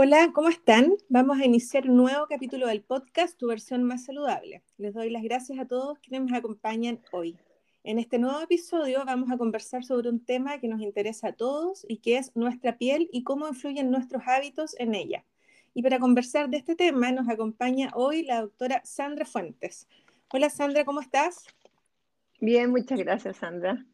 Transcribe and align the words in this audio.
Hola, 0.00 0.30
¿cómo 0.32 0.48
están? 0.48 0.94
Vamos 1.08 1.40
a 1.40 1.44
iniciar 1.44 1.90
un 1.90 1.96
nuevo 1.96 2.28
capítulo 2.28 2.68
del 2.68 2.82
podcast 2.82 3.36
Tu 3.36 3.48
versión 3.48 3.82
más 3.82 4.04
saludable. 4.04 4.62
Les 4.76 4.94
doy 4.94 5.10
las 5.10 5.24
gracias 5.24 5.58
a 5.58 5.66
todos 5.66 5.98
quienes 5.98 6.30
nos 6.30 6.38
acompañan 6.38 7.00
hoy. 7.10 7.36
En 7.82 7.98
este 7.98 8.20
nuevo 8.20 8.40
episodio 8.40 9.04
vamos 9.04 9.28
a 9.32 9.36
conversar 9.36 9.82
sobre 9.82 10.08
un 10.08 10.24
tema 10.24 10.60
que 10.60 10.68
nos 10.68 10.80
interesa 10.82 11.30
a 11.30 11.32
todos 11.32 11.84
y 11.88 11.96
que 11.96 12.16
es 12.16 12.30
nuestra 12.36 12.78
piel 12.78 13.10
y 13.12 13.24
cómo 13.24 13.48
influyen 13.48 13.90
nuestros 13.90 14.22
hábitos 14.24 14.78
en 14.78 14.94
ella. 14.94 15.24
Y 15.74 15.82
para 15.82 15.98
conversar 15.98 16.48
de 16.48 16.58
este 16.58 16.76
tema 16.76 17.10
nos 17.10 17.28
acompaña 17.28 17.90
hoy 17.92 18.22
la 18.22 18.42
doctora 18.42 18.80
Sandra 18.84 19.24
Fuentes. 19.24 19.88
Hola 20.32 20.48
Sandra, 20.48 20.84
¿cómo 20.84 21.00
estás? 21.00 21.44
Bien, 22.40 22.70
muchas 22.70 23.00
gracias 23.00 23.38
Sandra. 23.38 23.84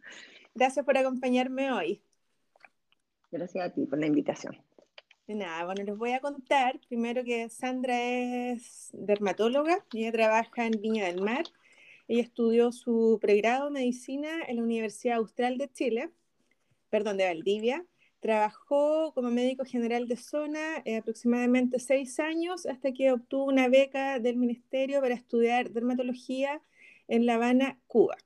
Gracias 0.54 0.84
por 0.84 0.98
acompañarme 0.98 1.72
hoy. 1.72 2.02
Gracias 3.32 3.64
a 3.64 3.72
ti 3.72 3.86
por 3.86 3.98
la 3.98 4.06
invitación. 4.06 4.54
De 5.26 5.34
nada, 5.34 5.64
bueno, 5.64 5.82
les 5.84 5.96
voy 5.96 6.12
a 6.12 6.20
contar 6.20 6.78
primero 6.86 7.24
que 7.24 7.48
Sandra 7.48 7.98
es 7.98 8.90
dermatóloga, 8.92 9.82
ella 9.94 10.12
trabaja 10.12 10.66
en 10.66 10.72
Viña 10.82 11.06
del 11.06 11.22
Mar. 11.22 11.44
Ella 12.08 12.22
estudió 12.22 12.72
su 12.72 13.18
pregrado 13.22 13.68
en 13.68 13.72
medicina 13.74 14.28
en 14.46 14.56
la 14.56 14.62
Universidad 14.62 15.16
Austral 15.16 15.56
de 15.56 15.70
Chile, 15.72 16.10
perdón, 16.90 17.16
de 17.16 17.24
Valdivia. 17.24 17.86
Trabajó 18.20 19.12
como 19.14 19.30
médico 19.30 19.64
general 19.64 20.08
de 20.08 20.16
zona 20.16 20.82
eh, 20.84 20.98
aproximadamente 20.98 21.78
seis 21.78 22.20
años 22.20 22.66
hasta 22.66 22.92
que 22.92 23.10
obtuvo 23.10 23.44
una 23.46 23.68
beca 23.68 24.18
del 24.18 24.36
ministerio 24.36 25.00
para 25.00 25.14
estudiar 25.14 25.70
dermatología 25.70 26.60
en 27.08 27.24
La 27.24 27.36
Habana, 27.36 27.78
Cuba. 27.86 28.16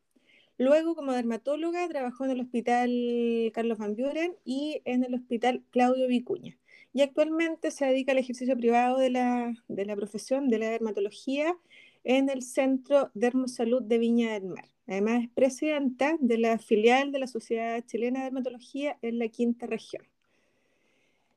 Luego, 0.58 0.96
como 0.96 1.12
dermatóloga, 1.12 1.88
trabajó 1.88 2.24
en 2.24 2.32
el 2.32 2.40
Hospital 2.40 3.52
Carlos 3.54 3.78
Van 3.78 3.94
Buren 3.94 4.34
y 4.44 4.82
en 4.84 5.04
el 5.04 5.14
Hospital 5.14 5.62
Claudio 5.70 6.08
Vicuña 6.08 6.58
y 6.98 7.02
actualmente 7.02 7.70
se 7.70 7.86
dedica 7.86 8.10
al 8.10 8.18
ejercicio 8.18 8.56
privado 8.56 8.98
de 8.98 9.08
la, 9.08 9.54
de 9.68 9.86
la 9.86 9.94
profesión 9.94 10.48
de 10.48 10.58
la 10.58 10.68
dermatología 10.68 11.56
en 12.02 12.28
el 12.28 12.42
Centro 12.42 13.12
Dermosalud 13.14 13.84
de 13.84 13.98
Viña 13.98 14.32
del 14.32 14.46
Mar. 14.46 14.64
Además 14.88 15.22
es 15.22 15.30
presidenta 15.30 16.16
de 16.18 16.38
la 16.38 16.58
filial 16.58 17.12
de 17.12 17.20
la 17.20 17.28
Sociedad 17.28 17.80
Chilena 17.86 18.18
de 18.18 18.24
Dermatología 18.24 18.98
en 19.00 19.20
la 19.20 19.28
quinta 19.28 19.68
región. 19.68 20.02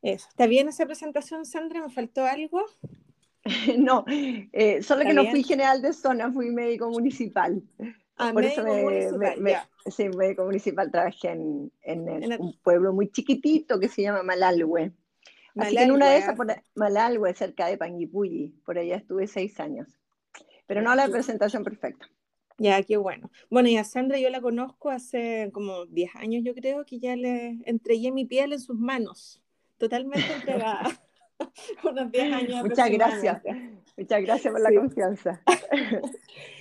Eso. 0.02 0.28
¿Está 0.30 0.48
bien 0.48 0.68
esa 0.68 0.88
presentación, 0.88 1.46
Sandra? 1.46 1.84
¿Me 1.84 1.94
faltó 1.94 2.26
algo? 2.26 2.66
no, 3.78 4.04
eh, 4.08 4.82
solo 4.82 5.04
que 5.04 5.14
no 5.14 5.28
fui 5.28 5.44
general 5.44 5.84
de 5.84 5.94
zona, 5.94 6.32
fui 6.32 6.50
médico 6.50 6.90
municipal. 6.90 7.62
Ah, 8.18 8.32
Por 8.34 8.42
médico 8.42 8.62
eso 8.62 9.16
municipal, 9.18 9.68
sí, 9.92 10.10
médico 10.10 10.44
municipal 10.44 10.90
trabajé 10.90 11.30
en, 11.30 11.72
en, 11.84 12.42
un 12.42 12.58
pueblo 12.64 12.94
muy 12.94 13.12
chiquitito 13.12 13.80
que 13.80 13.90
se 13.90 14.02
llama 14.02 14.24
Malalhue. 14.24 14.92
Así 15.58 15.76
que 15.76 15.84
en 15.84 15.92
una 15.92 16.10
de 16.10 16.18
esas, 16.18 16.36
por 16.36 16.48
Malalhue, 16.76 17.34
cerca 17.34 17.68
de 17.68 17.78
Panguipulli, 17.78 18.50
por 18.66 18.78
allá 18.78 18.96
estuve 18.96 19.28
seis 19.28 19.60
años. 19.60 20.00
Pero 20.66 20.82
no 20.82 20.96
la 20.96 21.08
presentación 21.10 21.64
perfecta. 21.64 22.10
Ya, 22.58 22.82
qué 22.84 22.96
bueno. 22.98 23.32
Bueno, 23.50 23.70
y 23.70 23.78
a 23.78 23.84
Sandra 23.84 24.20
yo 24.20 24.30
la 24.30 24.40
conozco 24.40 24.90
hace 24.90 25.50
como 25.52 25.86
10 25.88 26.16
años, 26.16 26.44
yo 26.46 26.54
creo, 26.54 26.86
que 26.86 27.00
ya 27.00 27.16
le 27.16 27.60
entregué 27.66 28.12
mi 28.12 28.26
piel 28.26 28.54
en 28.54 28.60
sus 28.60 28.78
manos, 28.78 29.42
totalmente 29.78 30.32
entregada. 30.32 30.84
Unos 31.84 32.12
10 32.12 32.34
años. 32.34 32.64
Muchas 32.64 32.90
gracias. 32.92 33.42
Muchas 33.98 34.22
gracias 34.22 34.54
por 34.54 34.62
la 34.62 34.74
confianza. 34.74 35.42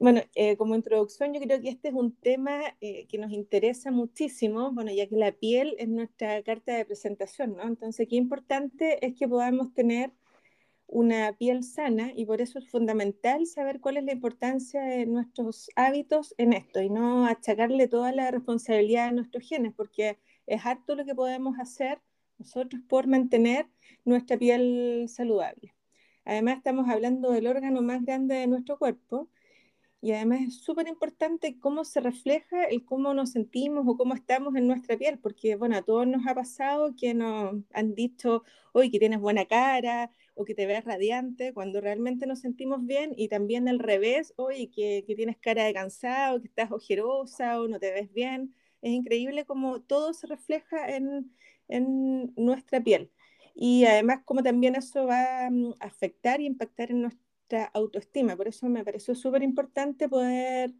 Bueno, 0.00 0.20
eh, 0.36 0.56
como 0.56 0.76
introducción, 0.76 1.34
yo 1.34 1.40
creo 1.40 1.60
que 1.60 1.70
este 1.70 1.88
es 1.88 1.94
un 1.94 2.14
tema 2.14 2.60
eh, 2.80 3.06
que 3.08 3.18
nos 3.18 3.32
interesa 3.32 3.90
muchísimo, 3.90 4.70
bueno, 4.70 4.92
ya 4.92 5.08
que 5.08 5.16
la 5.16 5.32
piel 5.32 5.74
es 5.78 5.88
nuestra 5.88 6.40
carta 6.44 6.72
de 6.76 6.84
presentación, 6.84 7.56
¿no? 7.56 7.64
Entonces, 7.64 8.06
qué 8.08 8.14
importante 8.14 9.04
es 9.04 9.14
que 9.18 9.26
podamos 9.26 9.74
tener 9.74 10.12
una 10.86 11.32
piel 11.36 11.64
sana 11.64 12.12
y 12.14 12.26
por 12.26 12.40
eso 12.40 12.60
es 12.60 12.70
fundamental 12.70 13.46
saber 13.46 13.80
cuál 13.80 13.96
es 13.98 14.04
la 14.04 14.12
importancia 14.12 14.82
de 14.82 15.06
nuestros 15.06 15.68
hábitos 15.76 16.34
en 16.38 16.52
esto 16.52 16.80
y 16.80 16.90
no 16.90 17.26
achacarle 17.26 17.88
toda 17.88 18.12
la 18.12 18.30
responsabilidad 18.30 19.08
a 19.08 19.12
nuestros 19.12 19.48
genes, 19.48 19.74
porque 19.76 20.18
es 20.46 20.64
harto 20.64 20.94
lo 20.94 21.04
que 21.04 21.14
podemos 21.16 21.58
hacer 21.58 22.00
nosotros 22.38 22.82
por 22.88 23.08
mantener 23.08 23.66
nuestra 24.04 24.38
piel 24.38 25.06
saludable. 25.08 25.74
Además, 26.24 26.58
estamos 26.58 26.88
hablando 26.88 27.32
del 27.32 27.48
órgano 27.48 27.82
más 27.82 28.04
grande 28.04 28.36
de 28.36 28.46
nuestro 28.46 28.78
cuerpo 28.78 29.28
y 30.00 30.12
además 30.12 30.40
es 30.42 30.60
súper 30.62 30.86
importante 30.88 31.58
cómo 31.58 31.84
se 31.84 32.00
refleja 32.00 32.64
el 32.64 32.84
cómo 32.84 33.14
nos 33.14 33.32
sentimos 33.32 33.84
o 33.86 33.96
cómo 33.96 34.14
estamos 34.14 34.54
en 34.54 34.66
nuestra 34.68 34.96
piel, 34.96 35.18
porque 35.18 35.56
bueno, 35.56 35.76
a 35.76 35.82
todos 35.82 36.06
nos 36.06 36.26
ha 36.26 36.34
pasado 36.34 36.94
que 36.96 37.14
nos 37.14 37.56
han 37.72 37.94
dicho, 37.94 38.44
hoy 38.72 38.90
que 38.90 38.98
tienes 39.00 39.20
buena 39.20 39.46
cara 39.46 40.10
o 40.34 40.44
que 40.44 40.54
te 40.54 40.66
ves 40.66 40.84
radiante, 40.84 41.52
cuando 41.52 41.80
realmente 41.80 42.26
nos 42.26 42.40
sentimos 42.40 42.84
bien, 42.86 43.12
y 43.16 43.28
también 43.28 43.68
al 43.68 43.80
revés, 43.80 44.32
hoy 44.36 44.68
que, 44.68 45.04
que 45.06 45.16
tienes 45.16 45.36
cara 45.38 45.64
de 45.64 45.74
cansado, 45.74 46.40
que 46.40 46.46
estás 46.46 46.70
ojerosa 46.70 47.60
o 47.60 47.66
no 47.68 47.80
te 47.80 47.90
ves 47.92 48.12
bien. 48.12 48.54
Es 48.82 48.92
increíble 48.92 49.44
cómo 49.44 49.80
todo 49.82 50.12
se 50.14 50.28
refleja 50.28 50.94
en, 50.94 51.32
en 51.68 52.32
nuestra 52.36 52.80
piel. 52.80 53.10
Y 53.54 53.84
además 53.86 54.20
cómo 54.24 54.42
también 54.42 54.76
eso 54.76 55.06
va 55.06 55.46
a 55.46 55.50
mm, 55.50 55.74
afectar 55.80 56.40
y 56.40 56.46
impactar 56.46 56.90
en 56.92 57.02
nuestra 57.50 57.70
autoestima. 57.72 58.36
Por 58.36 58.48
eso 58.48 58.68
me 58.68 58.84
pareció 58.84 59.14
súper 59.14 59.42
importante 59.42 60.08
poder 60.08 60.72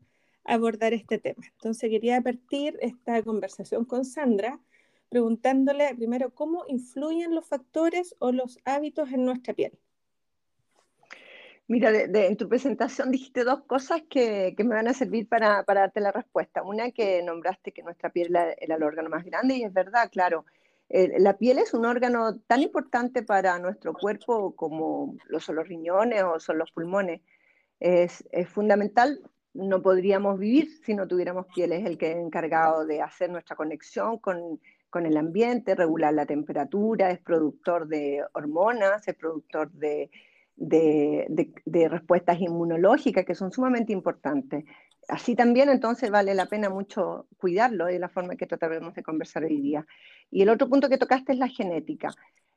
abordar 0.45 0.93
este 0.93 1.19
tema. 1.19 1.45
Entonces 1.53 1.91
quería 1.91 2.21
partir 2.21 2.79
esta 2.81 3.23
conversación 3.23 3.85
con 3.85 4.05
Sandra 4.05 4.61
preguntándole 5.09 5.95
primero 5.95 6.35
cómo 6.35 6.65
influyen 6.69 7.35
los 7.35 7.47
factores 7.47 8.15
o 8.19 8.33
los 8.33 8.59
hábitos 8.65 9.11
en 9.11 9.25
nuestra 9.25 9.55
piel. 9.55 9.73
Mira, 11.67 11.91
en 11.91 12.37
tu 12.37 12.49
presentación 12.49 13.11
dijiste 13.11 13.45
dos 13.45 13.63
cosas 13.65 14.03
que, 14.09 14.55
que 14.57 14.65
me 14.65 14.75
van 14.75 14.89
a 14.89 14.95
servir 14.95 15.29
para, 15.29 15.65
para, 15.65 15.81
darte 15.81 16.01
la 16.01 16.13
respuesta. 16.13 16.63
Una 16.63 16.91
que 16.91 17.23
nombraste 17.23 17.73
que 17.73 17.83
nuestra 17.83 18.11
piel 18.11 18.35
era 18.35 18.75
el 18.77 18.83
órgano 18.83 19.11
más 19.11 19.25
grande 19.25 19.57
y 19.57 19.65
es 19.65 19.73
verdad, 19.73 20.11
claro. 20.11 20.45
Eh, 20.91 21.19
la 21.19 21.37
piel 21.37 21.59
es 21.59 21.75
un 21.75 21.85
órgano 21.85 22.39
tan 22.47 22.63
importante 22.63 23.23
para 23.23 23.59
nuestro 23.59 23.93
cuerpo 23.93 24.57
como 24.57 25.17
lo 25.27 25.41
son 25.41 25.57
los 25.57 25.69
riñones 25.69 26.23
o 26.23 26.41
son 26.41 26.59
los 26.59 26.73
pulmones. 26.73 27.21
Es, 27.81 28.25
fundamental, 28.49 29.21
no 29.55 29.83
podríamos 29.83 30.39
vivir 30.39 30.69
si 30.85 30.95
no 30.95 31.07
tuviéramos 31.07 31.47
piel. 31.55 31.73
Es 31.73 31.85
el 31.85 31.99
que 31.99 32.13
es 32.13 32.17
encargado 32.17 32.87
de 32.87 33.03
hacer 33.03 33.31
nuestra 33.31 33.57
conexión 33.57 34.19
con, 34.19 34.61
el 34.95 35.17
ambiente, 35.17 35.75
regular 35.75 36.15
la 36.15 36.27
temperatura, 36.27 37.11
es 37.11 37.21
productor 37.21 37.87
de 37.87 38.25
hormonas, 38.33 39.07
es 39.07 39.15
productor 39.15 39.71
de, 39.73 40.11
de 40.61 41.89
respuestas 41.89 42.41
inmunológicas 42.41 43.25
que 43.25 43.35
son 43.35 43.53
sumamente 43.53 43.93
importantes 43.93 44.65
así 45.09 45.35
también 45.35 45.71
entonces 45.71 46.11
vale 46.11 46.35
la 46.35 46.47
pena 46.47 46.69
mucho 46.69 47.27
cuidarlo 47.39 47.87
de 47.87 47.99
la 47.99 48.09
forma 48.09 48.37
que 48.37 48.47
trataremos 48.47 48.95
de 48.95 49.03
conversar 49.03 49.45
hoy 49.45 49.61
día. 49.61 49.87
Y 50.31 50.43
el 50.43 50.51
otro 50.51 50.69
punto 50.69 50.89
que 50.89 50.99
tocaste 50.99 51.33
es 51.33 51.39
la 51.39 51.49
genética. 51.49 52.11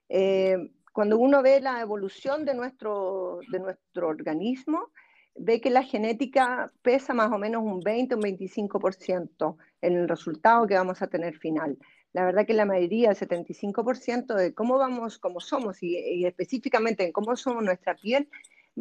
Eh, 0.09 0.57
cuando 0.92 1.18
uno 1.18 1.42
ve 1.42 1.62
la 1.62 1.80
evolución 1.80 2.44
de 2.45 2.53
nuestro, 2.53 3.39
de 3.50 3.59
nuestro 3.59 4.09
organismo, 4.09 4.92
ve 5.36 5.62
que 5.62 5.69
la 5.69 5.83
genética 5.83 6.74
pesa 6.81 7.13
más 7.13 7.31
o 7.31 7.38
menos 7.38 7.63
un 7.63 7.80
20 7.80 8.15
o 8.15 8.18
un 8.18 8.24
25% 8.24 9.56
en 9.81 9.95
el 9.95 10.09
resultado 10.09 10.68
que 10.68 10.75
vamos 10.75 11.01
a 11.01 11.07
tener 11.07 11.38
final. 11.38 11.77
La 12.13 12.25
verdad 12.25 12.46
que 12.46 12.54
la 12.54 12.66
mayoría, 12.66 13.10
el 13.10 13.16
75% 13.16 14.36
de 14.36 14.54
cómo 14.54 14.78
vamos, 14.78 15.18
cómo 15.18 15.40
somos 15.40 15.81
y, 15.81 16.25
específicamente 16.25 17.06
en 17.06 17.12
cómo 17.12 17.36
somos 17.36 17.63
nuestra 17.63 17.96
piel, 17.96 18.30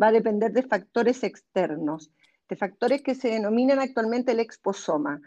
va 0.01 0.09
a 0.09 0.13
depender 0.13 0.53
de 0.53 0.63
factores 0.63 1.23
externos 1.23 2.11
de 2.51 2.57
factores 2.57 3.01
que 3.01 3.15
se 3.15 3.29
denominan 3.29 3.79
actualmente 3.79 4.33
el 4.33 4.41
exposoma, 4.41 5.23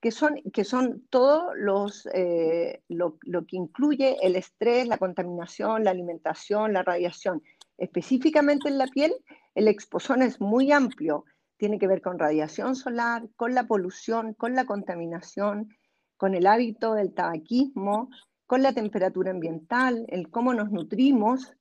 que 0.00 0.12
son, 0.12 0.40
que 0.52 0.64
son 0.64 1.04
todo 1.10 1.52
los, 1.54 2.08
eh, 2.14 2.82
lo, 2.88 3.18
que 3.18 3.56
incluye 3.56 4.16
el 4.22 4.36
estrés, 4.36 4.86
la 4.86 4.96
contaminación, 4.96 5.82
la 5.82 5.90
alimentación, 5.90 6.72
la 6.72 6.84
radiación. 6.84 7.42
Específicamente 7.76 8.68
en 8.68 8.78
la 8.78 8.86
piel, 8.86 9.12
el 9.56 9.66
exposoma 9.66 10.24
es 10.24 10.40
muy 10.40 10.70
amplio. 10.70 11.24
Tiene 11.56 11.80
que 11.80 11.88
ver 11.88 12.00
con 12.00 12.18
radiación 12.18 12.76
solar, 12.76 13.28
con 13.34 13.54
la 13.54 13.66
polución, 13.66 14.34
con 14.34 14.54
la 14.54 14.64
contaminación, 14.64 15.76
con 16.18 16.34
el 16.34 16.46
hábito 16.46 16.92
del 16.92 17.14
tabaquismo, 17.14 18.10
con 18.46 18.62
la 18.62 18.74
temperatura 18.74 19.30
ambiental, 19.30 20.04
el 20.08 20.28
cómo 20.28 20.52
nos 20.52 20.70
nutrimos, 20.70 21.54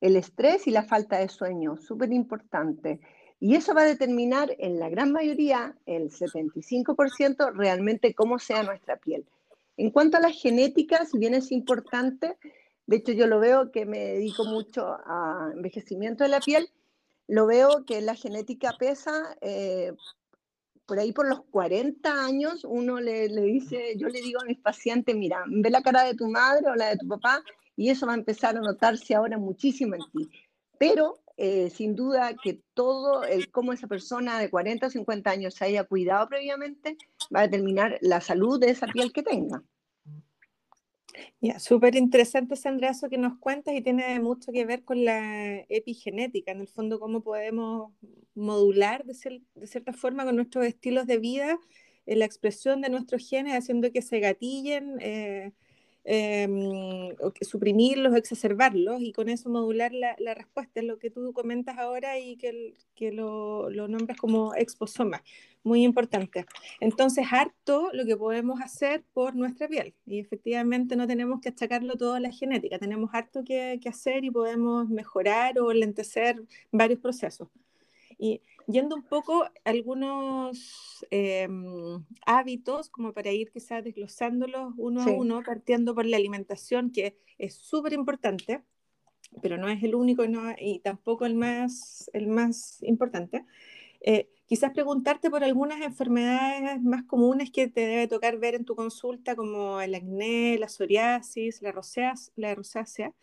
el 0.00 0.16
estrés 0.16 0.66
y 0.66 0.70
la 0.70 0.82
falta 0.82 1.18
de 1.18 1.28
sueño, 1.28 1.76
súper 1.78 2.12
importante. 2.12 3.00
Y 3.38 3.54
eso 3.54 3.72
va 3.72 3.82
a 3.82 3.86
determinar 3.86 4.54
en 4.58 4.78
la 4.78 4.90
gran 4.90 5.12
mayoría, 5.12 5.76
el 5.86 6.10
75%, 6.10 7.52
realmente 7.54 8.14
cómo 8.14 8.38
sea 8.38 8.62
nuestra 8.62 8.96
piel. 8.96 9.26
En 9.76 9.90
cuanto 9.90 10.18
a 10.18 10.20
la 10.20 10.30
genética, 10.30 11.06
si 11.06 11.18
bien 11.18 11.32
es 11.32 11.50
importante, 11.52 12.36
de 12.86 12.96
hecho 12.96 13.12
yo 13.12 13.26
lo 13.26 13.40
veo 13.40 13.70
que 13.70 13.86
me 13.86 13.98
dedico 13.98 14.44
mucho 14.44 14.86
a 15.06 15.52
envejecimiento 15.54 16.24
de 16.24 16.30
la 16.30 16.40
piel, 16.40 16.68
lo 17.28 17.46
veo 17.46 17.84
que 17.86 18.00
la 18.00 18.14
genética 18.14 18.74
pesa 18.78 19.36
eh, 19.40 19.92
por 20.90 20.98
ahí 20.98 21.12
por 21.12 21.28
los 21.28 21.42
40 21.52 22.24
años, 22.24 22.64
uno 22.64 22.98
le, 22.98 23.28
le, 23.28 23.42
dice, 23.42 23.94
yo 23.96 24.08
le 24.08 24.20
digo 24.20 24.40
a 24.40 24.44
mis 24.44 24.58
pacientes, 24.58 25.14
mira, 25.14 25.44
ve 25.46 25.70
la 25.70 25.82
cara 25.82 26.02
de 26.02 26.14
tu 26.14 26.26
madre 26.26 26.68
o 26.68 26.74
la 26.74 26.88
de 26.88 26.96
tu 26.96 27.06
papá 27.06 27.44
y 27.76 27.90
eso 27.90 28.08
va 28.08 28.14
a 28.14 28.16
empezar 28.16 28.56
a 28.56 28.60
notarse 28.60 29.14
ahora 29.14 29.38
muchísimo 29.38 29.94
en 29.94 30.02
ti. 30.10 30.28
Pero 30.80 31.20
eh, 31.36 31.70
sin 31.70 31.94
duda 31.94 32.34
que 32.34 32.60
todo 32.74 33.22
el 33.22 33.52
cómo 33.52 33.72
esa 33.72 33.86
persona 33.86 34.40
de 34.40 34.50
40 34.50 34.88
o 34.88 34.90
50 34.90 35.30
años 35.30 35.54
se 35.54 35.64
haya 35.64 35.84
cuidado 35.84 36.28
previamente 36.28 36.98
va 37.32 37.38
a 37.38 37.46
determinar 37.46 37.96
la 38.00 38.20
salud 38.20 38.58
de 38.58 38.70
esa 38.70 38.88
piel 38.88 39.12
que 39.12 39.22
tenga. 39.22 39.62
Ya, 41.40 41.58
súper 41.58 41.96
interesante, 41.96 42.56
Sandra, 42.56 42.90
eso 42.90 43.08
que 43.08 43.18
nos 43.18 43.38
cuentas 43.38 43.74
y 43.74 43.82
tiene 43.82 44.20
mucho 44.20 44.52
que 44.52 44.64
ver 44.64 44.84
con 44.84 45.04
la 45.04 45.64
epigenética, 45.68 46.52
en 46.52 46.60
el 46.60 46.68
fondo, 46.68 47.00
cómo 47.00 47.22
podemos 47.22 47.92
modular 48.34 49.04
de, 49.04 49.42
de 49.54 49.66
cierta 49.66 49.92
forma 49.92 50.24
con 50.24 50.36
nuestros 50.36 50.66
estilos 50.66 51.06
de 51.06 51.18
vida 51.18 51.58
eh, 52.06 52.16
la 52.16 52.24
expresión 52.24 52.80
de 52.80 52.90
nuestros 52.90 53.28
genes, 53.28 53.54
haciendo 53.54 53.92
que 53.92 54.02
se 54.02 54.20
gatillen. 54.20 54.96
Eh, 55.00 55.52
eh, 56.04 57.14
suprimirlos, 57.42 58.14
exacerbarlos 58.16 59.00
y 59.00 59.12
con 59.12 59.28
eso 59.28 59.50
modular 59.50 59.92
la, 59.92 60.16
la, 60.18 60.34
respuesta, 60.34 60.80
es 60.80 60.86
lo 60.86 60.98
que 60.98 61.10
tú 61.10 61.32
comentas 61.32 61.78
ahora 61.78 62.18
y 62.18 62.36
que, 62.36 62.74
que 62.94 63.12
lo, 63.12 63.68
lo, 63.70 63.86
nombras 63.88 64.18
como 64.18 64.54
exposoma, 64.54 65.22
muy 65.62 65.84
importante. 65.84 66.46
Entonces, 66.80 67.26
harto 67.30 67.90
lo 67.92 68.06
que 68.06 68.16
podemos 68.16 68.60
hacer 68.60 69.04
por 69.12 69.34
nuestra 69.36 69.68
piel 69.68 69.94
y 70.06 70.20
efectivamente 70.20 70.96
no 70.96 71.06
tenemos 71.06 71.40
que 71.40 71.50
achacarlo 71.50 71.96
todo 71.96 72.14
a 72.14 72.20
la 72.20 72.32
genética, 72.32 72.78
tenemos 72.78 73.10
harto 73.12 73.44
que, 73.44 73.78
que 73.82 73.88
hacer 73.88 74.24
y 74.24 74.30
podemos 74.30 74.88
mejorar 74.88 75.58
o 75.58 75.72
lentecer 75.72 76.42
varios 76.72 77.00
procesos. 77.00 77.48
Y 78.18 78.42
yendo 78.72 78.96
un 78.96 79.02
poco 79.02 79.46
algunos 79.64 81.04
em, 81.10 82.04
hábitos, 82.26 82.88
como 82.88 83.12
para 83.12 83.32
ir 83.32 83.50
quizás 83.50 83.84
desglosándolos 83.84 84.74
uno 84.76 85.02
a 85.02 85.10
uno, 85.10 85.42
partiendo 85.44 85.94
por 85.94 86.06
la 86.06 86.16
alimentación, 86.16 86.90
que 86.90 87.16
es 87.38 87.54
súper 87.54 87.92
importante, 87.92 88.62
pero 89.42 89.56
no 89.56 89.68
es 89.68 89.82
el 89.82 89.94
único 89.94 90.24
y 90.58 90.80
tampoco 90.80 91.26
el 91.26 91.34
más, 91.34 92.10
el 92.12 92.26
más 92.26 92.82
importante. 92.82 93.44
Eh, 94.00 94.30
quizás 94.46 94.72
preguntarte 94.72 95.30
por 95.30 95.44
algunas 95.44 95.80
enfermedades 95.82 96.82
más 96.82 97.04
comunes 97.04 97.50
que 97.50 97.68
te 97.68 97.82
debe 97.82 98.08
tocar 98.08 98.38
ver 98.38 98.54
en 98.54 98.64
tu 98.64 98.74
consulta, 98.74 99.36
como 99.36 99.80
el 99.80 99.94
acné, 99.94 100.58
la 100.58 100.68
psoriasis, 100.68 101.62
la, 101.62 101.72
rosácea, 101.72 102.14
la 102.36 102.54
rosácea, 102.54 103.14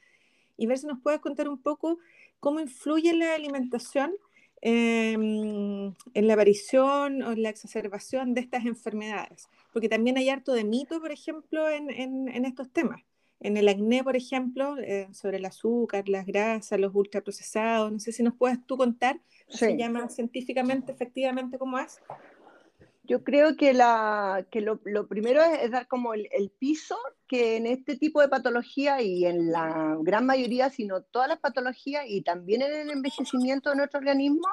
y 0.55 0.67
ver 0.67 0.77
si 0.77 0.87
nos 0.87 1.01
puedes 1.01 1.19
contar 1.19 1.49
un 1.49 1.61
poco 1.61 1.99
cómo 2.39 2.59
influye 2.59 3.13
la 3.13 3.35
alimentación 3.35 4.13
Em, 4.61 5.93
en 6.15 6.27
la 6.27 6.33
aparición 6.33 7.21
o 7.21 7.31
en 7.31 7.43
la 7.43 7.49
exacerbación 7.49 8.33
de 8.33 8.41
estas 8.41 8.65
enfermedades. 8.65 9.47
Porque 9.71 9.89
también 9.89 10.17
hay 10.17 10.29
harto 10.29 10.53
de 10.53 10.63
mito, 10.63 10.99
por 10.99 11.11
ejemplo, 11.11 11.69
en, 11.69 11.89
en, 11.91 12.45
estos 12.45 12.71
temas. 12.71 13.01
En 13.39 13.55
el 13.55 13.67
acné, 13.67 14.03
por 14.03 14.15
ejemplo, 14.15 14.75
eh, 14.79 15.07
sobre 15.13 15.37
el 15.37 15.45
azúcar, 15.45 16.09
las 16.09 16.25
grasas, 16.25 16.79
los 16.79 16.95
ultraprocesados. 16.95 17.91
No 17.91 17.99
sé 17.99 18.11
si 18.11 18.23
nos 18.23 18.33
puedes 18.35 18.65
tú 18.65 18.77
contar, 18.77 19.21
se 19.47 19.77
llama 19.77 20.09
científicamente, 20.09 20.91
efectivamente, 20.91 21.59
cómo 21.59 21.77
es. 21.77 21.99
Yo 23.07 23.23
creo 23.23 23.55
que, 23.55 23.73
lo, 23.73 25.07
primero 25.07 25.41
es, 25.41 25.71
dar 25.71 25.87
como 25.87 26.13
el, 26.13 26.27
el, 26.29 26.49
piso 26.49 26.97
que 27.25 27.55
en 27.55 27.65
este 27.65 27.95
tipo 27.95 28.19
de 28.19 28.27
patología 28.27 29.01
y 29.01 29.25
en 29.25 29.49
la 29.49 29.95
gran 30.01 30.25
mayoría, 30.25 30.69
sino 30.69 31.01
todas 31.03 31.29
las 31.29 31.39
patologías 31.39 32.03
y 32.05 32.21
también 32.21 32.63
en 32.63 32.73
el 32.73 32.89
envejecimiento 32.89 33.69
de 33.69 33.77
nuestro 33.77 33.99
organismo, 33.99 34.47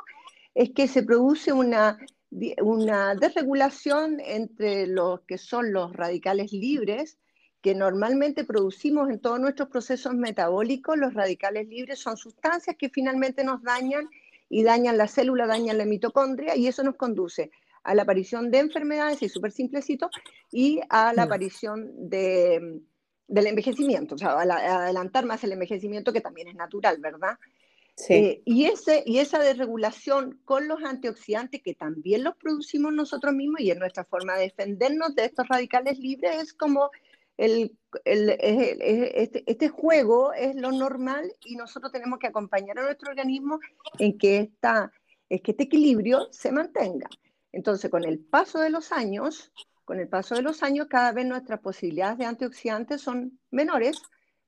es 0.55 0.71
que 0.71 0.87
se 0.87 1.03
produce 1.03 1.53
una, 1.53 1.99
una 2.63 3.17
desregulación 3.17 4.21
entre 4.21 4.87
los 4.87 5.23
que 5.23 5.37
son 5.37 5.73
los 5.73 5.93
radicales 5.93 6.53
libres, 6.53 7.19
que 7.61 7.75
normalmente 7.75 8.45
producimos 8.45 9.11
en 9.11 9.19
todos 9.19 9.41
nuestros 9.41 9.69
procesos 9.69 10.15
metabólicos. 10.15 10.97
Los 10.97 11.13
radicales 11.13 11.67
libres 11.67 11.99
son 11.99 12.17
sustancias 12.17 12.77
que 12.79 12.89
finalmente 12.89 13.43
nos 13.43 13.65
dañan 13.65 14.09
y 14.49 14.63
dañan 14.63 14.97
la 14.97 15.09
célula, 15.09 15.49
dañan 15.49 15.79
la 15.79 15.87
mitocondria 15.87 16.55
y 16.55 16.69
eso 16.69 16.85
nos 16.85 16.95
conduce 16.95 17.51
a 17.85 17.95
la 17.95 18.03
aparición 18.03 18.51
de 18.51 18.59
enfermedades, 18.59 19.23
y 19.23 19.29
súper 19.29 19.53
simplecito, 19.53 20.11
y 20.51 20.81
a 20.89 21.13
la 21.13 21.25
aparición 21.25 21.93
de, 22.09 22.81
del 23.29 23.47
envejecimiento, 23.47 24.15
o 24.15 24.19
sea, 24.19 24.31
a, 24.31 24.85
adelantar 24.85 25.27
más 25.27 25.45
el 25.45 25.53
envejecimiento 25.53 26.13
que 26.13 26.21
también 26.21 26.49
es 26.49 26.55
natural, 26.55 26.99
¿verdad? 26.99 27.39
Sí. 27.97 28.15
Eh, 28.15 28.43
y, 28.45 28.65
ese, 28.65 29.05
y 29.07 29.19
esa 29.19 29.39
desregulación 29.39 30.41
con 30.45 30.67
los 30.67 30.83
antioxidantes, 30.83 31.63
que 31.63 31.75
también 31.75 32.25
los 32.25 32.37
producimos 32.37 32.93
nosotros 32.93 33.33
mismos 33.35 33.61
y 33.61 33.71
es 33.71 33.79
nuestra 33.79 34.05
forma 34.05 34.35
de 34.35 34.45
defendernos 34.45 35.15
de 35.15 35.27
estos 35.27 35.47
radicales 35.47 35.99
libres, 35.99 36.43
es 36.43 36.53
como 36.55 36.91
el, 37.37 37.77
el, 38.05 38.31
este, 38.41 39.45
este, 39.47 39.69
juego 39.69 40.33
es 40.33 40.55
lo 40.55 40.73
normal 40.73 41.33
y 41.45 41.57
nosotros 41.57 41.93
tenemos 41.93 42.19
que 42.19 42.29
acompañar 42.29 42.79
a 42.79 42.85
nuestro 42.85 43.11
organismo 43.11 43.59
en 43.99 44.17
que, 44.19 44.39
esta, 44.39 44.93
es 45.29 45.41
que 45.43 45.53
este 45.53 45.65
equilibrio 45.65 46.29
se 46.31 46.53
mantenga. 46.53 47.09
Entonces, 47.55 47.89
con 47.89 48.05
el 48.05 48.19
paso 48.19 48.59
de 48.59 48.69
los 48.69 48.91
años, 48.91 49.53
con 49.85 50.01
el 50.01 50.09
paso 50.09 50.35
de 50.35 50.43
los 50.43 50.65
años, 50.65 50.89
cada 50.91 51.13
vez 51.13 51.25
nuestras 51.25 51.61
posibilidades 51.61 52.19
de 52.19 52.25
antioxidantes 52.25 53.01
son 53.01 53.39
menores, 53.53 54.03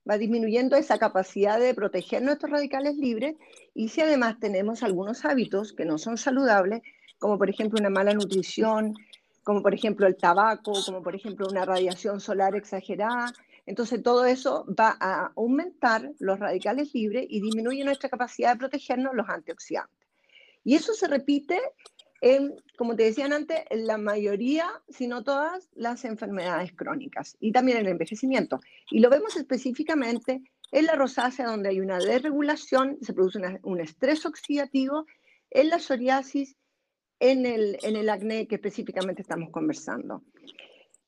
va 0.08 0.18
disminuyendo 0.18 0.76
esa 0.76 0.98
capacidad 0.98 1.60
de 1.60 1.72
proteger 1.72 2.22
nuestros 2.22 2.50
radicales 2.50 2.96
libres 2.96 3.36
y 3.74 3.90
si 3.90 4.00
además 4.00 4.40
tenemos 4.40 4.82
algunos 4.82 5.24
hábitos 5.24 5.72
que 5.72 5.84
no 5.84 5.98
son 5.98 6.18
saludables, 6.18 6.82
como 7.20 7.38
por 7.38 7.48
ejemplo 7.48 7.78
una 7.78 7.90
mala 7.90 8.12
nutrición, 8.12 8.94
como 9.44 9.62
por 9.62 9.72
ejemplo 9.72 10.08
el 10.08 10.16
tabaco, 10.16 10.72
como 10.84 11.00
por 11.00 11.14
ejemplo 11.14 11.46
una 11.48 11.64
radiación 11.64 12.20
solar 12.20 12.56
exagerada, 12.56 13.32
entonces 13.66 14.02
todo 14.02 14.24
eso 14.24 14.66
va 14.68 14.96
a 14.98 15.32
aumentar 15.36 16.10
los 16.18 16.40
radicales 16.40 16.92
libres 16.92 17.24
y 17.28 17.40
disminuye 17.40 17.84
nuestra 17.84 18.08
capacidad 18.08 18.52
de 18.52 18.58
protegernos 18.58 19.14
los 19.14 19.28
antioxidantes. 19.28 19.94
Y 20.64 20.74
eso 20.74 20.92
se 20.94 21.06
repite 21.06 21.60
como 22.76 22.96
te 22.96 23.04
decían 23.04 23.32
antes, 23.32 23.60
la 23.70 23.98
mayoría, 23.98 24.68
si 24.88 25.06
no 25.06 25.22
todas, 25.22 25.68
las 25.74 26.04
enfermedades 26.04 26.72
crónicas 26.72 27.36
y 27.40 27.52
también 27.52 27.78
el 27.78 27.88
envejecimiento. 27.88 28.60
Y 28.90 29.00
lo 29.00 29.10
vemos 29.10 29.36
específicamente 29.36 30.42
en 30.72 30.86
la 30.86 30.94
rosácea, 30.94 31.46
donde 31.46 31.68
hay 31.68 31.80
una 31.80 31.98
desregulación, 31.98 32.98
se 33.00 33.12
produce 33.12 33.40
un 33.62 33.80
estrés 33.80 34.26
oxidativo, 34.26 35.06
en 35.50 35.70
la 35.70 35.78
psoriasis, 35.78 36.56
en 37.20 37.46
el, 37.46 37.78
en 37.82 37.96
el 37.96 38.08
acné 38.08 38.46
que 38.46 38.56
específicamente 38.56 39.22
estamos 39.22 39.50
conversando. 39.50 40.22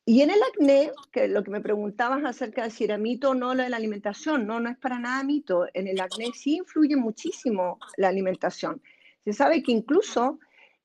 Y 0.05 0.23
en 0.23 0.31
el 0.31 0.39
acné, 0.43 0.91
que 1.13 1.29
lo 1.29 1.45
que 1.45 1.51
me 1.51 1.61
preguntabas 1.61 2.25
acerca 2.25 2.65
de 2.65 2.71
si 2.71 2.85
era 2.85 2.97
mito 2.97 3.31
o 3.31 3.35
no 3.35 3.55
lo 3.55 3.63
de 3.63 3.69
la 3.69 3.77
alimentación, 3.77 4.47
no, 4.47 4.59
no 4.59 4.71
es 4.71 4.79
para 4.79 4.99
nada 4.99 5.23
mito. 5.23 5.67
En 5.75 5.87
el 5.87 6.01
acné 6.01 6.31
sí 6.33 6.57
influye 6.57 6.97
muchísimo 6.97 7.79
la 7.99 8.09
alimentación. 8.09 8.81
Se 9.25 9.35
sabe 9.35 9.63
que 9.63 9.73
incluso 9.73 10.39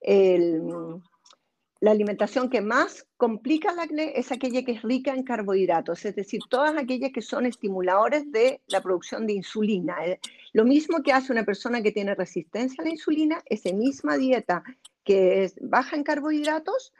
la 0.05 1.91
alimentación 1.91 2.49
que 2.49 2.61
más 2.61 3.05
complica 3.17 3.71
el 3.71 3.79
acné 3.79 4.13
es 4.15 4.31
aquella 4.31 4.63
que 4.63 4.71
es 4.71 4.81
rica 4.83 5.13
en 5.13 5.23
carbohidratos, 5.23 6.05
es 6.05 6.15
decir, 6.15 6.39
todas 6.49 6.77
aquellas 6.77 7.11
que 7.11 7.21
son 7.21 7.45
estimuladores 7.45 8.31
de 8.31 8.61
la 8.67 8.81
producción 8.81 9.27
de 9.27 9.33
insulina. 9.33 10.05
Eh, 10.05 10.19
lo 10.53 10.63
mismo 10.63 11.03
que 11.03 11.11
hace 11.11 11.31
una 11.31 11.43
persona 11.43 11.81
que 11.81 11.91
tiene 11.91 12.15
resistencia 12.15 12.81
a 12.81 12.85
la 12.85 12.91
insulina, 12.91 13.43
esa 13.47 13.73
misma 13.73 14.17
dieta 14.17 14.63
que 15.03 15.43
es 15.43 15.55
baja 15.59 15.97
en 15.97 16.03
carbohidratos, 16.03 16.93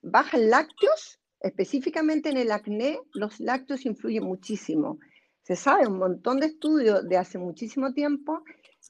baja 0.00 0.38
en 0.38 0.48
lácteos, 0.48 1.18
específicamente 1.40 2.30
en 2.30 2.38
el 2.38 2.50
acné, 2.50 2.98
los 3.12 3.40
lácteos 3.40 3.84
influyen 3.84 4.24
muchísimo. 4.24 4.98
Se 5.42 5.56
sabe 5.56 5.86
un 5.86 5.98
montón 5.98 6.40
de 6.40 6.46
estudios 6.46 7.06
de 7.08 7.16
hace 7.16 7.38
muchísimo 7.38 7.92
tiempo 7.92 8.42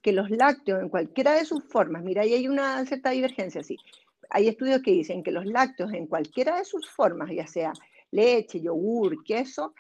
que 0.03 0.13
los 0.13 0.31
lácteos 0.31 0.81
en 0.83 0.89
cualquiera 0.89 1.35
de 1.35 1.45
sus 1.45 1.65
formas, 1.65 2.03
mira, 2.03 2.23
ahí 2.23 2.35
hay 2.35 2.49
una 2.49 2.85
cierta 2.87 3.11
divergencia, 3.11 3.63
sí. 3.63 3.77
Hay 4.31 4.49
estudios 4.49 4.83
que 4.83 4.93
dicen 4.93 5.23
que 5.23 5.33
los 5.33 5.45
lácteos 5.45 5.93
en 5.93 6.07
cualquiera 6.07 6.57
de 6.57 6.65
sus 6.65 6.89
formas, 6.89 7.31
ya 7.31 7.47
sea 7.47 7.73
leche, 8.11 8.61
yogur, 8.61 9.25
queso, 9.25 9.75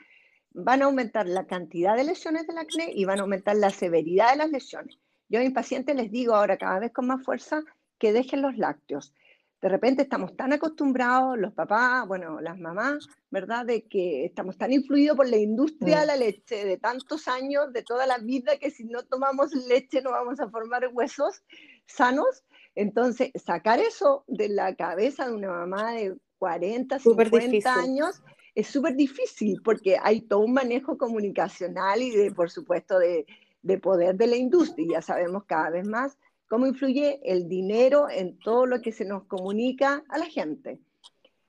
van 0.52 0.82
a 0.82 0.86
aumentar 0.86 1.26
la 1.26 1.46
cantidad 1.46 1.96
de 1.96 2.04
lesiones 2.04 2.46
del 2.46 2.58
acné 2.58 2.90
y 2.94 3.04
van 3.04 3.18
a 3.18 3.22
aumentar 3.22 3.56
la 3.56 3.70
severidad 3.70 4.32
de 4.32 4.38
las 4.38 4.50
lesiones. 4.50 4.98
Yo 5.28 5.38
a 5.38 5.42
mis 5.42 5.52
pacientes 5.52 5.94
les 5.94 6.10
digo 6.10 6.34
ahora 6.34 6.56
cada 6.56 6.80
vez 6.80 6.92
con 6.92 7.06
más 7.06 7.22
fuerza 7.24 7.62
que 7.98 8.12
dejen 8.12 8.42
los 8.42 8.56
lácteos. 8.56 9.14
De 9.60 9.68
repente 9.68 10.02
estamos 10.02 10.34
tan 10.36 10.54
acostumbrados, 10.54 11.38
los 11.38 11.52
papás, 11.52 12.06
bueno, 12.08 12.40
las 12.40 12.58
mamás, 12.58 13.06
¿verdad? 13.30 13.66
De 13.66 13.82
que 13.82 14.24
estamos 14.24 14.56
tan 14.56 14.72
influidos 14.72 15.16
por 15.16 15.28
la 15.28 15.36
industria 15.36 15.98
de 15.98 16.04
mm. 16.04 16.06
la 16.06 16.16
leche 16.16 16.64
de 16.64 16.78
tantos 16.78 17.28
años, 17.28 17.70
de 17.72 17.82
toda 17.82 18.06
la 18.06 18.18
vida, 18.18 18.56
que 18.56 18.70
si 18.70 18.84
no 18.84 19.02
tomamos 19.04 19.52
leche 19.52 20.00
no 20.00 20.12
vamos 20.12 20.40
a 20.40 20.48
formar 20.48 20.88
huesos 20.92 21.42
sanos. 21.86 22.44
Entonces, 22.74 23.32
sacar 23.34 23.80
eso 23.80 24.24
de 24.28 24.48
la 24.48 24.74
cabeza 24.74 25.26
de 25.26 25.34
una 25.34 25.50
mamá 25.50 25.92
de 25.92 26.16
40, 26.38 26.98
50 26.98 27.74
años 27.74 28.22
es 28.54 28.66
súper 28.66 28.96
difícil 28.96 29.60
porque 29.62 29.98
hay 30.02 30.22
todo 30.22 30.40
un 30.40 30.54
manejo 30.54 30.96
comunicacional 30.96 32.00
y 32.00 32.10
de, 32.10 32.32
por 32.32 32.50
supuesto, 32.50 32.98
de, 32.98 33.26
de 33.62 33.78
poder 33.78 34.16
de 34.16 34.26
la 34.26 34.36
industria. 34.36 34.86
Ya 34.92 35.02
sabemos 35.02 35.44
cada 35.44 35.70
vez 35.70 35.86
más 35.86 36.18
cómo 36.50 36.66
influye 36.66 37.20
el 37.22 37.48
dinero 37.48 38.10
en 38.10 38.36
todo 38.40 38.66
lo 38.66 38.82
que 38.82 38.90
se 38.90 39.04
nos 39.04 39.24
comunica 39.26 40.02
a 40.08 40.18
la 40.18 40.26
gente. 40.26 40.80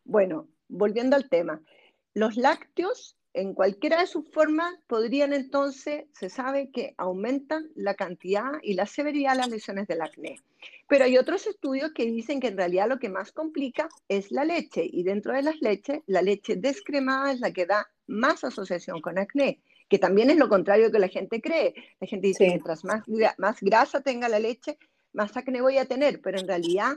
Bueno, 0.06 0.48
volviendo 0.70 1.16
al 1.16 1.28
tema, 1.28 1.60
los 2.14 2.38
lácteos 2.38 3.18
en 3.34 3.56
cualquiera 3.56 4.00
de 4.00 4.06
sus 4.06 4.30
formas 4.30 4.76
podrían 4.86 5.34
entonces, 5.34 6.06
se 6.14 6.30
sabe 6.30 6.70
que 6.70 6.94
aumentan 6.98 7.72
la 7.74 7.96
cantidad 7.96 8.52
y 8.62 8.76
la 8.76 8.86
severidad 8.86 9.32
de 9.32 9.38
las 9.38 9.50
lesiones 9.50 9.88
del 9.88 10.04
acné. 10.04 10.40
Pero 10.88 11.06
hay 11.06 11.18
otros 11.18 11.48
estudios 11.48 11.94
que 11.96 12.06
dicen 12.06 12.40
que 12.40 12.50
en 12.50 12.58
realidad 12.58 12.88
lo 12.88 13.00
que 13.00 13.10
más 13.10 13.32
complica 13.32 13.90
es 14.08 14.32
la 14.32 14.46
leche 14.46 14.86
y 14.86 15.02
dentro 15.02 15.34
de 15.34 15.42
las 15.42 15.60
leches, 15.62 16.02
la 16.06 16.22
leche 16.22 16.58
descremada 16.58 17.32
es 17.32 17.40
la 17.40 17.52
que 17.52 17.66
da 17.66 17.90
más 18.06 18.44
asociación 18.44 19.02
con 19.02 19.18
acné, 19.18 19.62
que 19.90 19.98
también 19.98 20.30
es 20.30 20.38
lo 20.38 20.48
contrario 20.48 20.92
que 20.92 21.00
la 21.00 21.08
gente 21.08 21.42
cree. 21.42 21.74
La 22.00 22.06
gente 22.06 22.28
dice, 22.28 22.44
que 22.44 22.50
mientras 22.50 22.84
más, 22.84 23.04
más 23.38 23.62
grasa 23.62 24.02
tenga 24.02 24.30
la 24.30 24.38
leche, 24.38 24.78
más 25.14 25.36
acné 25.36 25.62
voy 25.62 25.78
a 25.78 25.86
tener, 25.86 26.22
pero 26.22 26.40
en 26.40 26.48
realidad 26.48 26.94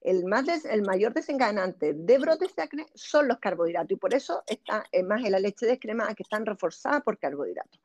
el, 0.00 0.24
más 0.26 0.46
el 0.66 0.82
mayor 0.82 1.14
desencadenante 1.14 1.94
de 1.94 2.18
brotes 2.18 2.54
de 2.54 2.62
acné 2.62 2.86
son 2.94 3.28
los 3.28 3.38
carbohidratos 3.38 3.92
y 3.92 3.96
por 3.96 4.14
eso 4.14 4.42
está 4.46 4.84
más 5.06 5.24
en 5.24 5.32
la 5.32 5.40
leche 5.40 5.66
descremada 5.66 6.14
que 6.14 6.22
están 6.22 6.44
reforzadas 6.44 7.02
por 7.02 7.18
carbohidratos. 7.18 7.80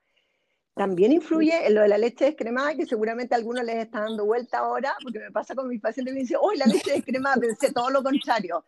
También 0.80 1.12
influye 1.12 1.68
en 1.68 1.76
lo 1.76 1.82
de 1.82 1.90
la 1.90 1.98
leche 1.98 2.24
descremada, 2.24 2.74
que 2.74 2.86
seguramente 2.86 3.36
a 3.36 3.38
algunos 3.38 3.66
les 3.66 3.84
está 3.84 4.00
dando 4.00 4.26
vuelta 4.26 4.60
ahora, 4.60 4.96
porque 5.04 5.20
me 5.20 5.30
pasa 5.30 5.54
con 5.54 5.68
mis 5.68 5.82
pacientes 5.82 6.14
y 6.14 6.16
me 6.16 6.22
dicen, 6.22 6.38
¡oh, 6.40 6.54
la 6.54 6.68
leche 6.68 6.92
descremada! 6.94 7.36
Pensé 7.36 7.74
todo 7.74 7.90
lo 7.90 8.02
contrario, 8.02 8.64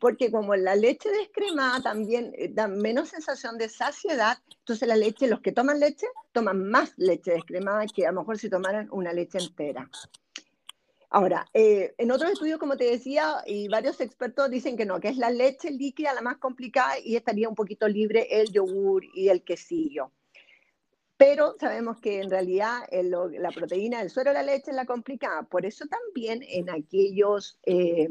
porque 0.00 0.32
como 0.32 0.56
la 0.56 0.74
leche 0.74 1.08
descremada 1.10 1.80
también 1.80 2.32
eh, 2.36 2.50
da 2.52 2.66
menos 2.66 3.10
sensación 3.10 3.58
de 3.58 3.68
saciedad, 3.68 4.38
entonces 4.58 4.88
la 4.88 4.96
leche, 4.96 5.28
los 5.28 5.40
que 5.40 5.52
toman 5.52 5.78
leche, 5.78 6.08
toman 6.32 6.68
más 6.68 6.94
leche 6.96 7.30
descremada 7.30 7.86
que 7.86 8.08
a 8.08 8.10
lo 8.10 8.22
mejor 8.22 8.38
si 8.38 8.50
tomaran 8.50 8.88
una 8.90 9.12
leche 9.12 9.38
entera. 9.38 9.88
Ahora, 11.14 11.46
eh, 11.52 11.94
en 11.98 12.10
otros 12.10 12.32
estudios, 12.32 12.58
como 12.58 12.78
te 12.78 12.84
decía, 12.84 13.44
y 13.46 13.68
varios 13.68 14.00
expertos 14.00 14.48
dicen 14.48 14.78
que 14.78 14.86
no, 14.86 14.98
que 14.98 15.08
es 15.08 15.18
la 15.18 15.28
leche 15.28 15.70
líquida 15.70 16.14
la 16.14 16.22
más 16.22 16.38
complicada 16.38 16.98
y 17.04 17.16
estaría 17.16 17.50
un 17.50 17.54
poquito 17.54 17.86
libre 17.86 18.28
el 18.30 18.50
yogur 18.50 19.04
y 19.14 19.28
el 19.28 19.44
quesillo. 19.44 20.10
Pero 21.18 21.54
sabemos 21.60 22.00
que 22.00 22.22
en 22.22 22.30
realidad 22.30 22.78
la 22.90 23.50
proteína 23.50 23.98
del 23.98 24.08
suero 24.08 24.30
de 24.30 24.36
la 24.36 24.42
leche 24.42 24.70
es 24.70 24.76
la 24.76 24.86
complicada. 24.86 25.42
Por 25.42 25.66
eso 25.66 25.84
también 25.84 26.42
en 26.48 26.70
aquellos 26.70 27.58
eh, 27.66 28.08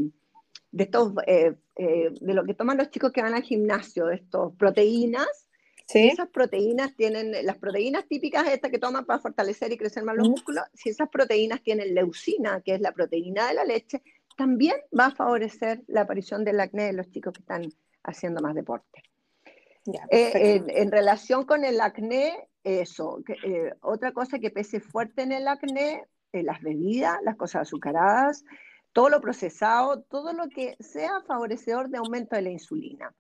de 0.69 0.83
estos, 0.83 1.13
eh, 1.25 1.55
de 1.75 2.33
lo 2.35 2.45
que 2.45 2.53
toman 2.53 2.77
los 2.77 2.91
chicos 2.91 3.11
que 3.11 3.23
van 3.23 3.33
al 3.33 3.41
gimnasio, 3.41 4.05
de 4.05 4.17
estos 4.17 4.55
proteínas, 4.57 5.49
si 5.91 6.07
esas 6.07 6.29
proteínas 6.29 6.95
tienen, 6.95 7.33
las 7.45 7.57
proteínas 7.57 8.07
típicas 8.07 8.47
estas 8.47 8.71
que 8.71 8.79
toman 8.79 9.05
para 9.05 9.19
fortalecer 9.19 9.71
y 9.71 9.77
crecer 9.77 10.03
más 10.03 10.15
los 10.15 10.29
músculos, 10.29 10.63
si 10.73 10.89
esas 10.89 11.09
proteínas 11.09 11.61
tienen 11.61 11.93
leucina, 11.93 12.61
que 12.61 12.75
es 12.75 12.81
la 12.81 12.91
proteína 12.91 13.47
de 13.47 13.55
la 13.55 13.65
leche, 13.65 14.01
también 14.37 14.75
va 14.97 15.07
a 15.07 15.15
favorecer 15.15 15.83
la 15.87 16.01
aparición 16.01 16.43
del 16.43 16.59
acné 16.59 16.85
de 16.85 16.93
los 16.93 17.09
chicos 17.09 17.33
que 17.33 17.41
están 17.41 17.73
haciendo 18.03 18.41
más 18.41 18.55
deporte. 18.55 19.03
Eh, 20.11 20.63
en, 20.67 20.91
relación 20.91 21.45
con 21.45 21.65
el 21.65 21.81
acné, 21.81 22.47
eso, 22.63 23.23
eh, 23.43 23.73
otra 23.81 24.11
cosa 24.11 24.39
que 24.39 24.51
pese 24.51 24.79
fuerte 24.79 25.23
en 25.23 25.31
el 25.31 25.47
acné, 25.47 26.05
eh, 26.31 26.43
las 26.43 26.61
bebidas, 26.61 27.17
las 27.23 27.35
cosas 27.35 27.63
azucaradas, 27.63 28.45
todo 28.93 29.09
lo 29.09 29.21
procesado, 29.21 30.01
todo 30.03 30.33
lo 30.33 30.47
que 30.49 30.75
sea 30.79 31.21
favorecedor 31.27 31.89
de 31.89 31.97
aumento 31.97 32.35
de 32.35 32.43
la 32.43 32.51
insulina. 32.51 33.13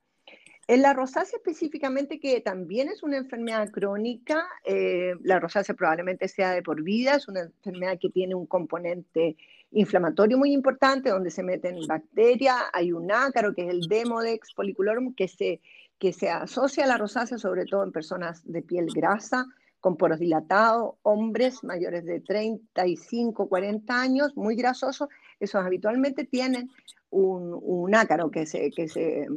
En 0.71 0.81
la 0.81 0.93
rosácea 0.93 1.35
específicamente, 1.35 2.17
que 2.17 2.39
también 2.39 2.87
es 2.87 3.03
una 3.03 3.17
enfermedad 3.17 3.69
crónica, 3.71 4.47
eh, 4.63 5.15
la 5.21 5.37
rosácea 5.37 5.75
probablemente 5.75 6.29
sea 6.29 6.51
de 6.51 6.63
por 6.63 6.81
vida, 6.81 7.15
es 7.15 7.27
una 7.27 7.41
enfermedad 7.41 7.99
que 7.99 8.09
tiene 8.09 8.35
un 8.35 8.45
componente 8.45 9.35
inflamatorio 9.71 10.37
muy 10.37 10.53
importante, 10.53 11.09
donde 11.09 11.29
se 11.29 11.43
meten 11.43 11.85
bacterias, 11.85 12.55
hay 12.71 12.93
un 12.93 13.11
ácaro 13.11 13.53
que 13.53 13.63
es 13.63 13.69
el 13.69 13.81
Demodex 13.81 14.53
folliculorum, 14.53 15.13
que 15.13 15.27
se, 15.27 15.59
que 15.99 16.13
se 16.13 16.29
asocia 16.29 16.85
a 16.85 16.87
la 16.87 16.97
rosácea 16.97 17.37
sobre 17.37 17.65
todo 17.65 17.83
en 17.83 17.91
personas 17.91 18.41
de 18.45 18.61
piel 18.61 18.87
grasa, 18.95 19.47
con 19.81 19.97
poros 19.97 20.19
dilatados, 20.19 20.95
hombres 21.01 21.65
mayores 21.65 22.05
de 22.05 22.21
35, 22.21 23.49
40 23.49 24.01
años, 24.01 24.37
muy 24.37 24.55
grasosos, 24.55 25.09
esos 25.37 25.65
habitualmente 25.65 26.23
tienen 26.23 26.69
un, 27.11 27.93
ácaro 27.93 28.31
que 28.31 28.45
se, 28.45 28.71
que, 28.71 28.87
se, 28.87 29.27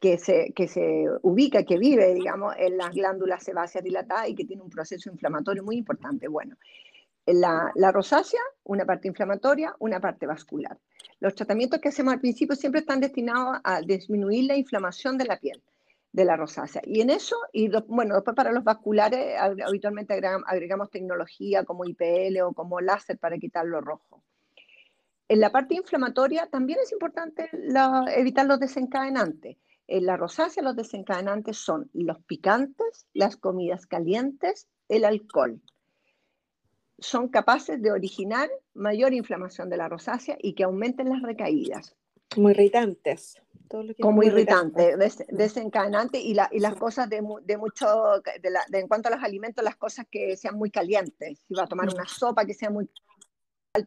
que, 0.00 0.18
se, 0.18 0.52
que 0.54 0.68
se 0.68 1.06
ubica, 1.22 1.64
que 1.64 1.78
vive, 1.78 2.14
digamos, 2.14 2.54
en 2.58 2.76
las 2.76 2.90
glándulas 2.90 3.42
sebáceas 3.42 3.82
dilatadas 3.82 4.28
y 4.28 4.34
que 4.34 4.44
tiene 4.44 4.62
un 4.62 4.70
proceso 4.70 5.10
inflamatorio 5.10 5.64
muy 5.64 5.76
importante. 5.76 6.28
Bueno, 6.28 6.56
la, 7.26 7.72
la, 7.74 7.90
rosácea, 7.90 8.40
una 8.64 8.84
parte 8.84 9.08
inflamatoria, 9.08 9.74
una 9.78 10.00
parte 10.00 10.26
vascular. 10.26 10.78
Los 11.20 11.34
tratamientos 11.34 11.80
que 11.80 11.88
hacemos 11.88 12.14
al 12.14 12.20
principio 12.20 12.54
siempre 12.54 12.80
están 12.80 13.00
destinados 13.00 13.58
a 13.64 13.80
disminuir 13.80 14.44
la 14.44 14.56
inflamación 14.56 15.16
de 15.16 15.24
la 15.24 15.38
piel 15.38 15.62
de 16.12 16.24
la 16.24 16.36
rosácea. 16.36 16.82
Y 16.84 17.00
en 17.00 17.10
eso, 17.10 17.36
y 17.52 17.70
bueno, 17.86 18.14
después 18.14 18.34
para 18.34 18.52
los 18.52 18.64
vasculares 18.64 19.38
habitualmente 19.40 20.20
agregamos 20.46 20.90
tecnología 20.90 21.64
como 21.64 21.84
IPL 21.84 22.40
o 22.42 22.52
como 22.52 22.80
láser 22.80 23.18
para 23.18 23.38
quitar 23.38 23.66
lo 23.66 23.80
rojo. 23.80 24.22
En 25.30 25.38
la 25.38 25.52
parte 25.52 25.76
inflamatoria 25.76 26.48
también 26.48 26.80
es 26.82 26.90
importante 26.90 27.48
evitar 28.16 28.46
los 28.46 28.58
desencadenantes. 28.58 29.58
En 29.86 30.04
la 30.04 30.16
rosácea 30.16 30.60
los 30.60 30.74
desencadenantes 30.74 31.56
son 31.56 31.88
los 31.92 32.20
picantes, 32.24 33.06
las 33.12 33.36
comidas 33.36 33.86
calientes, 33.86 34.66
el 34.88 35.04
alcohol. 35.04 35.62
Son 36.98 37.28
capaces 37.28 37.80
de 37.80 37.92
originar 37.92 38.50
mayor 38.74 39.14
inflamación 39.14 39.70
de 39.70 39.76
la 39.76 39.88
rosácea 39.88 40.36
y 40.42 40.54
que 40.54 40.64
aumenten 40.64 41.10
las 41.10 41.22
recaídas. 41.22 41.94
Como 42.34 42.50
irritantes. 42.50 43.40
como 44.00 44.24
irritantes, 44.24 45.24
desencadenantes 45.28 46.24
y, 46.24 46.34
las 46.34 46.74
cosas 46.74 47.08
de, 47.08 47.22
mucho, 47.22 47.86
en 48.72 48.88
cuanto 48.88 49.08
a 49.08 49.12
los 49.12 49.22
alimentos, 49.22 49.62
las 49.62 49.76
cosas 49.76 50.06
que 50.10 50.36
sean 50.36 50.56
muy 50.56 50.72
calientes. 50.72 51.38
Si 51.46 51.54
va 51.54 51.62
a 51.62 51.68
tomar 51.68 51.88
una 51.88 52.08
sopa 52.08 52.44
que 52.44 52.54
sea 52.54 52.70
muy 52.70 52.90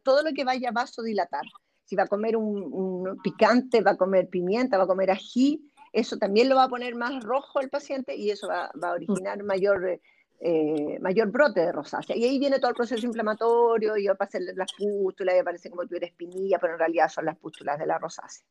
todo 0.02 0.22
lo 0.22 0.32
que 0.32 0.44
vaya 0.44 0.70
a 0.70 0.72
vasodilatar. 0.72 1.44
Si 1.84 1.96
va 1.96 2.04
a 2.04 2.08
comer 2.08 2.36
un, 2.36 3.18
picante, 3.22 3.82
va 3.82 3.92
a 3.92 3.96
comer 3.96 4.28
pimienta, 4.28 4.78
va 4.78 4.84
a 4.84 4.88
comer 4.88 5.10
ají, 5.10 5.70
eso 5.92 6.16
también 6.16 6.48
lo 6.48 6.56
va 6.56 6.64
a 6.64 6.68
poner 6.68 6.94
más 6.94 7.22
rojo 7.22 7.60
el 7.60 7.70
paciente 7.70 8.16
y 8.16 8.30
eso 8.30 8.48
va, 8.48 8.70
a 8.82 8.92
originar 8.92 9.42
mayor, 9.44 10.00
eh, 10.40 10.98
mayor 11.00 11.30
brote 11.30 11.60
de 11.60 11.72
rosácea. 11.72 12.16
Y 12.16 12.24
ahí 12.24 12.38
viene 12.38 12.58
todo 12.58 12.70
el 12.70 12.76
proceso 12.76 13.06
inflamatorio 13.06 13.96
y 13.96 14.06
va 14.06 14.14
a 14.14 14.16
pasar 14.16 14.40
las 14.56 14.72
pústulas 14.72 15.36
y 15.36 15.38
aparece 15.38 15.70
como 15.70 15.86
tuviera 15.86 16.06
espinilla, 16.06 16.58
pero 16.58 16.72
en 16.72 16.78
realidad 16.78 17.08
son 17.08 17.26
las 17.26 17.36
pústulas 17.36 17.78
de 17.78 17.86
la 17.86 17.98
rosácea. 17.98 18.44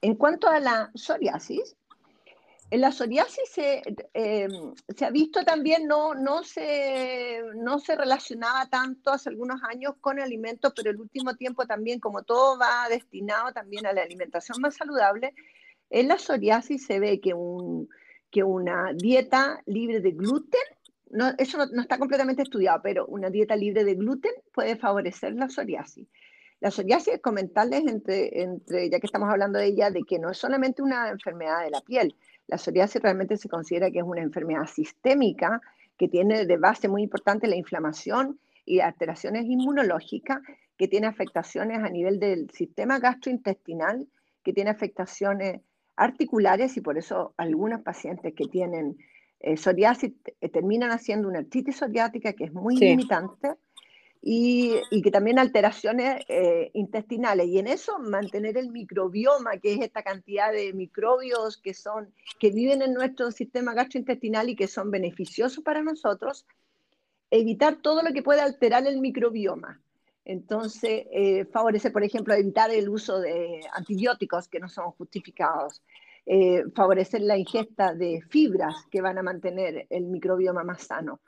En 0.00 0.16
cuanto 0.16 0.48
a 0.48 0.60
la 0.60 0.90
psoriasis, 0.94 1.76
en 2.74 2.80
la 2.80 2.90
psoriasis 2.90 3.48
se, 3.50 3.82
eh, 4.14 4.48
se, 4.96 5.04
ha 5.04 5.10
visto 5.10 5.44
también, 5.44 5.86
no, 5.86 6.12
no, 6.14 6.42
se, 6.42 7.40
no 7.54 7.78
se 7.78 7.94
relacionaba 7.94 8.68
tanto 8.68 9.12
hace 9.12 9.28
algunos 9.28 9.62
años 9.62 9.94
con 10.00 10.18
alimentos, 10.18 10.72
pero 10.74 10.90
el 10.90 11.00
último 11.00 11.36
tiempo 11.36 11.66
también, 11.66 12.00
como 12.00 12.24
todo 12.24 12.58
va 12.58 12.88
destinado 12.88 13.52
también 13.52 13.86
a 13.86 13.92
la 13.92 14.02
alimentación 14.02 14.60
más 14.60 14.74
saludable, 14.74 15.34
en 15.88 16.08
la 16.08 16.18
psoriasis 16.18 16.84
se 16.84 16.98
ve 16.98 17.20
que, 17.20 17.32
un, 17.32 17.88
que 18.32 18.42
una 18.42 18.92
dieta 18.92 19.62
libre 19.66 20.00
de 20.00 20.10
gluten, 20.10 20.60
no, 21.10 21.30
eso 21.38 21.58
no, 21.58 21.66
no, 21.66 21.82
está 21.82 21.96
completamente 21.96 22.42
estudiado, 22.42 22.80
pero 22.82 23.06
una 23.06 23.30
dieta 23.30 23.54
libre 23.54 23.84
de 23.84 23.94
gluten 23.94 24.32
puede 24.52 24.74
favorecer 24.74 25.32
la 25.34 25.48
psoriasis. 25.48 26.08
La 26.64 26.70
psoriasis, 26.70 27.20
comentarles, 27.20 27.86
entre, 27.86 28.40
entre, 28.40 28.88
ya 28.88 28.98
que 28.98 29.06
estamos 29.06 29.28
hablando 29.28 29.58
de 29.58 29.66
ella, 29.66 29.90
de 29.90 30.02
que 30.02 30.18
no 30.18 30.30
es 30.30 30.38
solamente 30.38 30.80
una 30.80 31.10
enfermedad 31.10 31.62
de 31.62 31.68
la 31.68 31.82
piel, 31.82 32.16
la 32.46 32.56
psoriasis 32.56 33.02
realmente 33.02 33.36
se 33.36 33.50
considera 33.50 33.90
que 33.90 33.98
es 33.98 34.04
una 34.04 34.22
enfermedad 34.22 34.64
sistémica 34.64 35.60
que 35.98 36.08
tiene 36.08 36.46
de 36.46 36.56
base 36.56 36.88
muy 36.88 37.02
importante 37.02 37.48
la 37.48 37.56
inflamación 37.56 38.40
y 38.64 38.80
alteraciones 38.80 39.44
inmunológicas, 39.44 40.38
que 40.78 40.88
tiene 40.88 41.06
afectaciones 41.06 41.80
a 41.80 41.90
nivel 41.90 42.18
del 42.18 42.48
sistema 42.48 42.98
gastrointestinal, 42.98 44.08
que 44.42 44.54
tiene 44.54 44.70
afectaciones 44.70 45.60
articulares 45.96 46.78
y 46.78 46.80
por 46.80 46.96
eso 46.96 47.34
algunos 47.36 47.82
pacientes 47.82 48.32
que 48.32 48.46
tienen 48.46 48.96
eh, 49.40 49.58
psoriasis 49.58 50.12
eh, 50.40 50.48
terminan 50.48 50.92
haciendo 50.92 51.28
una 51.28 51.40
artritis 51.40 51.76
psoriática 51.76 52.32
que 52.32 52.44
es 52.44 52.54
muy 52.54 52.74
limitante 52.78 53.52
y, 54.26 55.02
que 55.02 55.10
también 55.10 55.38
alteraciones 55.38 56.24
eh, 56.28 56.70
intestinales. 56.72 57.46
Y 57.46 57.58
en 57.58 57.66
eso 57.66 57.98
mantener 57.98 58.56
el 58.56 58.70
microbioma, 58.70 59.58
que 59.58 59.74
es 59.74 59.80
esta 59.82 60.02
cantidad 60.02 60.50
de 60.50 60.72
microbios 60.72 61.58
que, 61.58 61.74
son, 61.74 62.10
que 62.40 62.50
viven 62.50 62.80
en 62.80 62.94
nuestro 62.94 63.30
sistema 63.32 63.74
gastrointestinal 63.74 64.48
y 64.48 64.56
que 64.56 64.66
son 64.66 64.90
beneficiosos 64.90 65.62
para 65.62 65.82
nosotros, 65.82 66.46
evitar 67.30 67.82
todo 67.82 68.02
lo 68.02 68.14
que 68.14 68.22
puede 68.22 68.40
alterar 68.40 68.86
el 68.86 68.98
microbioma. 68.98 69.78
Entonces, 70.24 71.04
eh, 71.12 71.44
favorece, 71.52 71.90
por 71.90 72.02
ejemplo, 72.02 72.32
evitar 72.32 72.70
el 72.70 72.88
uso 72.88 73.20
de 73.20 73.60
antibióticos 73.74 74.48
que 74.48 74.58
no 74.58 74.70
son 74.70 74.92
justificados, 74.92 75.82
eh, 76.24 76.64
favorecer 76.74 77.20
la 77.20 77.36
ingesta 77.36 77.92
de 77.92 78.22
fibras 78.30 78.74
que 78.90 79.02
van 79.02 79.18
a 79.18 79.22
mantener 79.22 79.86
el 79.90 80.04
microbioma 80.06 80.64
más 80.64 80.84
sano. 80.84 81.20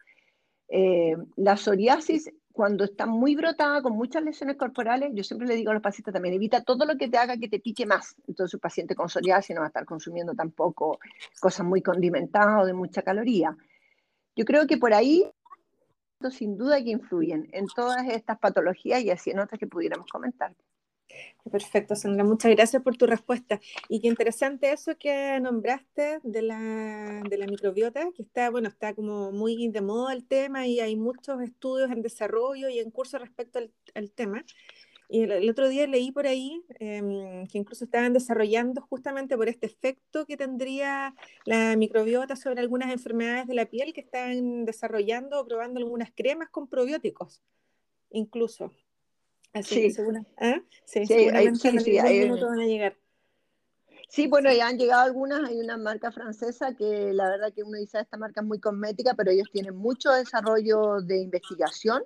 la 1.36 1.56
psoriasis 1.56 2.28
cuando 2.56 2.84
está 2.84 3.04
muy 3.04 3.36
brotada, 3.36 3.82
con 3.82 3.92
muchas 3.92 4.22
lesiones 4.22 4.56
corporales, 4.56 5.10
yo 5.12 5.22
siempre 5.22 5.46
le 5.46 5.56
digo 5.56 5.72
a 5.72 5.74
los 5.74 5.82
pacientes 5.82 6.14
también, 6.14 6.36
evita 6.36 6.62
todo 6.62 6.86
lo 6.86 6.96
que 6.96 7.06
te 7.06 7.18
haga 7.18 7.36
que 7.36 7.50
te 7.50 7.60
pique 7.60 7.84
más. 7.84 8.16
Entonces, 8.26 8.54
un 8.54 8.60
paciente 8.60 8.94
con 8.94 9.10
psoriasis 9.10 9.54
no 9.54 9.60
va 9.60 9.66
a 9.66 9.68
estar 9.68 9.84
consumiendo 9.84 10.34
tampoco 10.34 10.98
cosas 11.38 11.66
muy 11.66 11.82
condimentadas 11.82 12.62
o 12.62 12.64
de 12.64 12.72
mucha 12.72 13.02
caloría. 13.02 13.54
Yo 14.34 14.46
creo 14.46 14.66
que 14.66 14.78
por 14.78 14.94
ahí, 14.94 15.30
sin 16.30 16.56
duda, 16.56 16.82
que 16.82 16.92
influyen 16.92 17.46
en 17.52 17.66
todas 17.66 18.08
estas 18.08 18.38
patologías 18.38 19.02
y 19.02 19.10
así 19.10 19.32
en 19.32 19.40
otras 19.40 19.58
que 19.58 19.66
pudiéramos 19.66 20.10
comentar. 20.10 20.54
Perfecto, 21.50 21.94
Sandra, 21.94 22.24
muchas 22.24 22.50
gracias 22.52 22.82
por 22.82 22.96
tu 22.96 23.06
respuesta. 23.06 23.60
Y 23.88 24.00
qué 24.00 24.08
interesante 24.08 24.72
eso 24.72 24.98
que 24.98 25.38
nombraste 25.40 26.18
de 26.24 26.42
la, 26.42 27.22
de 27.28 27.38
la 27.38 27.46
microbiota, 27.46 28.10
que 28.14 28.22
está, 28.22 28.50
bueno, 28.50 28.68
está 28.68 28.94
como 28.94 29.30
muy 29.30 29.68
de 29.68 29.80
moda 29.80 30.12
el 30.12 30.26
tema 30.26 30.66
y 30.66 30.80
hay 30.80 30.96
muchos 30.96 31.40
estudios 31.40 31.90
en 31.92 32.02
desarrollo 32.02 32.68
y 32.68 32.80
en 32.80 32.90
curso 32.90 33.18
respecto 33.18 33.60
al, 33.94 34.10
tema. 34.10 34.44
Y 35.08 35.22
el, 35.22 35.48
otro 35.48 35.68
día 35.68 35.86
leí 35.86 36.10
por 36.10 36.26
ahí 36.26 36.64
em, 36.80 37.46
que 37.46 37.58
incluso 37.58 37.84
estaban 37.84 38.12
desarrollando 38.12 38.82
justamente 38.82 39.36
por 39.36 39.48
este 39.48 39.66
efecto 39.66 40.26
que 40.26 40.36
tendría 40.36 41.14
la 41.44 41.76
microbiota 41.76 42.34
sobre 42.34 42.60
algunas 42.60 42.92
enfermedades 42.92 43.46
de 43.46 43.54
la 43.54 43.66
piel, 43.66 43.92
que 43.92 44.00
están 44.00 44.64
desarrollando 44.64 45.40
o 45.40 45.46
probando 45.46 45.78
algunas 45.78 46.10
cremas 46.12 46.50
con 46.50 46.66
probióticos, 46.68 47.40
incluso. 48.10 48.72
Así 49.56 49.90
sí. 49.90 50.02
¿ah? 50.38 50.60
sí, 50.84 51.06
sí, 51.06 51.30
van 51.30 52.60
a 52.60 52.66
llegar. 52.66 52.96
Sí, 54.08 54.26
bueno, 54.26 54.52
ya 54.52 54.68
han 54.68 54.78
llegado 54.78 55.02
algunas. 55.02 55.48
Hay 55.48 55.58
una 55.58 55.78
marca 55.78 56.12
francesa 56.12 56.74
que 56.74 57.12
la 57.14 57.30
verdad 57.30 57.52
que 57.54 57.62
uno 57.62 57.78
dice, 57.78 57.98
esta 58.00 58.18
marca 58.18 58.42
es 58.42 58.46
muy 58.46 58.60
cosmética, 58.60 59.14
pero 59.14 59.30
ellos 59.30 59.48
tienen 59.50 59.74
mucho 59.74 60.10
desarrollo 60.10 61.00
de 61.00 61.22
investigación 61.22 62.04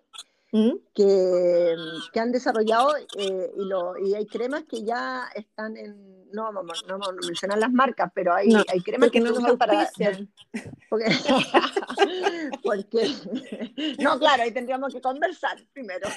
¿Mm? 0.52 0.73
que, 0.95 1.76
que, 2.12 2.21
han 2.21 2.33
desarrollado 2.33 2.97
eh, 3.16 3.52
y, 3.57 3.64
lo, 3.66 3.97
y 3.99 4.14
hay 4.14 4.26
cremas 4.26 4.64
que 4.64 4.83
ya 4.83 5.28
están 5.35 5.76
en, 5.76 6.21
no 6.33 6.52
vamos, 6.52 6.85
no 6.88 6.99
vamos 6.99 7.09
a 7.23 7.26
mencionar 7.26 7.59
las 7.59 7.73
marcas, 7.73 8.11
pero 8.14 8.35
hay, 8.35 8.52
hay 8.69 8.80
cremas 8.80 9.11
que 9.11 9.21
no 9.21 9.33
usan 9.33 9.57
para... 9.57 9.88
Porque, 10.88 11.04
porque, 12.64 13.09
no, 14.00 14.19
claro, 14.19 14.42
ahí 14.42 14.50
tendríamos 14.50 14.92
que 14.92 15.00
conversar 15.00 15.57
primero. 15.73 16.09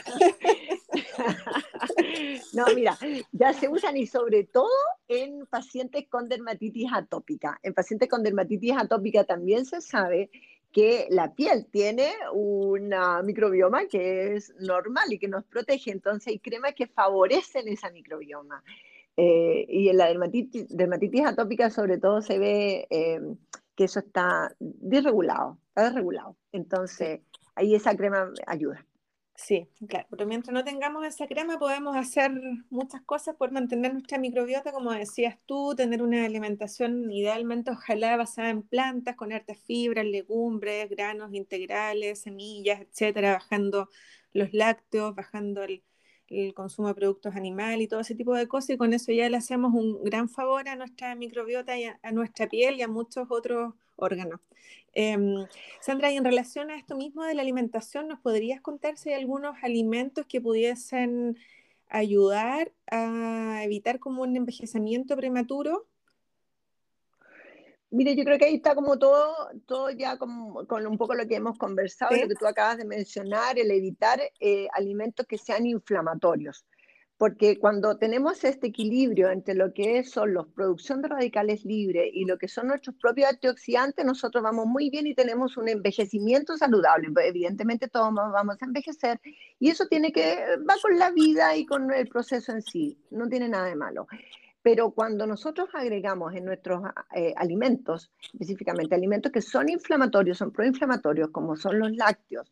no, 2.54 2.66
mira, 2.74 2.98
ya 3.32 3.54
se 3.54 3.70
usan 3.70 3.96
y 3.98 4.08
sobre 4.08 4.46
todo 4.46 4.72
en 5.08 5.46
pacientes 5.46 6.08
con 6.10 6.28
dermatitis 6.28 6.92
atópica. 6.92 7.60
En 7.62 7.76
pacientes 7.76 8.10
con 8.10 8.24
dermatitis 8.24 8.74
atópica 8.76 9.26
también 9.26 9.66
se 9.68 9.80
sabe 9.80 10.32
que 10.74 11.06
la 11.12 11.34
piel 11.36 11.68
tiene 11.72 12.12
un 12.34 12.94
microbioma 13.24 13.86
que 13.86 14.36
es 14.36 14.54
normal 14.60 15.14
y 15.14 15.20
que 15.20 15.28
nos 15.28 15.46
protege. 15.46 15.92
Entonces 15.92 16.28
hay 16.28 16.40
cremas 16.40 16.74
que 16.74 16.88
favorecen 16.88 17.68
esa 17.68 17.92
microbioma. 17.92 18.64
Eh, 19.16 19.66
y 19.70 19.90
en 19.90 19.98
la 19.98 20.08
dermatitis, 20.08 20.76
dermatitis, 20.76 21.28
atópica 21.28 21.70
sobre 21.70 22.00
todo 22.00 22.24
se 22.24 22.40
ve 22.40 22.88
eh, 22.90 23.22
que 23.76 23.84
eso 23.84 24.00
está 24.00 24.56
desregulado, 24.60 25.60
está 25.68 25.84
desregulado. 25.84 26.36
Entonces 26.52 27.22
ahí 27.54 27.76
esa 27.76 27.96
crema 27.96 28.32
ayuda. 28.48 28.84
Sí, 29.36 29.68
claro, 29.90 30.08
pero 30.12 30.28
mientras 30.28 30.54
no 30.54 30.64
tengamos 30.64 31.06
esa 31.06 31.28
crema 31.28 31.58
podemos 31.58 31.98
hacer 31.98 32.32
muchas 32.70 33.02
cosas 33.02 33.36
por 33.36 33.52
mantener 33.52 33.92
nuestra 33.92 34.20
microbiota, 34.20 34.72
como 34.72 34.92
decías 34.94 35.38
tú, 35.46 35.74
tener 35.76 36.02
una 36.04 36.24
alimentación 36.24 37.12
idealmente 37.12 37.72
ojalá 37.72 38.16
basada 38.16 38.52
en 38.52 38.62
plantas, 38.62 39.16
con 39.16 39.34
hartas 39.34 39.58
fibras, 39.66 40.06
legumbres, 40.06 40.88
granos 40.90 41.34
integrales, 41.34 42.22
semillas, 42.22 42.80
etcétera, 42.82 43.34
bajando 43.34 43.90
los 44.34 44.54
lácteos, 44.54 45.16
bajando 45.16 45.64
el, 45.64 45.84
el 46.28 46.54
consumo 46.54 46.90
de 46.90 46.96
productos 46.96 47.36
animales 47.36 47.82
y 47.86 47.88
todo 47.88 48.02
ese 48.02 48.16
tipo 48.16 48.36
de 48.36 48.48
cosas, 48.48 48.72
y 48.72 48.78
con 48.78 48.94
eso 48.94 49.12
ya 49.12 49.30
le 49.30 49.38
hacemos 49.38 49.74
un 49.74 50.04
gran 50.04 50.30
favor 50.30 50.68
a 50.70 50.76
nuestra 50.76 51.16
microbiota 51.16 51.78
y 51.78 51.86
a, 51.86 52.00
nuestra 52.12 52.48
piel 52.48 52.76
y 52.78 52.84
a 52.84 52.88
muchos 52.88 53.28
otros 53.30 53.74
órganos. 53.96 54.40
Em, 54.94 55.48
Sandra, 55.82 56.12
y 56.12 56.18
en 56.18 56.24
relación 56.24 56.70
a 56.70 56.78
esto 56.78 56.96
mismo 56.96 57.24
de 57.24 57.34
la 57.34 57.42
alimentación, 57.42 58.08
¿nos 58.08 58.20
podrías 58.20 58.62
contar 58.62 58.98
si 58.98 59.10
hay 59.10 59.20
algunos 59.20 59.56
alimentos 59.64 60.26
que 60.28 60.40
pudiesen 60.40 61.38
ayudar 61.90 62.72
a 62.92 63.62
evitar 63.64 64.00
como 64.00 64.22
un 64.22 64.36
envejecimiento 64.36 65.16
prematuro? 65.16 65.88
Mire, 67.90 68.16
yo 68.16 68.24
creo 68.24 68.40
que 68.40 68.46
ahí 68.46 68.56
está 68.56 68.74
como 68.74 68.98
todo, 68.98 69.36
todo 69.68 69.92
ya 69.92 70.18
con, 70.18 70.32
un 70.32 70.98
poco 70.98 71.14
lo 71.14 71.28
que 71.28 71.36
hemos 71.36 71.60
conversado, 71.60 72.16
lo 72.16 72.28
que 72.28 72.34
tú 72.34 72.48
acabas 72.48 72.78
de 72.78 72.86
mencionar, 72.86 73.60
el 73.60 73.70
evitar 73.70 74.20
eh, 74.40 74.68
alimentos 74.74 75.28
que 75.28 75.38
sean 75.38 75.68
inflamatorios. 75.68 76.66
Porque 77.18 77.60
cuando 77.60 77.98
tenemos 77.98 78.44
este 78.44 78.68
equilibrio 78.68 79.30
entre 79.30 79.54
lo 79.54 79.74
que 79.74 80.04
son 80.04 80.34
la 80.34 80.44
producción 80.44 81.02
de 81.02 81.10
radicales 81.10 81.64
libres 81.64 82.10
y 82.12 82.26
lo 82.26 82.38
que 82.38 82.48
son 82.48 82.68
nuestros 82.68 82.96
propios 82.96 83.30
antioxidantes, 83.30 84.04
nosotros 84.04 84.44
vamos 84.44 84.66
muy 84.66 84.90
bien 84.90 85.08
y 85.08 85.14
tenemos 85.14 85.56
un 85.58 85.70
envejecimiento 85.70 86.58
saludable. 86.58 87.12
Pues, 87.12 87.28
evidentemente 87.28 87.88
todos 87.88 88.14
vamos 88.14 88.58
a 88.60 88.66
envejecer 88.66 89.22
y 89.60 89.70
eso 89.70 89.88
tiene 89.88 90.12
que, 90.12 90.58
va 90.68 90.76
con 90.82 90.98
la 90.98 91.12
vida 91.12 91.56
y 91.56 91.66
con 91.66 91.92
el 91.92 92.08
proceso 92.08 92.52
en 92.52 92.62
sí, 92.62 92.98
no 93.12 93.30
tiene 93.30 93.48
nada 93.48 93.68
de 93.68 93.76
malo. 93.76 94.08
Pero 94.64 94.92
cuando 94.92 95.28
nosotros 95.28 95.70
agregamos 95.74 96.34
en 96.34 96.46
nuestros 96.46 96.82
eh, 97.14 97.34
alimentos, 97.36 98.12
específicamente 98.34 98.96
alimentos 98.96 99.32
que 99.32 99.42
son 99.42 99.70
inflamatorios, 99.70 100.38
son 100.38 100.52
proinflamatorios, 100.52 101.30
como 101.32 101.58
son 101.58 101.80
los 101.80 101.92
lácteos, 101.92 102.50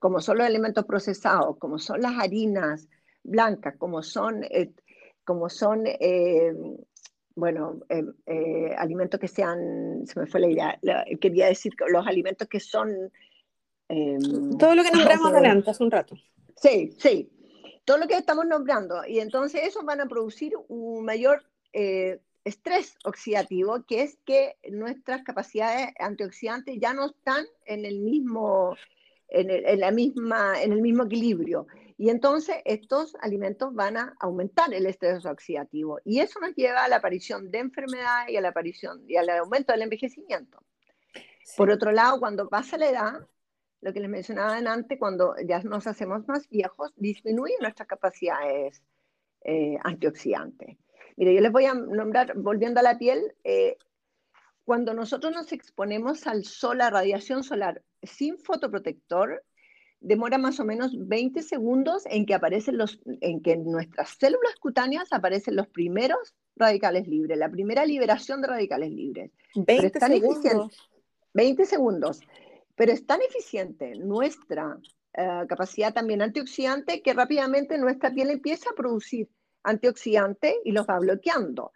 como 0.00 0.20
son 0.20 0.38
los 0.38 0.46
alimentos 0.46 0.84
procesados, 0.84 1.56
como 1.58 1.78
son 1.78 2.02
las 2.02 2.18
harinas 2.18 2.88
blancas, 3.22 3.76
como 3.76 4.02
son, 4.02 4.44
eh, 4.44 4.72
como 5.24 5.48
son 5.48 5.84
eh, 5.86 6.52
bueno, 7.34 7.80
alimentos 8.76 9.18
que 9.18 9.28
sean, 9.28 10.06
se 10.06 10.20
me 10.20 10.26
fue 10.26 10.40
la 10.40 10.48
idea, 10.48 10.80
quería 11.20 11.46
decir 11.46 11.72
los 11.88 12.06
alimentos 12.06 12.48
que 12.48 12.60
son... 12.60 13.10
Todo 14.58 14.74
lo 14.74 14.82
que 14.82 14.90
nombramos 14.90 15.32
adelante 15.32 15.70
hace 15.70 15.84
un 15.84 15.90
rato. 15.90 16.16
Sí, 16.56 16.94
sí, 16.98 17.30
todo 17.84 17.98
lo 17.98 18.06
que 18.06 18.14
estamos 18.14 18.46
nombrando. 18.46 19.04
Y 19.06 19.20
entonces 19.20 19.62
esos 19.64 19.84
van 19.84 20.00
a 20.00 20.06
producir 20.06 20.54
un 20.68 21.04
mayor 21.04 21.42
eh, 21.72 22.20
estrés 22.44 22.96
oxidativo, 23.04 23.84
que 23.86 24.02
es 24.02 24.18
que 24.24 24.56
nuestras 24.70 25.22
capacidades 25.22 25.88
antioxidantes 25.98 26.78
ya 26.80 26.92
no 26.92 27.06
están 27.06 27.44
en 27.66 27.84
el 27.84 27.98
mismo, 28.00 28.76
en 29.28 29.80
la 29.80 29.90
misma, 29.90 30.62
en 30.62 30.72
el 30.72 30.82
mismo 30.82 31.04
equilibrio. 31.04 31.66
Y 32.02 32.10
entonces 32.10 32.56
estos 32.64 33.14
alimentos 33.20 33.72
van 33.72 33.96
a 33.96 34.16
aumentar 34.18 34.74
el 34.74 34.86
estrés 34.86 35.24
oxidativo. 35.24 36.00
Y 36.04 36.18
eso 36.18 36.40
nos 36.40 36.52
lleva 36.56 36.82
a 36.82 36.88
la 36.88 36.96
aparición 36.96 37.52
de 37.52 37.60
enfermedades 37.60 38.30
y 38.30 38.36
a 38.36 38.40
la 38.40 38.48
aparición 38.48 39.04
y 39.06 39.14
al 39.14 39.30
aumento 39.30 39.72
del 39.72 39.82
envejecimiento. 39.82 40.58
Por 41.56 41.70
otro 41.70 41.92
lado, 41.92 42.18
cuando 42.18 42.48
pasa 42.48 42.76
la 42.76 42.90
edad, 42.90 43.28
lo 43.82 43.92
que 43.92 44.00
les 44.00 44.10
mencionaba 44.10 44.56
antes, 44.56 44.98
cuando 44.98 45.36
ya 45.46 45.60
nos 45.60 45.86
hacemos 45.86 46.26
más 46.26 46.48
viejos, 46.48 46.92
disminuyen 46.96 47.58
nuestras 47.60 47.86
capacidades 47.86 48.82
eh, 49.44 49.78
antioxidantes. 49.84 50.78
Mire, 51.16 51.34
yo 51.36 51.40
les 51.40 51.52
voy 51.52 51.66
a 51.66 51.74
nombrar, 51.74 52.32
volviendo 52.34 52.80
a 52.80 52.82
la 52.82 52.98
piel, 52.98 53.32
eh, 53.44 53.76
cuando 54.64 54.92
nosotros 54.92 55.32
nos 55.32 55.52
exponemos 55.52 56.26
al 56.26 56.42
sol, 56.46 56.80
a 56.80 56.90
radiación 56.90 57.44
solar 57.44 57.80
sin 58.02 58.38
fotoprotector, 58.40 59.44
demora 60.02 60.38
más 60.38 60.60
o 60.60 60.64
menos 60.64 60.92
20 60.96 61.42
segundos 61.42 62.04
en 62.06 62.26
que 62.26 62.34
aparecen 62.34 62.76
los, 62.76 63.00
en 63.20 63.40
que 63.40 63.52
en 63.52 63.70
nuestras 63.70 64.10
células 64.10 64.54
cutáneas 64.60 65.12
aparecen 65.12 65.56
los 65.56 65.68
primeros 65.68 66.34
radicales 66.56 67.06
libres, 67.08 67.38
la 67.38 67.50
primera 67.50 67.86
liberación 67.86 68.42
de 68.42 68.48
radicales 68.48 68.90
libres. 68.90 69.30
20 69.54 70.00
segundos. 70.00 70.90
20 71.34 71.66
segundos. 71.66 72.20
Pero 72.74 72.92
es 72.92 73.06
tan 73.06 73.20
eficiente 73.22 73.94
nuestra 73.96 74.78
eh, 75.14 75.44
capacidad 75.48 75.92
también 75.92 76.22
antioxidante 76.22 77.02
que 77.02 77.12
rápidamente 77.12 77.78
nuestra 77.78 78.10
piel 78.12 78.30
empieza 78.30 78.70
a 78.70 78.74
producir 78.74 79.28
antioxidante 79.62 80.56
y 80.64 80.72
los 80.72 80.86
va 80.86 80.98
bloqueando. 80.98 81.72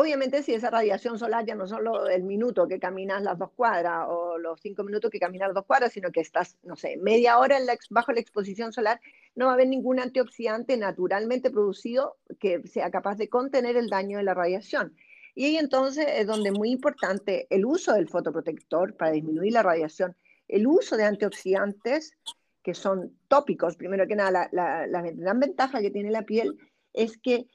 Obviamente 0.00 0.44
si 0.44 0.54
esa 0.54 0.70
radiación 0.70 1.18
solar 1.18 1.44
ya 1.44 1.56
no 1.56 1.66
solo 1.66 2.06
el 2.06 2.22
minuto 2.22 2.68
que 2.68 2.78
caminas 2.78 3.20
las 3.20 3.36
dos 3.36 3.50
cuadras 3.50 4.06
o 4.08 4.38
los 4.38 4.60
cinco 4.60 4.84
minutos 4.84 5.10
que 5.10 5.18
caminas 5.18 5.48
las 5.48 5.56
dos 5.56 5.64
cuadras, 5.64 5.92
sino 5.92 6.12
que 6.12 6.20
estás, 6.20 6.56
no 6.62 6.76
sé, 6.76 6.96
media 6.98 7.36
hora 7.36 7.58
bajo 7.90 8.12
la 8.12 8.20
exposición 8.20 8.72
solar, 8.72 9.00
no 9.34 9.46
va 9.46 9.50
a 9.50 9.54
haber 9.54 9.66
ningún 9.66 9.98
antioxidante 9.98 10.76
naturalmente 10.76 11.50
producido 11.50 12.16
que 12.38 12.62
sea 12.68 12.92
capaz 12.92 13.16
de 13.16 13.28
contener 13.28 13.76
el 13.76 13.88
daño 13.88 14.18
de 14.18 14.22
la 14.22 14.34
radiación. 14.34 14.94
Y 15.34 15.46
ahí 15.46 15.56
entonces 15.56 16.06
es 16.08 16.28
donde 16.28 16.50
es 16.50 16.56
muy 16.56 16.70
importante 16.70 17.48
el 17.50 17.64
uso 17.64 17.92
del 17.94 18.08
fotoprotector 18.08 18.96
para 18.96 19.10
disminuir 19.10 19.52
la 19.52 19.64
radiación, 19.64 20.16
el 20.46 20.68
uso 20.68 20.96
de 20.96 21.06
antioxidantes 21.06 22.16
que 22.62 22.74
son 22.74 23.18
tópicos. 23.26 23.74
Primero 23.74 24.06
que 24.06 24.14
nada, 24.14 24.48
la, 24.52 24.86
la 24.86 25.02
gran 25.02 25.40
ventaja 25.40 25.80
que 25.80 25.90
tiene 25.90 26.12
la 26.12 26.22
piel 26.22 26.56
es 26.92 27.18
que 27.18 27.48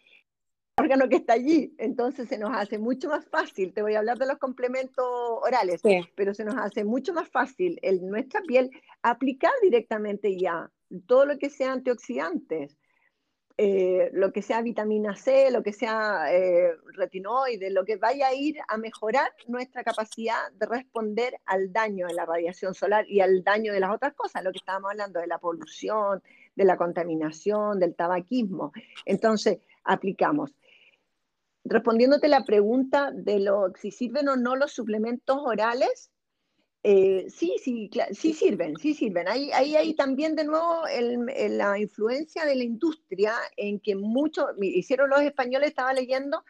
órgano 0.77 1.07
que 1.09 1.17
está 1.17 1.33
allí. 1.33 1.73
Entonces 1.77 2.27
se 2.29 2.37
nos 2.37 2.51
hace 2.55 2.77
mucho 2.77 3.09
más 3.09 3.25
fácil, 3.25 3.73
te 3.73 3.81
voy 3.81 3.95
a 3.95 3.99
hablar 3.99 4.17
de 4.17 4.27
los 4.27 4.37
complementos 4.37 5.05
orales, 5.41 5.81
pero 6.15 6.33
se 6.33 6.45
nos 6.45 6.55
hace 6.55 6.83
mucho 6.83 7.13
más 7.13 7.29
fácil 7.29 7.79
en 7.81 8.07
nuestra 8.07 8.41
piel 8.41 8.71
aplicar 9.01 9.51
directamente 9.61 10.37
ya 10.37 10.71
todo 11.07 11.25
lo 11.25 11.37
que 11.37 11.49
sea 11.49 11.73
antioxidantes. 11.73 12.77
Eh, 13.55 14.09
lo 14.13 14.33
que 14.33 14.41
sea 14.41 14.63
vitamina 14.63 15.15
C, 15.15 15.51
lo 15.51 15.61
que 15.61 15.73
sea 15.73 16.25
eh, 16.33 16.71
retinoide, 16.95 17.69
lo 17.69 17.85
que 17.85 17.97
vaya 17.97 18.29
a 18.29 18.33
ir 18.33 18.57
a 18.67 18.77
mejorar 18.77 19.31
nuestra 19.47 19.83
capacidad 19.83 20.51
de 20.53 20.65
responder 20.65 21.39
al 21.45 21.71
daño 21.71 22.07
de 22.07 22.15
la 22.15 22.25
radiación 22.25 22.73
solar 22.73 23.05
y 23.07 23.19
al 23.19 23.43
daño 23.43 23.71
de 23.71 23.79
las 23.79 23.93
otras 23.93 24.15
cosas, 24.15 24.43
lo 24.43 24.51
que 24.51 24.57
estábamos 24.57 24.89
hablando 24.89 25.19
de 25.19 25.27
la 25.27 25.37
polución, 25.37 26.23
de 26.55 26.65
la 26.65 26.77
contaminación, 26.77 27.79
del 27.79 27.93
tabaquismo. 27.93 28.71
Entonces, 29.05 29.59
aplicamos 29.83 30.55
respondiéndote 31.65 32.27
la 32.27 32.45
pregunta 32.45 33.11
de 33.11 33.39
lo, 33.39 33.71
si 33.79 33.91
sirven 33.91 34.27
o 34.27 34.35
no 34.35 34.55
los 34.55 34.71
suplementos 34.71 35.37
orales, 35.43 36.11
eh, 36.85 37.27
sí, 37.29 37.55
sí, 37.63 37.89
sí 38.11 38.33
sirven, 38.33 38.75
sí 38.75 38.93
sirven. 38.93 39.27
Ahí 39.29 39.93
también 39.95 40.35
de 40.35 40.43
nuevo 40.43 40.81
la 41.49 41.79
influencia 41.79 42.45
de 42.45 42.55
la 42.55 42.63
industria 42.63 43.33
en 43.55 43.79
que 43.79 43.95
muchos, 43.95 44.47
hicieron 44.59 45.09
los 45.09 45.21
españoles, 45.21 45.69
estaba 45.69 45.93
leyendo 45.93 46.43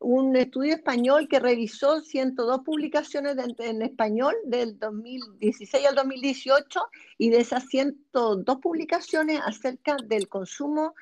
un 0.00 0.36
estudio 0.36 0.74
español 0.74 1.28
que 1.28 1.40
revisó 1.40 2.00
102 2.00 2.60
publicaciones 2.64 3.36
en 3.58 3.82
español 3.82 4.34
del 4.44 4.78
2016 4.78 5.86
al 5.86 5.94
2018 5.94 6.80
y 7.18 7.30
de 7.30 7.38
esas 7.38 7.66
102 7.66 8.58
publicaciones 8.58 9.40
acerca 9.44 9.96
del 10.06 10.28
consumo 10.28 10.94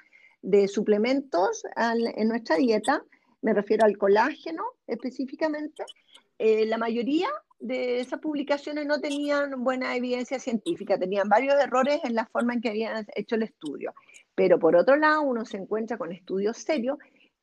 de 0.42 0.68
suplementos 0.68 1.62
en 1.76 2.28
nuestra 2.28 2.56
dieta, 2.56 3.02
me 3.46 3.54
refiero 3.54 3.86
al 3.86 3.96
colágeno 3.96 4.64
específicamente, 4.88 5.84
eh, 6.36 6.66
la 6.66 6.78
mayoría 6.78 7.28
de 7.60 8.00
esas 8.00 8.18
publicaciones 8.18 8.86
no 8.86 9.00
tenían 9.00 9.62
buena 9.62 9.94
evidencia 9.94 10.40
científica, 10.40 10.98
tenían 10.98 11.28
varios 11.28 11.54
errores 11.54 12.00
en 12.02 12.16
la 12.16 12.26
forma 12.26 12.54
en 12.54 12.60
que 12.60 12.70
habían 12.70 13.06
hecho 13.14 13.36
el 13.36 13.44
estudio. 13.44 13.94
Pero 14.34 14.58
por 14.58 14.74
otro 14.74 14.96
lado, 14.96 15.22
uno 15.22 15.44
se 15.44 15.58
encuentra 15.58 15.96
con 15.96 16.10
estudios 16.10 16.56
serios 16.56 16.98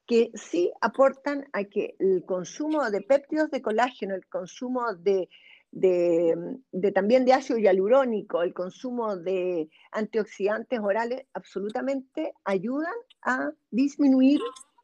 que 0.06 0.30
sí 0.34 0.74
aportan 0.82 1.48
a 1.54 1.64
que 1.64 1.96
el 2.00 2.26
consumo 2.26 2.92
de 2.92 3.00
péptidos 3.00 3.50
de 3.50 3.62
colágeno, 3.62 4.14
el 4.14 4.28
consumo 4.28 4.94
de, 4.96 5.30
de, 5.72 6.92
también 6.94 7.24
de 7.24 7.32
ácido 7.32 7.60
hialurónico, 7.60 8.44
el 8.44 8.54
consumo 8.54 9.16
de 9.16 9.70
antioxidantes 9.94 10.82
orales, 10.82 11.26
absolutamente 11.34 12.34
ayudan 12.44 12.94
a 13.22 13.52
disminuir 13.72 14.42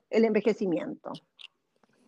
el 0.09 0.25
envejecimiento. 0.25 1.11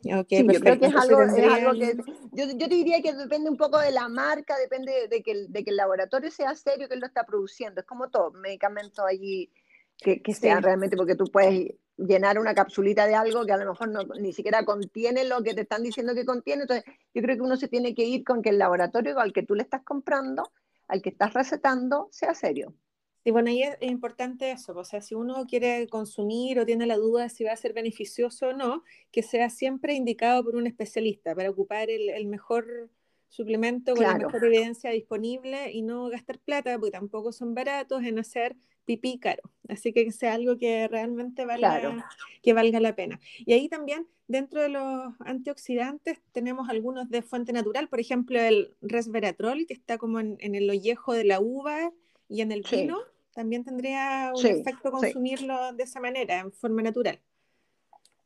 yo 0.03 0.25
creo 0.25 0.79
que 0.79 0.85
es 0.87 0.95
algo, 0.95 1.19
que 1.33 1.97
yo, 2.31 2.45
yo, 2.45 2.69
te 2.69 2.75
diría 2.75 3.01
que 3.01 3.13
depende 3.13 3.49
un 3.49 3.57
poco 3.57 3.79
de 3.79 3.91
la 3.91 4.09
marca, 4.09 4.57
depende 4.57 5.07
de 5.07 5.21
que, 5.21 5.47
de 5.47 5.63
que 5.63 5.69
el 5.69 5.77
laboratorio 5.77 6.31
sea 6.31 6.55
serio 6.55 6.89
que 6.89 6.95
lo 6.95 7.05
está 7.05 7.25
produciendo. 7.25 7.81
Es 7.81 7.87
como 7.87 8.09
todo, 8.09 8.31
medicamento 8.31 9.05
allí 9.05 9.51
que, 9.97 10.21
que 10.21 10.33
sea 10.33 10.59
realmente, 10.59 10.97
porque 10.97 11.15
tú 11.15 11.25
puedes 11.25 11.75
llenar 11.97 12.39
una 12.39 12.53
capsulita 12.53 13.05
de 13.05 13.15
algo 13.15 13.45
que 13.45 13.53
a 13.53 13.57
lo 13.57 13.71
mejor 13.71 13.89
no, 13.89 14.03
ni 14.19 14.33
siquiera 14.33 14.65
contiene 14.65 15.25
lo 15.25 15.43
que 15.43 15.53
te 15.53 15.61
están 15.61 15.83
diciendo 15.83 16.15
que 16.15 16.25
contiene. 16.25 16.63
Entonces, 16.63 16.85
yo 17.13 17.21
creo 17.21 17.35
que 17.35 17.41
uno 17.41 17.57
se 17.57 17.67
tiene 17.67 17.93
que 17.93 18.03
ir 18.03 18.23
con 18.23 18.41
que 18.41 18.49
el 18.49 18.57
laboratorio 18.57 19.19
al 19.19 19.33
que 19.33 19.43
tú 19.43 19.55
le 19.55 19.63
estás 19.63 19.83
comprando, 19.83 20.51
al 20.87 21.01
que 21.01 21.09
estás 21.09 21.33
recetando, 21.33 22.07
sea 22.11 22.33
serio. 22.33 22.73
Y 23.23 23.31
bueno, 23.31 23.49
ahí 23.49 23.61
es, 23.61 23.77
importante 23.81 24.51
eso, 24.51 24.73
o 24.75 24.83
sea, 24.83 25.01
si 25.01 25.13
uno 25.13 25.45
quiere 25.47 25.87
consumir 25.87 26.59
o 26.59 26.65
tiene 26.65 26.87
la 26.87 26.97
duda 26.97 27.23
de 27.23 27.29
si 27.29 27.43
va 27.43 27.51
a 27.51 27.55
ser 27.55 27.73
beneficioso 27.73 28.47
o 28.47 28.53
no, 28.53 28.83
que 29.11 29.21
sea 29.21 29.49
siempre 29.49 29.93
indicado 29.93 30.43
por 30.43 30.55
un 30.55 30.65
especialista 30.65 31.35
para 31.35 31.51
ocupar 31.51 31.89
el, 31.91 32.25
mejor 32.25 32.89
suplemento 33.29 33.93
con 33.95 34.03
la 34.03 34.17
mejor 34.17 34.43
evidencia 34.43 34.89
disponible 34.89 35.71
y 35.71 35.83
no 35.83 36.09
gastar 36.09 36.39
plata, 36.39 36.77
porque 36.79 36.91
tampoco 36.91 37.31
son 37.31 37.53
baratos 37.53 38.03
en 38.03 38.17
hacer 38.17 38.55
pipí 38.85 39.19
caro. 39.19 39.43
Así 39.69 39.93
que 39.93 40.11
sea 40.11 40.33
algo 40.33 40.57
que 40.57 40.87
realmente 40.87 41.45
valga, 41.45 42.09
que 42.41 42.53
valga 42.53 42.79
la 42.79 42.95
pena. 42.95 43.19
Y 43.37 43.53
ahí 43.53 43.69
también, 43.69 44.07
dentro 44.27 44.61
de 44.61 44.69
los 44.69 45.13
antioxidantes, 45.19 46.19
tenemos 46.31 46.69
algunos 46.69 47.09
de 47.09 47.21
fuente 47.21 47.53
natural, 47.53 47.87
por 47.87 47.99
ejemplo, 47.99 48.39
el 48.39 48.75
resveratrol, 48.81 49.67
que 49.67 49.75
está 49.75 49.99
como 49.99 50.19
en, 50.19 50.37
en 50.39 50.55
el 50.55 50.67
ollejo 50.69 51.13
de 51.13 51.23
la 51.23 51.39
uva 51.39 51.93
y 52.27 52.41
en 52.41 52.51
el 52.51 52.63
vino 52.69 52.97
también 53.33 53.63
tendría 53.63 54.31
un 54.35 54.45
efecto 54.45 54.91
consumirlo 54.91 55.73
de 55.73 55.83
esa 55.83 55.99
manera, 55.99 56.39
en 56.39 56.51
forma 56.51 56.81
natural. 56.81 57.19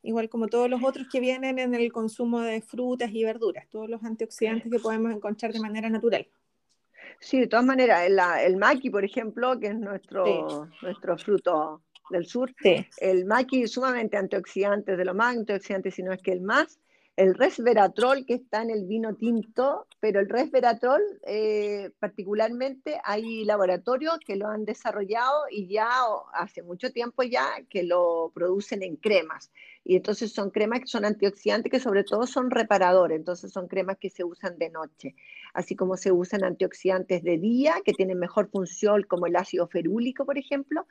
Igual 0.01 0.29
como 0.29 0.47
todos 0.47 0.69
los 0.69 0.83
otros 0.83 1.07
que 1.11 1.19
vienen 1.19 1.57
en 1.57 1.73
el 1.73 1.91
consumo 1.91 2.41
de 2.41 2.61
frutas 2.61 3.11
y 3.11 3.23
verduras, 3.23 3.67
todos 3.69 3.89
los 3.89 4.03
antioxidantes 4.03 4.71
que 4.71 4.79
podemos 4.79 5.11
encontrar 5.11 5.51
de 5.51 5.59
manera 5.59 5.89
natural. 5.89 6.27
Sí, 7.19 7.39
de 7.39 7.47
todas 7.47 7.65
maneras, 7.65 8.03
el, 8.05 8.19
el 8.43 8.57
maqui, 8.57 8.89
por 8.89 9.03
ejemplo, 9.03 9.59
que 9.59 9.67
es 9.67 9.79
nuestro, 9.79 10.69
nuestro 10.81 11.17
fruto 11.17 11.81
del 12.11 12.25
sur, 12.25 12.53
el 12.97 13.25
maqui 13.25 13.63
es 13.63 13.71
sumamente 13.71 14.17
antioxidante, 14.17 14.95
de 14.95 15.05
lo 15.05 15.15
más 15.15 15.37
antioxidante, 15.37 15.89
si 15.89 16.03
no 16.03 16.13
es 16.13 16.21
que 16.21 16.31
el 16.31 16.41
más, 16.41 16.79
el 17.15 17.33
resveratrol 17.33 18.25
que 18.25 18.33
está 18.33 18.61
en 18.61 18.69
el 18.69 18.85
vino 18.85 19.15
tinto, 19.15 19.87
pero 20.01 20.19
el 20.19 20.27
resveratrol 20.27 21.01
eh, 21.25 21.91
particularmente 21.99 22.99
hay 23.05 23.45
laboratorios 23.45 24.19
que 24.19 24.35
lo 24.35 24.47
han 24.47 24.65
desarrollado 24.65 25.43
y 25.49 25.67
ya 25.67 25.89
hace 26.33 26.61
mucho 26.61 26.91
tiempo 26.91 27.23
ya 27.23 27.47
que 27.69 27.83
lo 27.83 28.31
producen 28.33 28.83
en 28.83 28.97
cremas. 28.97 29.51
Y 29.85 29.95
entonces 29.95 30.33
son 30.33 30.49
cremas 30.49 30.81
que 30.81 30.87
son 30.87 31.05
antioxidantes 31.05 31.71
que 31.71 31.79
sobre 31.79 32.03
todo 32.03 32.27
son 32.27 32.51
reparadores, 32.51 33.17
entonces 33.17 33.51
son 33.51 33.67
cremas 33.67 33.97
que 33.97 34.09
se 34.09 34.25
usan 34.25 34.57
de 34.57 34.69
noche, 34.69 35.15
así 35.53 35.75
como 35.75 35.95
se 35.95 36.11
usan 36.11 36.43
antioxidantes 36.43 37.23
de 37.23 37.37
día 37.37 37.75
que 37.85 37.93
tienen 37.93 38.19
mejor 38.19 38.49
función 38.49 39.03
como 39.03 39.27
el 39.27 39.37
ácido 39.37 39.67
ferúlico, 39.67 40.25
por 40.25 40.37
ejemplo, 40.37 40.85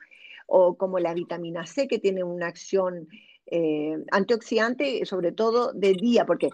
o 0.47 0.75
como 0.75 0.99
la 0.99 1.13
vitamina 1.13 1.65
C 1.65 1.87
que 1.87 1.99
tiene 1.99 2.23
una 2.23 2.47
acción 2.47 3.07
eh, 3.47 3.97
antioxidante, 4.11 5.05
sobre 5.05 5.31
todo 5.31 5.71
de 5.73 5.93
día, 5.93 6.25
porque 6.25 6.49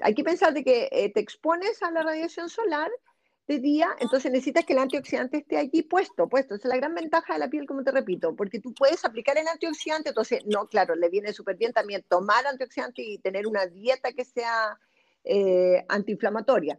hay 0.00 0.14
que 0.14 0.24
pensar 0.24 0.52
de 0.52 0.62
que 0.62 0.88
eh, 0.92 1.10
te 1.12 1.20
expones 1.20 1.82
a 1.82 1.90
la 1.90 2.02
radiación 2.02 2.48
solar 2.48 2.90
de 3.46 3.58
día, 3.58 3.88
entonces 4.00 4.30
necesitas 4.32 4.64
que 4.64 4.72
el 4.72 4.78
antioxidante 4.78 5.38
esté 5.38 5.56
allí 5.58 5.82
puesto, 5.82 6.28
puesto. 6.28 6.54
Esa 6.54 6.68
es 6.68 6.74
la 6.74 6.76
gran 6.76 6.94
ventaja 6.94 7.34
de 7.34 7.38
la 7.38 7.48
piel, 7.48 7.66
como 7.66 7.82
te 7.82 7.92
repito, 7.92 8.34
porque 8.34 8.60
tú 8.60 8.72
puedes 8.74 9.04
aplicar 9.04 9.36
el 9.38 9.48
antioxidante, 9.48 10.10
entonces, 10.10 10.40
no, 10.46 10.66
claro, 10.66 10.94
le 10.94 11.08
viene 11.08 11.32
súper 11.32 11.56
bien 11.56 11.72
también 11.72 12.04
tomar 12.08 12.46
antioxidante 12.46 13.02
y 13.02 13.18
tener 13.18 13.46
una 13.46 13.66
dieta 13.66 14.12
que 14.12 14.24
sea 14.24 14.78
eh, 15.24 15.84
antiinflamatoria. 15.88 16.78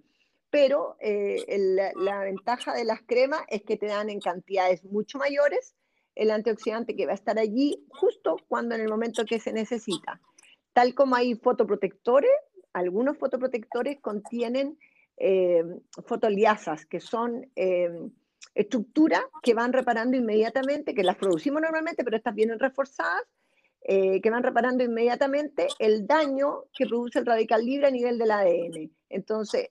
Pero 0.50 0.96
la 1.02 2.20
ventaja 2.24 2.74
de 2.74 2.86
las 2.86 3.02
cremas 3.02 3.42
es 3.50 3.64
que 3.64 3.76
te 3.76 3.88
dan 3.88 4.10
en 4.10 4.22
cantidades 4.22 4.86
mucho 4.86 5.18
mayores 5.18 5.76
el 6.16 6.32
antioxidante 6.32 6.96
que 6.96 7.06
va 7.06 7.12
a 7.12 7.16
estar 7.16 7.38
allí 7.38 7.86
justo 7.90 8.38
cuando 8.48 8.76
en 8.76 8.82
el 8.82 8.90
momento 8.90 9.26
que 9.26 9.40
se 9.40 9.54
necesita. 9.54 10.22
Tal 10.74 10.94
como 10.94 11.16
hay 11.16 11.36
fotoprotectores, 11.36 12.32
algunos 12.74 13.18
fotoprotectores 13.18 14.00
contienen 14.02 14.78
eh, 15.18 15.64
fotoliasas, 16.06 16.86
que 16.86 17.00
son 17.00 17.50
eh, 17.56 18.10
estructuras 18.54 19.24
que 19.44 19.54
van 19.54 19.74
reparando 19.74 20.18
inmediatamente, 20.18 20.94
que 20.94 21.04
las 21.04 21.16
producimos 21.16 21.62
normalmente, 21.62 22.04
pero 22.04 22.18
estas 22.18 22.36
vienen 22.36 22.60
reforzadas 22.60 23.24
eh, 23.88 24.20
que 24.20 24.32
van 24.32 24.42
reparando 24.42 24.84
inmediatamente 24.84 25.68
el 25.78 26.08
daño 26.08 26.64
que 26.74 26.88
produce 26.88 27.20
el 27.20 27.26
radical 27.28 27.64
libre 27.64 27.86
a 27.86 27.92
nivel 27.92 28.18
del 28.18 28.32
ADN. 28.32 28.90
Entonces, 29.10 29.70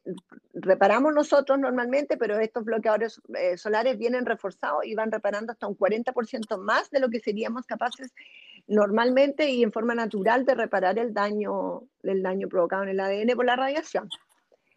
reparamos 0.53 1.13
nosotros 1.13 1.59
normalmente, 1.59 2.17
pero 2.17 2.39
estos 2.39 2.65
bloqueadores 2.65 3.21
eh, 3.37 3.57
solares 3.57 3.99
vienen 3.99 4.25
reforzados 4.25 4.87
y 4.87 4.95
van 4.95 5.11
reparando 5.11 5.51
hasta 5.51 5.67
un 5.67 5.77
40% 5.77 6.59
más 6.59 6.91
de 6.91 7.01
lo 7.01 7.11
que 7.11 7.19
seríamos 7.19 7.67
capaces 7.67 8.15
normalmente 8.69 9.51
y 9.51 9.65
en 9.65 9.73
forma 9.73 9.97
natural 9.97 10.45
de 10.45 10.55
reparar 10.55 10.97
el 11.01 11.13
daño, 11.13 11.83
el 12.05 12.23
daño 12.23 12.47
provocado 12.49 12.85
en 12.85 12.91
el 12.91 13.01
ADN 13.01 13.35
por 13.35 13.47
la 13.47 13.57
radiación. 13.57 14.09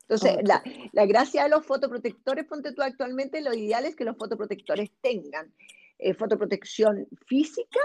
Entonces, 0.09 0.37
la, 0.45 0.63
la, 0.93 1.05
gracia 1.05 1.43
de 1.43 1.49
los 1.49 1.63
fotoprotectores, 1.63 2.45
ponte 2.45 2.71
tú 2.71 2.81
actualmente, 2.81 3.41
lo 3.41 3.53
ideal 3.53 3.85
es 3.85 3.95
que 3.95 4.03
los 4.03 4.17
fotoprotectores 4.17 4.89
tengan 4.99 5.53
eh, 5.99 6.15
fotoprotección 6.15 7.07
física 7.27 7.79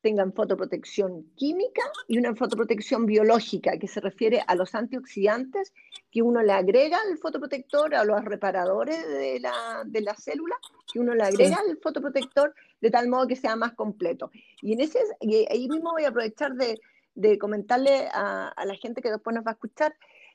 tengan 0.00 0.32
fotoprotección 0.32 1.24
química 1.34 1.82
y 2.06 2.18
una 2.18 2.34
fotoprotección 2.34 3.06
biológica, 3.06 3.78
que 3.78 3.88
se 3.88 4.00
refiere 4.00 4.42
a 4.46 4.54
los 4.54 4.74
antioxidantes 4.74 5.72
que 6.10 6.22
uno 6.22 6.42
le 6.42 6.52
agrega 6.52 6.98
al 7.00 7.18
fotoprotector, 7.18 7.94
a 7.94 8.04
los 8.04 8.24
reparadores 8.24 9.06
de 9.08 9.40
la, 9.40 9.82
de 9.84 10.00
la 10.00 10.14
célula, 10.14 10.56
que 10.92 11.00
uno 11.00 11.14
le 11.14 11.24
agrega 11.24 11.56
al 11.56 11.78
fotoprotector 11.78 12.54
de 12.80 12.90
tal 12.90 13.08
modo 13.08 13.26
que 13.26 13.36
sea 13.36 13.56
más 13.56 13.72
completo. 13.74 14.30
Y, 14.62 14.72
en 14.72 14.80
ese, 14.80 15.00
y 15.20 15.46
ahí 15.50 15.68
mismo 15.68 15.92
voy 15.92 16.04
a 16.04 16.08
aprovechar 16.08 16.54
de, 16.54 16.80
de 17.14 17.38
comentarle 17.38 18.08
a, 18.12 18.48
a 18.48 18.64
la 18.64 18.74
gente 18.74 19.02
que 19.02 19.10
después 19.10 19.34
nos 19.34 19.44
va 19.44 19.50
a 19.50 19.54
escuchar, 19.54 19.94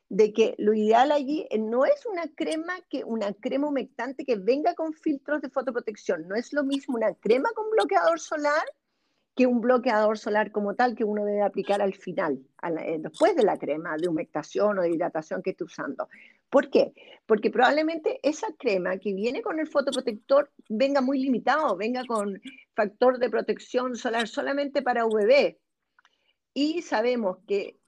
de 0.09 0.33
que 0.33 0.53
lo 0.57 0.73
ideal 0.73 1.11
allí 1.11 1.47
eh, 1.49 1.57
no 1.57 1.85
es 1.85 2.05
una 2.05 2.27
crema 2.35 2.73
que 2.89 3.03
una 3.03 3.33
crema 3.33 3.69
humectante 3.69 4.25
que 4.25 4.35
venga 4.35 4.75
con 4.75 4.93
filtros 4.93 5.41
de 5.41 5.49
fotoprotección, 5.49 6.27
no 6.27 6.35
es 6.35 6.53
lo 6.53 6.63
mismo 6.63 6.95
una 6.97 7.13
crema 7.15 7.49
con 7.55 7.69
bloqueador 7.71 8.19
solar 8.19 8.63
que 9.35 9.47
un 9.47 9.61
bloqueador 9.61 10.17
solar 10.17 10.51
como 10.51 10.75
tal 10.75 10.95
que 10.95 11.03
uno 11.03 11.25
debe 11.25 11.41
aplicar 11.41 11.81
al 11.81 11.93
final, 11.95 12.39
eh, 12.79 12.97
después 12.99 13.35
de 13.35 13.43
la 13.43 13.57
crema 13.57 13.97
de 13.97 14.07
humectación 14.07 14.77
o 14.77 14.81
de 14.81 14.91
hidratación 14.91 15.41
que 15.41 15.51
esté 15.51 15.63
usando. 15.63 16.07
¿Por 16.49 16.69
qué? 16.69 16.93
Porque 17.25 17.49
probablemente 17.49 18.19
esa 18.21 18.47
crema 18.59 18.97
que 18.97 19.13
viene 19.13 19.41
con 19.41 19.59
el 19.59 19.67
fotoprotector 19.67 20.51
venga 20.69 21.01
muy 21.01 21.19
limitado, 21.19 21.75
venga 21.75 22.05
con 22.05 22.39
factor 22.75 23.17
de 23.17 23.29
protección 23.29 23.95
solar 23.95 24.27
solamente 24.27 24.83
para 24.83 25.05
UVB. 25.05 25.57
Y 26.53 26.83
sabemos 26.83 27.39
que 27.47 27.79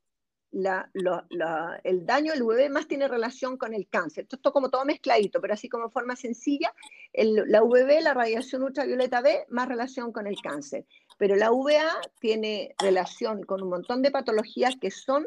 el 1.83 2.05
daño 2.05 2.31
del 2.31 2.43
UVB 2.43 2.69
más 2.69 2.87
tiene 2.87 3.07
relación 3.07 3.57
con 3.57 3.73
el 3.73 3.87
cáncer. 3.89 4.23
Esto 4.23 4.37
es 4.49 4.53
como 4.53 4.69
todo 4.69 4.85
mezcladito, 4.85 5.41
pero 5.41 5.53
así 5.53 5.67
como 5.67 5.89
forma 5.89 6.15
sencilla, 6.15 6.73
la 7.13 7.61
UVB, 7.61 8.01
la 8.01 8.13
radiación 8.13 8.63
ultravioleta 8.63 9.21
B, 9.21 9.45
más 9.49 9.67
relación 9.67 10.11
con 10.11 10.27
el 10.27 10.37
cáncer. 10.41 10.85
Pero 11.17 11.35
la 11.35 11.51
UVA 11.51 11.89
tiene 12.19 12.75
relación 12.77 13.43
con 13.43 13.61
un 13.61 13.69
montón 13.69 14.01
de 14.01 14.11
patologías 14.11 14.75
que 14.79 14.91
son, 14.91 15.25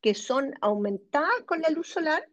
que 0.00 0.14
son 0.14 0.54
aumentadas 0.60 1.42
con 1.46 1.60
la 1.60 1.70
luz 1.70 1.88
solar. 1.88 2.28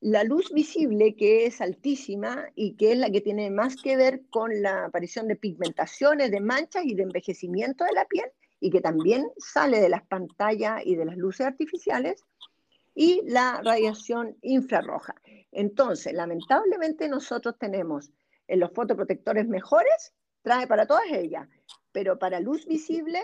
La 0.00 0.22
luz 0.22 0.52
visible, 0.52 1.16
que 1.16 1.46
es 1.46 1.60
altísima 1.60 2.50
y 2.54 2.76
que 2.76 2.92
es 2.92 2.98
la 2.98 3.10
que 3.10 3.22
tiene 3.22 3.50
más 3.50 3.76
que 3.76 3.96
ver 3.96 4.22
con 4.28 4.62
la 4.62 4.84
aparición 4.84 5.28
de 5.28 5.36
pigmentaciones, 5.36 6.30
de 6.30 6.40
manchas 6.40 6.84
y 6.84 6.94
de 6.94 7.04
envejecimiento 7.04 7.84
de 7.84 7.92
la 7.92 8.04
piel, 8.04 8.30
y 8.60 8.70
que 8.70 8.80
también 8.82 9.26
sale 9.38 9.80
de 9.80 9.88
las 9.88 10.06
pantallas 10.06 10.82
y 10.84 10.94
de 10.94 11.06
las 11.06 11.16
luces 11.16 11.46
artificiales, 11.46 12.22
y 12.94 13.22
la 13.24 13.60
radiación 13.64 14.36
infrarroja. 14.42 15.14
Entonces, 15.50 16.12
lamentablemente 16.12 17.08
nosotros 17.08 17.56
tenemos 17.58 18.10
en 18.46 18.60
los 18.60 18.72
fotoprotectores 18.72 19.48
mejores, 19.48 20.12
trae 20.42 20.66
para 20.66 20.86
todas 20.86 21.10
ellas, 21.10 21.48
pero 21.94 22.18
para 22.18 22.40
luz 22.40 22.66
visible 22.66 23.22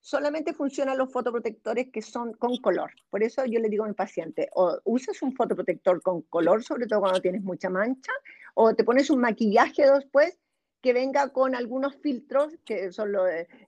solamente 0.00 0.52
funcionan 0.52 0.98
los 0.98 1.10
fotoprotectores 1.10 1.88
que 1.90 2.02
son 2.02 2.34
con 2.34 2.58
color. 2.58 2.92
Por 3.08 3.22
eso 3.22 3.44
yo 3.46 3.58
le 3.58 3.70
digo 3.70 3.84
a 3.84 3.88
mi 3.88 3.94
paciente, 3.94 4.50
o 4.52 4.78
usas 4.84 5.22
un 5.22 5.34
fotoprotector 5.34 6.02
con 6.02 6.22
color, 6.22 6.62
sobre 6.62 6.86
todo 6.86 7.00
cuando 7.00 7.20
tienes 7.20 7.42
mucha 7.42 7.70
mancha, 7.70 8.12
o 8.54 8.74
te 8.74 8.84
pones 8.84 9.08
un 9.08 9.20
maquillaje 9.20 9.90
después 9.90 10.38
que 10.82 10.92
venga 10.92 11.30
con 11.30 11.54
algunos 11.54 11.96
filtros, 11.96 12.54
que 12.66 12.92
son 12.92 13.14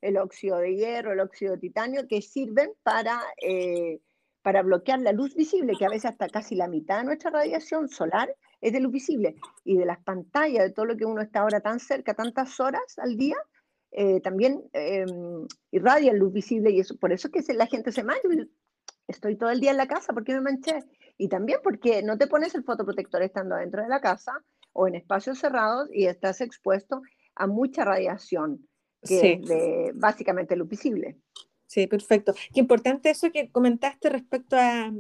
el 0.03 0.16
óxido 0.18 0.59
de 0.59 0.77
hierro, 0.77 1.12
el 1.12 1.20
óxido 1.20 1.53
de 1.53 1.59
titanio, 1.59 2.07
que 2.07 2.20
sirven 2.20 2.70
para, 2.83 3.18
eh, 3.42 4.01
para 4.42 4.62
bloquear 4.62 5.01
la 5.01 5.12
luz 5.12 5.35
visible, 5.35 5.75
que 5.79 5.87
a 5.87 5.90
veces 5.90 6.11
hasta 6.11 6.29
casi 6.29 6.55
la 6.55 6.68
mitad 6.68 6.98
de 6.98 7.05
nuestra 7.05 7.31
radiación 7.31 7.88
solar 7.88 8.35
es 8.61 8.72
de 8.72 8.81
luz 8.81 8.92
visible. 8.92 9.37
Y 9.64 9.77
de 9.77 9.87
las 9.87 10.03
pantallas, 10.03 10.64
de 10.64 10.70
todo 10.70 10.87
lo 10.87 10.96
que 10.96 11.05
uno 11.05 11.22
está 11.22 11.40
ahora 11.40 11.61
tan 11.61 11.81
cerca, 11.81 12.14
tantas 12.14 12.59
horas 12.61 12.98
al 12.98 13.16
día, 13.16 13.37
eh, 13.92 14.20
también 14.20 14.62
eh, 14.72 15.05
irradia 15.70 16.14
luz 16.14 16.33
visible 16.33 16.70
y 16.70 16.81
eso, 16.81 16.96
por 16.96 17.12
eso 17.12 17.28
es 17.33 17.46
que 17.46 17.55
la 17.55 17.66
gente 17.66 17.92
se 17.92 18.02
mancha. 18.02 18.22
Estoy 19.07 19.37
todo 19.37 19.50
el 19.50 19.61
día 19.61 19.72
en 19.72 19.76
la 19.76 19.87
casa, 19.87 20.12
¿por 20.12 20.24
qué 20.24 20.33
me 20.33 20.40
manché? 20.40 20.83
Y 21.18 21.28
también 21.28 21.61
porque 21.62 22.02
no 22.02 22.16
te 22.16 22.26
pones 22.26 22.55
el 22.55 22.64
fotoprotector 22.64 23.22
estando 23.22 23.57
dentro 23.57 23.83
de 23.83 23.88
la 23.88 24.00
casa 24.00 24.42
o 24.72 24.88
en 24.88 24.94
espacios 24.94 25.38
cerrados 25.38 25.88
y 25.92 26.07
estás 26.07 26.40
expuesto 26.40 27.02
a 27.35 27.46
mucha 27.46 27.85
radiación, 27.85 28.66
que 29.02 29.35
es 29.35 29.48
de 29.48 29.92
básicamente 29.94 30.57
luz 30.57 30.68
visible. 30.68 31.18
Sí, 31.66 31.87
perfecto. 31.87 32.35
Qué 32.55 32.61
importante 32.61 33.11
eso 33.11 33.31
que 33.31 33.50
comentaste 33.50 34.09
respecto 34.09 34.57
a, 34.57 34.90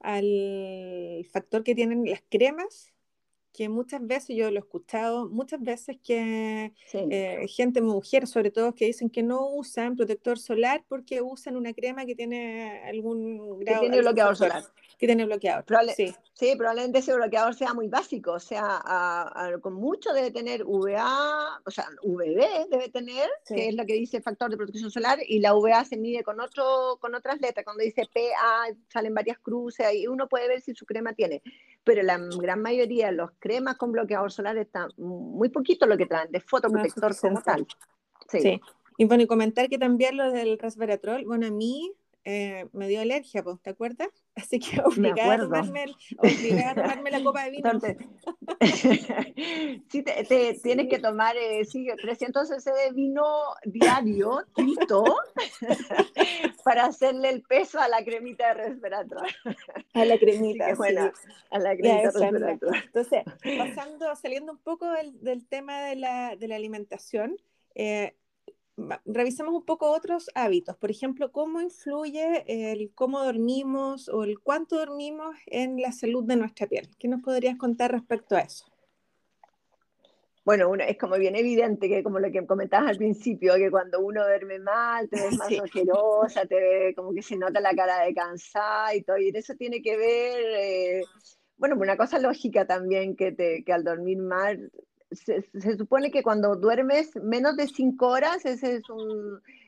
al 0.00 1.26
factor 1.32 1.62
que 1.62 1.74
tienen 1.74 2.04
las 2.04 2.22
cremas 2.28 2.92
que 3.56 3.70
muchas 3.70 4.06
veces, 4.06 4.36
yo 4.36 4.50
lo 4.50 4.56
he 4.56 4.60
escuchado, 4.60 5.30
muchas 5.30 5.62
veces 5.62 5.96
que 6.04 6.74
eh, 6.92 7.46
gente, 7.48 7.80
mujer 7.80 8.26
sobre 8.26 8.50
todo, 8.50 8.74
que 8.74 8.84
dicen 8.84 9.08
que 9.08 9.22
no 9.22 9.48
usan 9.48 9.96
protector 9.96 10.38
solar 10.38 10.84
porque 10.86 11.22
usan 11.22 11.56
una 11.56 11.72
crema 11.72 12.04
que 12.04 12.14
tiene 12.14 12.82
algún 12.86 13.58
grado... 13.60 13.80
Que 13.80 13.88
tiene 13.88 14.02
bloqueador 14.02 14.36
solar. 14.36 14.62
Que 14.98 15.06
tiene 15.06 15.24
bloqueador, 15.24 15.64
sí. 15.96 16.14
sí. 16.34 16.54
probablemente 16.56 16.98
ese 16.98 17.14
bloqueador 17.14 17.54
sea 17.54 17.72
muy 17.72 17.88
básico, 17.88 18.32
o 18.32 18.40
sea, 18.40 18.82
con 19.62 19.72
mucho 19.72 20.12
debe 20.12 20.30
tener 20.30 20.62
VA, 20.64 21.60
o 21.64 21.70
sea, 21.70 21.86
VB 22.02 22.68
debe 22.70 22.90
tener, 22.90 23.28
que 23.46 23.68
es 23.68 23.74
lo 23.74 23.86
que 23.86 23.94
dice 23.94 24.20
factor 24.20 24.50
de 24.50 24.58
protección 24.58 24.90
solar, 24.90 25.18
y 25.26 25.38
la 25.38 25.54
VA 25.54 25.82
se 25.86 25.96
mide 25.96 26.22
con, 26.22 26.40
otro, 26.40 26.98
con 27.00 27.14
otras 27.14 27.40
letras, 27.40 27.64
cuando 27.64 27.84
dice 27.84 28.02
PA 28.12 28.66
salen 28.88 29.14
varias 29.14 29.38
cruces, 29.38 29.86
y 29.94 30.06
uno 30.06 30.28
puede 30.28 30.46
ver 30.46 30.60
si 30.60 30.74
su 30.74 30.84
crema 30.84 31.14
tiene 31.14 31.42
pero 31.86 32.02
la 32.02 32.18
gran 32.18 32.60
mayoría 32.62 33.06
de 33.06 33.12
los 33.12 33.30
cremas 33.38 33.76
con 33.76 33.92
bloqueador 33.92 34.32
solar 34.32 34.58
están 34.58 34.90
muy 34.96 35.50
poquito 35.50 35.86
lo 35.86 35.96
que 35.96 36.06
traen 36.06 36.32
de 36.32 36.40
fotoprotector 36.40 37.16
como 37.16 37.40
tal. 37.40 37.64
Sí. 38.28 38.60
Y 38.98 39.04
bueno, 39.04 39.22
y 39.22 39.28
comentar 39.28 39.68
que 39.68 39.78
también 39.78 40.16
lo 40.16 40.32
del 40.32 40.58
resveratrol, 40.58 41.24
bueno, 41.26 41.46
a 41.46 41.50
mí 41.52 41.92
eh, 42.24 42.66
me 42.72 42.88
dio 42.88 43.00
alergia, 43.00 43.44
pues, 43.44 43.60
¿te 43.60 43.70
acuerdas? 43.70 44.08
Así 44.36 44.60
que 44.60 44.80
obligué 44.84 45.22
a, 45.22 45.38
tomarme 45.38 45.84
a 46.64 46.74
tomarme 46.74 47.10
la 47.10 47.24
copa 47.24 47.44
de 47.44 47.50
vino. 47.50 47.70
Entonces, 47.70 47.96
sí, 49.90 50.02
te, 50.02 50.58
tienes 50.62 50.88
que 50.88 50.98
tomar 50.98 51.36
eh, 51.36 51.64
sí, 51.64 51.88
300 52.00 52.46
cc 52.48 52.70
de 52.70 52.92
vino 52.92 53.24
diario, 53.64 54.44
tinto, 54.54 55.04
para 56.64 56.84
hacerle 56.84 57.30
el 57.30 57.42
peso 57.42 57.80
a 57.80 57.88
la 57.88 58.04
cremita 58.04 58.48
de 58.48 58.54
resveratrol. 58.54 59.26
A 59.94 60.04
la 60.04 60.18
cremita, 60.18 60.76
sí, 60.76 60.82
a 61.50 61.58
la 61.58 61.76
cremita 61.76 62.12
de 62.12 62.30
resveratrol. 62.30 62.76
Entonces, 62.76 63.22
pasando, 63.58 64.14
saliendo 64.16 64.52
un 64.52 64.58
poco 64.58 64.90
del, 64.90 65.18
del 65.22 65.46
tema 65.46 65.80
de 65.84 65.96
la, 65.96 66.36
de 66.36 66.48
la 66.48 66.56
alimentación, 66.56 67.36
eh, 67.74 68.14
revisemos 69.04 69.54
un 69.54 69.64
poco 69.64 69.90
otros 69.90 70.30
hábitos. 70.34 70.76
Por 70.76 70.90
ejemplo, 70.90 71.32
cómo 71.32 71.60
influye 71.60 72.44
el 72.46 72.92
cómo 72.94 73.24
dormimos 73.24 74.08
o 74.08 74.24
el 74.24 74.38
cuánto 74.40 74.76
dormimos 74.76 75.36
en 75.46 75.80
la 75.80 75.92
salud 75.92 76.24
de 76.24 76.36
nuestra 76.36 76.66
piel. 76.66 76.90
¿Qué 76.98 77.08
nos 77.08 77.22
podrías 77.22 77.56
contar 77.56 77.92
respecto 77.92 78.36
a 78.36 78.40
eso? 78.40 78.66
Bueno, 80.44 80.72
es 80.76 80.96
como 80.96 81.16
bien 81.16 81.34
evidente 81.34 81.88
que 81.88 82.04
como 82.04 82.20
lo 82.20 82.30
que 82.30 82.46
comentabas 82.46 82.90
al 82.90 82.98
principio, 82.98 83.56
que 83.56 83.68
cuando 83.68 83.98
uno 83.98 84.22
duerme 84.22 84.60
mal, 84.60 85.08
te 85.08 85.20
ves 85.20 85.36
más 85.38 85.50
ojerosa, 85.60 86.46
te 86.46 86.54
ve 86.54 86.94
como 86.94 87.12
que 87.12 87.22
se 87.22 87.36
nota 87.36 87.58
la 87.58 87.74
cara 87.74 88.04
de 88.04 88.14
cansada 88.14 88.94
y 88.94 89.02
todo, 89.02 89.18
y 89.18 89.30
eso 89.34 89.54
tiene 89.56 89.82
que 89.82 89.96
ver, 89.96 90.44
eh, 90.56 91.02
bueno, 91.56 91.74
una 91.74 91.96
cosa 91.96 92.20
lógica 92.20 92.64
también, 92.64 93.16
que, 93.16 93.32
te, 93.32 93.64
que 93.64 93.72
al 93.72 93.82
dormir 93.82 94.18
mal 94.18 94.70
se, 95.16 95.76
supone 95.76 96.10
que 96.10 96.22
cuando 96.22 96.56
duermes 96.56 97.16
menos 97.16 97.56
de 97.56 97.66
cinco 97.66 98.08
horas 98.08 98.44
ese 98.44 98.80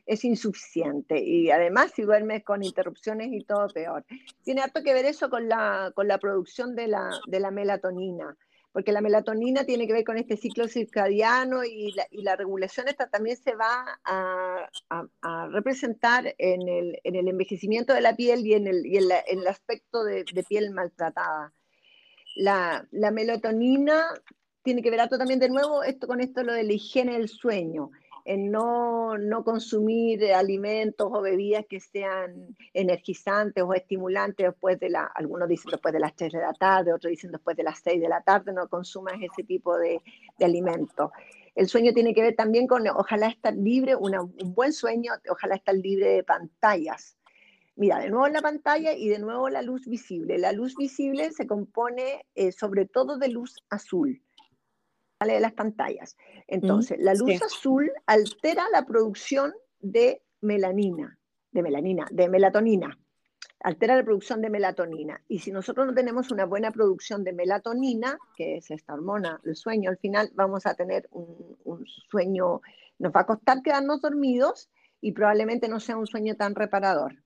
es, 0.06 0.24
insuficiente 0.24 1.22
y 1.22 1.50
además 1.50 1.92
si 1.94 2.02
duermes 2.02 2.44
con 2.44 2.62
interrupciones 2.62 3.28
y 3.32 3.44
todo 3.44 3.68
peor. 3.68 4.04
Tiene 4.44 4.62
harto 4.62 4.82
que 4.82 4.94
ver 4.94 5.04
eso 5.04 5.28
con 5.28 5.48
la, 5.48 5.92
producción 6.20 6.74
de 6.74 6.88
la, 6.88 7.50
melatonina, 7.50 8.36
porque 8.72 8.92
la 8.92 9.00
melatonina 9.00 9.64
tiene 9.64 9.86
que 9.86 9.92
ver 9.92 10.04
con 10.04 10.18
este 10.18 10.36
ciclo 10.36 10.68
circadiano 10.68 11.64
y 11.64 11.92
la, 11.92 12.06
y 12.10 12.22
la 12.22 12.36
regulación 12.36 12.88
esta 12.88 13.08
también 13.08 13.36
se 13.36 13.54
va 13.54 14.00
a, 14.04 14.68
representar 15.50 16.34
en 16.38 16.68
el, 16.68 17.00
en 17.04 17.16
el, 17.16 17.28
envejecimiento 17.28 17.92
de 17.94 18.00
la 18.00 18.14
piel 18.16 18.46
y 18.46 18.54
en 18.54 18.66
el, 18.66 19.46
aspecto 19.46 20.04
de, 20.04 20.24
piel 20.48 20.70
maltratada. 20.70 21.52
La, 22.36 22.86
melatonina 22.92 24.06
tiene 24.68 24.82
que 24.82 24.90
ver 24.90 25.00
algo 25.00 25.16
también 25.16 25.40
de 25.40 25.48
nuevo 25.48 25.82
esto 25.82 26.06
con 26.06 26.20
esto 26.20 26.42
lo 26.42 26.52
de 26.52 26.62
la 26.62 26.74
higiene 26.74 27.14
del 27.14 27.30
sueño, 27.30 27.90
en 28.26 28.50
no, 28.50 29.16
no 29.16 29.42
consumir 29.42 30.22
alimentos 30.34 31.08
o 31.10 31.22
bebidas 31.22 31.64
que 31.66 31.80
sean 31.80 32.54
energizantes 32.74 33.64
o 33.64 33.72
estimulantes 33.72 34.48
después 34.48 34.78
de 34.78 34.90
la, 34.90 35.04
algunos 35.04 35.48
dicen 35.48 35.70
después 35.70 35.94
de 35.94 36.00
las 36.00 36.14
3 36.14 36.34
de 36.34 36.40
la 36.40 36.52
tarde, 36.52 36.92
otros 36.92 37.10
dicen 37.10 37.32
después 37.32 37.56
de 37.56 37.62
las 37.62 37.78
6 37.78 37.98
de 37.98 38.10
la 38.10 38.20
tarde, 38.20 38.52
no 38.52 38.68
consumas 38.68 39.14
ese 39.22 39.42
tipo 39.42 39.78
de, 39.78 40.02
de 40.38 40.44
alimentos. 40.44 41.12
El 41.54 41.66
sueño 41.66 41.94
tiene 41.94 42.12
que 42.12 42.20
ver 42.20 42.36
también 42.36 42.66
con 42.66 42.86
ojalá 42.88 43.28
estar 43.28 43.56
libre, 43.56 43.96
un 43.96 44.30
buen 44.54 44.74
sueño, 44.74 45.12
ojalá 45.30 45.54
estar 45.54 45.74
libre 45.74 46.08
de 46.10 46.24
pantallas. 46.24 47.16
Mira, 47.74 48.00
de 48.00 48.10
nuevo 48.10 48.28
la 48.28 48.42
pantalla 48.42 48.92
y 48.92 49.08
de 49.08 49.18
nuevo 49.18 49.48
la 49.48 49.62
luz 49.62 49.86
visible. 49.86 50.36
La 50.36 50.52
luz 50.52 50.76
visible 50.76 51.32
se 51.32 51.46
compone 51.46 52.26
eh, 52.34 52.52
sobre 52.52 52.84
todo 52.84 53.16
de 53.16 53.28
luz 53.28 53.56
azul 53.70 54.20
de 55.26 55.40
las 55.40 55.52
pantallas. 55.52 56.16
Entonces, 56.46 56.98
la 57.00 57.14
luz 57.14 57.42
azul 57.42 57.90
altera 58.06 58.64
la 58.72 58.84
producción 58.84 59.52
de 59.80 60.22
melanina, 60.40 61.18
de 61.50 61.62
melanina, 61.62 62.06
de 62.10 62.28
melatonina. 62.28 62.98
Altera 63.60 63.96
la 63.96 64.04
producción 64.04 64.40
de 64.40 64.50
melatonina. 64.50 65.20
Y 65.26 65.40
si 65.40 65.50
nosotros 65.50 65.86
no 65.86 65.94
tenemos 65.94 66.30
una 66.30 66.44
buena 66.44 66.70
producción 66.70 67.24
de 67.24 67.32
melatonina, 67.32 68.16
que 68.36 68.58
es 68.58 68.70
esta 68.70 68.94
hormona 68.94 69.40
del 69.42 69.56
sueño, 69.56 69.90
al 69.90 69.98
final 69.98 70.30
vamos 70.34 70.64
a 70.66 70.74
tener 70.74 71.08
un, 71.10 71.84
sueño, 72.08 72.60
nos 72.98 73.12
va 73.12 73.22
a 73.22 73.26
costar 73.26 73.62
quedarnos 73.62 74.00
dormidos 74.00 74.70
y 75.00 75.12
probablemente 75.12 75.68
no 75.68 75.80
sea 75.80 75.96
un 75.96 76.06
sueño 76.06 76.36
tan 76.36 76.54
reparador. 76.54 77.16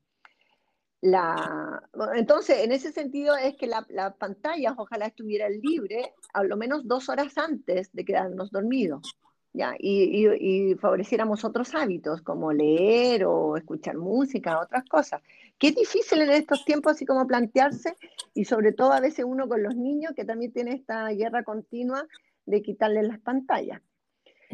La, 1.03 1.83
entonces, 2.15 2.61
en 2.61 2.71
ese 2.71 2.93
sentido 2.93 3.37
es 3.37 3.57
que 3.57 3.67
las 3.67 3.91
la 3.91 4.15
pantallas 4.15 4.75
ojalá 4.77 5.07
estuvieran 5.07 5.53
libres 5.61 6.07
a 6.33 6.45
lo 6.45 6.57
menos 6.57 6.87
dos 6.87 7.09
horas 7.09 7.37
antes 7.37 7.93
de 7.93 8.05
quedarnos 8.05 8.53
dormidos. 8.53 9.17
¿ya? 9.53 9.75
Y, 9.79 10.29
y, 10.29 10.75
favoreciéramos 10.77 11.45
otros 11.45 11.75
hábitos 11.75 12.23
como 12.23 12.53
leer 12.53 13.25
o 13.25 13.57
escuchar 13.57 13.97
música, 13.97 14.61
otras 14.61 14.85
cosas. 14.85 15.21
Qué 15.59 15.73
difícil 15.73 16.23
en 16.23 16.31
estos 16.31 16.65
tiempos 16.65 16.93
así 16.93 17.05
como 17.05 17.27
plantearse 17.27 17.97
y 18.33 18.45
sobre 18.45 18.73
todo 18.73 18.93
a 18.93 19.01
veces 19.01 19.25
uno 19.25 19.49
con 19.49 19.63
los 19.63 19.75
niños 19.75 20.13
que 20.15 20.25
también 20.25 20.53
tiene 20.53 20.75
esta 20.75 21.09
guerra 21.09 21.43
continua 21.43 22.07
de 22.47 22.63
quitarles 22.63 23.09
las 23.09 23.19
pantallas. 23.19 23.83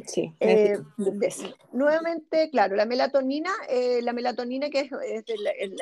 Sí. 0.07 0.35
Eh, 0.41 0.79
nuevamente, 1.73 2.51
claro, 2.51 2.77
la 2.77 2.87
melatonina, 2.87 3.51
eh, 3.69 4.01
la 4.03 4.13
melatonina 4.13 4.71
que 4.71 4.81
es, 4.81 4.91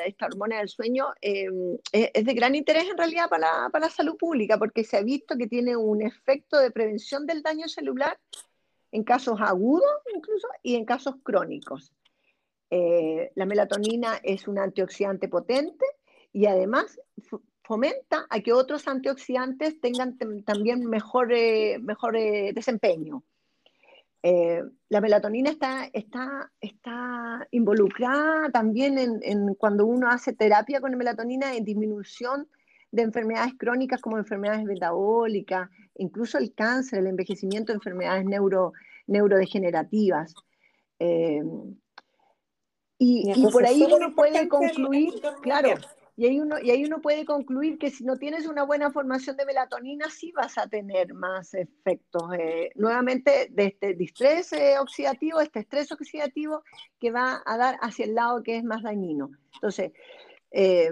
esta 0.05 0.25
hormona 0.25 0.57
del 0.57 0.69
sueño, 0.69 1.07
eh, 1.21 1.47
es, 1.91 2.25
de 2.25 2.33
gran 2.33 2.55
interés 2.55 2.89
en 2.89 2.97
realidad 2.97 3.29
para 3.29 3.63
la, 3.63 3.69
para 3.69 3.85
la 3.85 3.91
salud 3.91 4.17
pública 4.17 4.57
porque 4.57 4.83
se 4.83 4.97
ha 4.97 5.01
visto 5.01 5.35
que 5.37 5.47
tiene 5.47 5.75
un 5.75 6.01
efecto 6.01 6.57
de 6.57 6.71
prevención 6.71 7.25
del 7.25 7.41
daño 7.41 7.67
celular 7.67 8.17
en 8.91 9.03
casos 9.03 9.39
agudos 9.41 9.91
incluso 10.15 10.47
y 10.63 10.75
en 10.75 10.85
casos 10.85 11.15
crónicos. 11.23 11.93
Eh, 12.69 13.31
la 13.35 13.45
melatonina 13.45 14.19
es 14.23 14.47
un 14.47 14.59
antioxidante 14.59 15.29
potente 15.29 15.85
y 16.33 16.45
además 16.47 16.99
fomenta 17.63 18.25
a 18.29 18.39
que 18.41 18.53
otros 18.53 18.87
antioxidantes 18.87 19.79
tengan 19.79 20.17
también 20.45 20.85
mejor, 20.85 21.29
mejor 21.81 22.13
desempeño. 22.53 23.23
Eh, 24.23 24.63
la 24.89 25.01
melatonina 25.01 25.49
está, 25.51 25.89
está, 25.93 26.51
está 26.59 27.47
involucrada 27.51 28.49
también 28.51 28.97
en, 28.97 29.19
en, 29.21 29.53
cuando 29.55 29.85
uno 29.85 30.09
hace 30.09 30.33
terapia 30.33 30.81
con 30.81 30.95
melatonina 30.97 31.55
en 31.55 31.63
disminución 31.63 32.47
de 32.91 33.03
enfermedades 33.03 33.53
crónicas 33.57 34.01
como 34.01 34.17
enfermedades 34.17 34.63
metabólicas, 34.63 35.69
incluso 35.95 36.37
el 36.37 36.53
cáncer, 36.53 36.99
el 36.99 37.07
envejecimiento, 37.07 37.73
enfermedades 37.73 38.25
neuro, 38.25 38.73
neurodegenerativas. 39.07 40.33
Eh, 40.99 41.43
y, 42.99 43.31
por 43.51 43.65
ahí 43.65 43.83
uno 43.83 44.15
puede 44.15 44.47
concluir, 44.47 45.13
claro, 45.41 45.69
y 46.19 46.25
ahí, 46.25 46.39
uno, 46.39 46.55
y 46.59 46.71
ahí 46.71 46.83
uno 46.83 46.99
puede 46.99 47.25
concluir 47.25 47.77
que 47.77 47.91
si 47.91 48.03
no 48.03 48.17
tienes 48.17 48.47
una 48.47 48.63
buena 48.63 48.89
formación 48.91 49.37
de 49.37 49.45
melatonina, 49.45 50.09
sí 50.09 50.31
vas 50.31 50.57
a 50.57 50.67
tener 50.67 51.13
más 51.13 51.53
efectos, 51.53 52.23
eh, 52.39 52.71
nuevamente, 52.73 53.49
de 53.51 53.65
este 53.65 53.93
distrés 53.93 54.51
eh, 54.51 54.79
oxidativo, 54.79 55.39
este 55.39 55.59
estrés 55.59 55.91
oxidativo 55.91 56.63
que 56.99 57.11
va 57.11 57.43
a 57.45 57.57
dar 57.57 57.77
hacia 57.81 58.05
el 58.05 58.15
lado 58.15 58.41
que 58.41 58.57
es 58.57 58.63
más 58.63 58.81
dañino. 58.81 59.29
Entonces, 59.53 59.91
eh, 60.49 60.91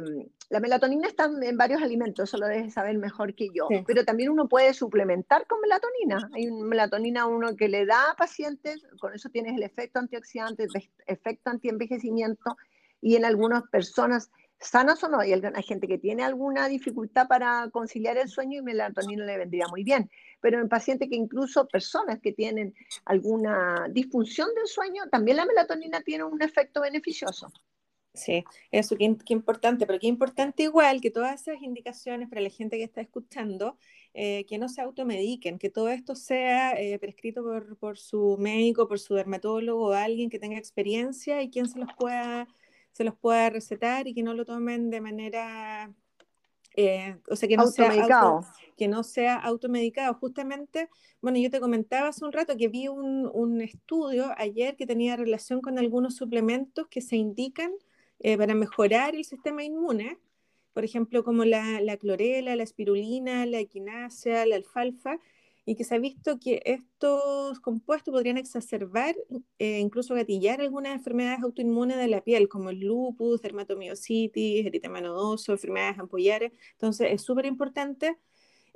la 0.52 0.60
melatonina 0.60 1.08
está 1.08 1.28
en 1.42 1.58
varios 1.58 1.82
alimentos, 1.82 2.30
eso 2.30 2.38
lo 2.38 2.46
debes 2.46 2.74
saber 2.74 2.96
mejor 3.00 3.34
que 3.34 3.50
yo, 3.52 3.68
pero 3.88 4.06
también 4.06 4.30
uno 4.30 4.48
puede 4.48 4.76
suplementar 4.76 5.48
con 5.48 5.60
melatonina. 5.60 6.30
Hay 6.36 6.50
un 6.50 6.70
melatonina 6.70 7.26
uno 7.26 7.56
que 7.56 7.68
le 7.68 7.88
da 7.88 8.12
a 8.12 8.16
pacientes, 8.16 8.86
con 9.00 9.16
eso 9.16 9.30
tienes 9.30 9.58
el 9.58 9.64
efecto 9.64 9.98
antioxidante, 9.98 10.66
el 10.66 10.90
efecto 11.08 11.50
antienvejecimiento, 11.50 12.58
y 13.02 13.16
en 13.16 13.26
algunas 13.26 13.64
personas 13.70 14.30
sanas 14.60 15.04
o 15.04 15.10
no, 15.10 15.20
hay, 15.20 15.34
hay 15.34 15.64
gente 15.64 15.88
que 15.88 15.98
tiene 15.98 16.24
alguna 16.24 16.68
dificultad 16.68 17.28
para 17.28 17.70
conciliar 17.72 18.18
el 18.18 18.30
sueño 18.30 18.60
y 18.60 18.62
melatonina 18.62 19.26
le 19.26 19.38
vendría 19.38 19.68
muy 19.68 19.84
bien, 19.84 20.10
pero 20.42 20.60
en 20.60 20.70
pacientes 20.70 21.10
que 21.10 21.16
incluso 21.16 21.68
personas 21.68 22.20
que 22.20 22.32
tienen 22.32 22.74
alguna 23.06 23.88
disfunción 23.90 24.50
del 24.56 24.68
sueño, 24.68 25.04
también 25.12 25.38
la 25.38 25.46
melatonina 25.46 26.02
tiene 26.02 26.24
un 26.24 26.42
efecto 26.42 26.82
beneficioso. 26.82 27.52
Sí, 28.16 28.46
eso, 28.72 28.96
qué, 28.98 29.16
importante, 29.34 29.86
pero 29.86 30.00
qué 30.00 30.08
importante 30.08 30.64
igual 30.64 31.02
que 31.02 31.12
todas 31.12 31.42
esas 31.42 31.62
indicaciones 31.62 32.30
para 32.30 32.40
la 32.42 32.50
gente 32.50 32.78
que 32.78 32.84
está 32.84 33.02
escuchando, 33.02 33.78
eh, 34.14 34.46
que 34.48 34.58
no 34.58 34.70
se 34.70 34.82
automediquen, 34.82 35.60
que 35.60 35.70
todo 35.70 35.90
esto 35.90 36.16
sea 36.16 36.72
eh, 36.80 36.98
prescrito 36.98 37.44
por, 37.44 37.78
por, 37.78 37.98
su 37.98 38.38
médico, 38.40 38.88
por 38.88 39.00
su 39.00 39.16
dermatólogo 39.16 39.92
alguien 39.94 40.30
que 40.30 40.40
tenga 40.40 40.58
experiencia 40.58 41.42
y 41.42 41.50
quien 41.50 41.68
se 41.68 41.78
los 41.78 41.90
pueda, 41.98 42.48
se 42.96 43.04
los 43.04 43.18
pueda 43.18 43.50
recetar 43.50 44.08
y 44.08 44.14
que 44.14 44.24
no 44.24 44.34
lo 44.34 44.46
tomen 44.46 44.90
de 44.90 45.02
manera, 45.02 45.94
eh, 46.78 47.18
o 47.30 47.36
sea, 47.36 47.50
que 47.50 47.58
no, 47.58 47.68
sea 47.68 47.90
que 48.78 48.88
no 48.88 49.04
sea 49.04 49.36
automedicado. 49.36 50.14
Justamente, 50.14 50.90
bueno, 51.22 51.38
yo 51.38 51.50
te 51.50 51.60
comentaba 51.60 52.08
hace 52.08 52.24
un 52.24 52.32
rato 52.32 52.56
que 52.56 52.70
vi 52.70 52.88
un, 52.88 53.30
un 53.34 53.60
estudio 53.60 54.32
ayer 54.38 54.78
que 54.78 54.88
tenía 54.88 55.18
relación 55.18 55.60
con 55.60 55.78
algunos 55.78 56.16
suplementos 56.16 56.88
que 56.88 57.02
se 57.02 57.18
indican 57.18 57.74
eh, 58.20 58.38
para 58.38 58.56
mejorar 58.56 59.14
el 59.14 59.26
sistema 59.26 59.62
inmune, 59.62 60.18
por 60.72 60.86
ejemplo, 60.86 61.26
como 61.26 61.44
la, 61.44 61.82
la, 61.82 61.98
clorela, 61.98 62.56
la 62.56 62.64
espirulina, 62.64 63.46
la 63.46 63.60
equinacia, 63.60 64.46
la 64.46 64.56
alfalfa, 64.56 65.20
y 65.66 65.76
que 65.76 65.84
se 65.84 65.96
ha 65.96 66.00
visto 66.00 66.40
que 66.40 66.62
estos 66.66 67.60
compuestos 67.60 68.12
podrían 68.12 68.38
exacerbar, 68.38 69.16
e 69.58 69.80
incluso 69.80 70.14
gatillar 70.16 70.62
algunas 70.62 70.94
enfermedades 70.94 71.42
autoinmunes 71.44 71.98
de 71.98 72.08
la 72.08 72.22
piel, 72.22 72.48
como 72.48 72.70
el 72.70 72.80
lupus, 72.80 73.42
dermatomiositis, 73.42 74.66
eritema 74.66 75.02
nodoso, 75.02 75.52
enfermedades 75.54 76.00
ampollares. 76.00 76.52
Entonces, 76.74 77.10
es 77.12 77.22
súper 77.24 77.46
importante 77.48 78.18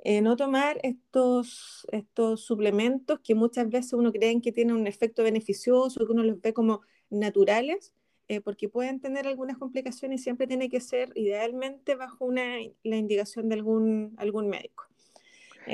eh, 0.02 0.22
no 0.22 0.36
tomar 0.36 0.80
estos, 0.82 1.86
estos 1.92 2.42
suplementos 2.44 3.20
que 3.20 3.34
muchas 3.34 3.68
veces 3.68 3.92
uno 3.92 4.12
cree 4.12 4.40
que 4.40 4.52
tienen 4.52 4.76
un 4.76 4.86
efecto 4.86 5.22
beneficioso, 5.22 6.06
que 6.06 6.12
uno 6.12 6.22
los 6.24 6.40
ve 6.40 6.52
como 6.54 6.80
naturales, 7.10 7.94
eh, 8.28 8.40
porque 8.40 8.68
pueden 8.68 9.00
tener 9.00 9.26
algunas 9.26 9.58
complicaciones 9.58 10.20
y 10.20 10.24
siempre 10.24 10.46
tiene 10.46 10.68
que 10.70 10.80
ser 10.80 11.12
idealmente 11.16 11.96
bajo 11.96 12.24
una, 12.24 12.56
la 12.82 12.96
indicación 12.96 13.48
de 13.48 13.56
algún, 13.56 14.14
algún 14.18 14.48
médico. 14.48 14.89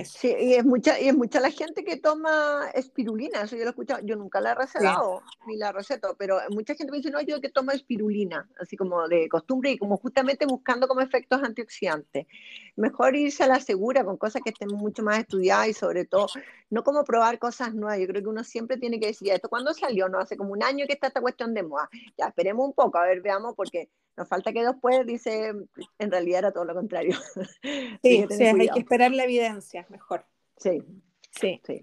Sí, 0.05 0.35
y 0.38 0.55
es 0.55 0.64
mucha, 0.64 1.01
y 1.01 1.09
es 1.09 1.16
mucha 1.16 1.40
la 1.40 1.51
gente 1.51 1.85
que 1.85 1.96
toma 1.96 2.70
espirulina, 2.75 3.42
eso 3.42 3.57
yo 3.57 3.62
lo 3.62 3.68
he 3.68 3.70
escuchado, 3.70 4.01
yo 4.05 4.16
nunca 4.16 4.40
la 4.40 4.53
he 4.53 4.55
recetado, 4.55 5.22
ni 5.46 5.57
la 5.57 5.72
receto, 5.72 6.16
pero 6.18 6.38
mucha 6.51 6.75
gente 6.75 6.90
me 6.90 6.99
dice, 6.99 7.11
no, 7.11 7.20
yo 7.20 7.40
que 7.40 7.49
tomo 7.49 7.70
espirulina, 7.70 8.49
así 8.61 8.77
como 8.77 9.09
de 9.09 9.29
costumbre 9.29 9.70
y 9.70 9.79
como 9.79 9.96
justamente 9.96 10.44
buscando 10.44 10.88
como 10.88 11.01
efectos 11.01 11.42
antioxidantes. 11.42 12.27
Mejor 12.77 13.16
irse 13.16 13.44
a 13.44 13.46
la 13.46 13.61
segura 13.61 14.05
con 14.05 14.16
cosas 14.16 14.42
que 14.42 14.51
estén 14.51 14.68
mucho 14.68 15.03
más 15.03 15.20
estudiadas 15.20 15.68
y 15.68 15.72
sobre 15.72 16.05
todo, 16.05 16.27
no 16.68 16.83
como 16.83 17.05
probar 17.05 17.38
cosas 17.38 17.75
nuevas, 17.75 17.99
yo 17.99 18.07
creo 18.07 18.22
que 18.22 18.29
uno 18.29 18.44
siempre 18.44 18.77
tiene 18.77 19.01
que 19.01 19.09
decir, 19.09 19.33
¿esto 19.33 19.49
cuándo 19.49 19.72
salió? 19.72 20.09
No, 20.09 20.18
hace 20.18 20.37
como 20.37 20.53
un 20.53 20.62
año 20.62 20.87
que 20.87 20.94
está 20.94 21.07
esta 21.07 21.20
cuestión 21.20 21.55
de 21.55 21.62
moda, 21.62 21.88
ya 22.18 22.27
esperemos 22.27 22.66
un 22.66 22.75
poco, 22.75 22.99
a 22.99 23.07
ver, 23.07 23.22
veamos, 23.22 23.55
porque 23.55 23.88
nos 24.16 24.29
falta 24.29 24.52
que 24.52 24.64
después 24.64 25.07
dice, 25.07 25.52
en 25.98 26.11
realidad 26.11 26.38
era 26.38 26.52
todo 26.52 26.64
lo 26.64 26.74
contrario. 26.74 27.16
Sí, 28.02 28.26
sí 28.31 28.44
hay 28.44 28.68
que 28.68 28.81
esperar 28.81 29.12
la 29.12 29.24
evidencia, 29.24 29.87
mejor. 29.90 30.24
Sí, 30.57 30.83
sí. 31.31 31.61
sí. 31.64 31.83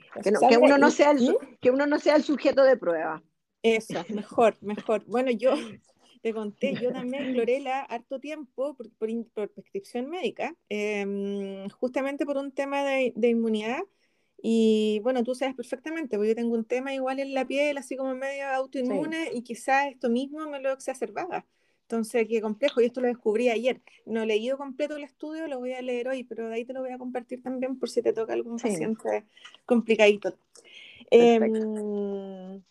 Que, 0.50 0.58
uno 0.58 0.78
no 0.78 0.89
sea 0.89 1.12
el, 1.12 1.38
que 1.62 1.69
uno 1.69 1.86
no 1.86 2.00
sea 2.00 2.15
el 2.15 2.24
sujeto 2.24 2.63
de 2.63 2.78
prueba. 2.78 3.22
Eso, 3.62 3.93
mejor, 4.10 4.58
mejor. 4.62 5.06
Bueno, 5.06 5.32
yo 5.32 5.54
te 6.22 6.34
conté, 6.34 6.74
yo 6.76 6.91
también 6.91 7.34
clorela 7.34 7.82
harto 7.82 8.19
tiempo 8.19 8.76
por, 8.76 8.89
por, 8.91 9.50
prescripción 9.50 10.10
médica, 10.10 10.56
em, 10.69 11.69
justamente 11.69 12.26
por 12.26 12.38
un 12.38 12.52
tema 12.52 12.84
de, 12.84 13.13
de, 13.15 13.30
inmunidad. 13.30 13.82
Y 14.46 15.00
bueno, 15.04 15.24
tú 15.24 15.36
sabes 15.36 15.56
perfectamente, 15.56 16.17
porque 16.17 16.30
yo 16.30 16.36
tengo 16.36 16.54
un 16.54 16.65
tema 16.65 16.93
igual 16.93 17.19
en 17.19 17.34
la 17.34 17.46
piel, 17.46 17.78
así 17.78 17.96
como 17.96 18.13
medio 18.13 18.46
autoinmune, 18.48 19.30
y 19.34 19.41
quizás 19.41 19.88
esto 19.88 20.10
mismo 20.10 20.50
me 20.50 20.60
lo 20.60 20.74
exacerbaba. 20.74 21.46
Entonces, 21.93 22.27
qué 22.27 22.41
complejo, 22.41 22.82
y 22.82 22.86
esto 22.86 23.01
lo 23.01 23.08
descubrí 23.08 23.49
ayer. 23.49 23.79
No 24.08 24.23
he 24.23 24.25
leído 24.25 24.58
completo 24.58 24.95
el 24.95 25.03
estudio, 25.03 25.47
lo 25.47 25.60
voy 25.60 25.73
a 25.73 25.82
leer 25.84 26.08
hoy, 26.08 26.23
pero 26.23 26.49
de 26.49 26.56
ahí 26.56 26.65
te 26.65 26.73
lo 26.73 26.82
voy 26.82 26.89
a 26.89 26.97
compartir 26.97 27.43
también 27.43 27.77
por 27.77 27.88
si 27.88 28.01
te 28.01 28.13
toca 28.13 28.34
algún 28.34 28.58
paciente 28.58 29.25
complicadito. 29.67 30.36
Em, 31.12 32.63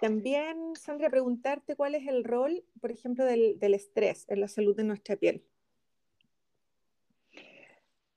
también, 0.00 0.74
Sandra, 0.74 1.10
preguntarte 1.10 1.76
cuál 1.76 1.96
es 1.96 2.08
el 2.08 2.24
rol, 2.24 2.64
por 2.80 2.90
ejemplo, 2.90 3.26
del, 3.26 3.58
del 3.58 3.74
estrés 3.74 4.24
en 4.28 4.40
la 4.40 4.48
salud 4.48 4.74
de 4.74 4.84
nuestra 4.84 5.16
piel. 5.16 5.42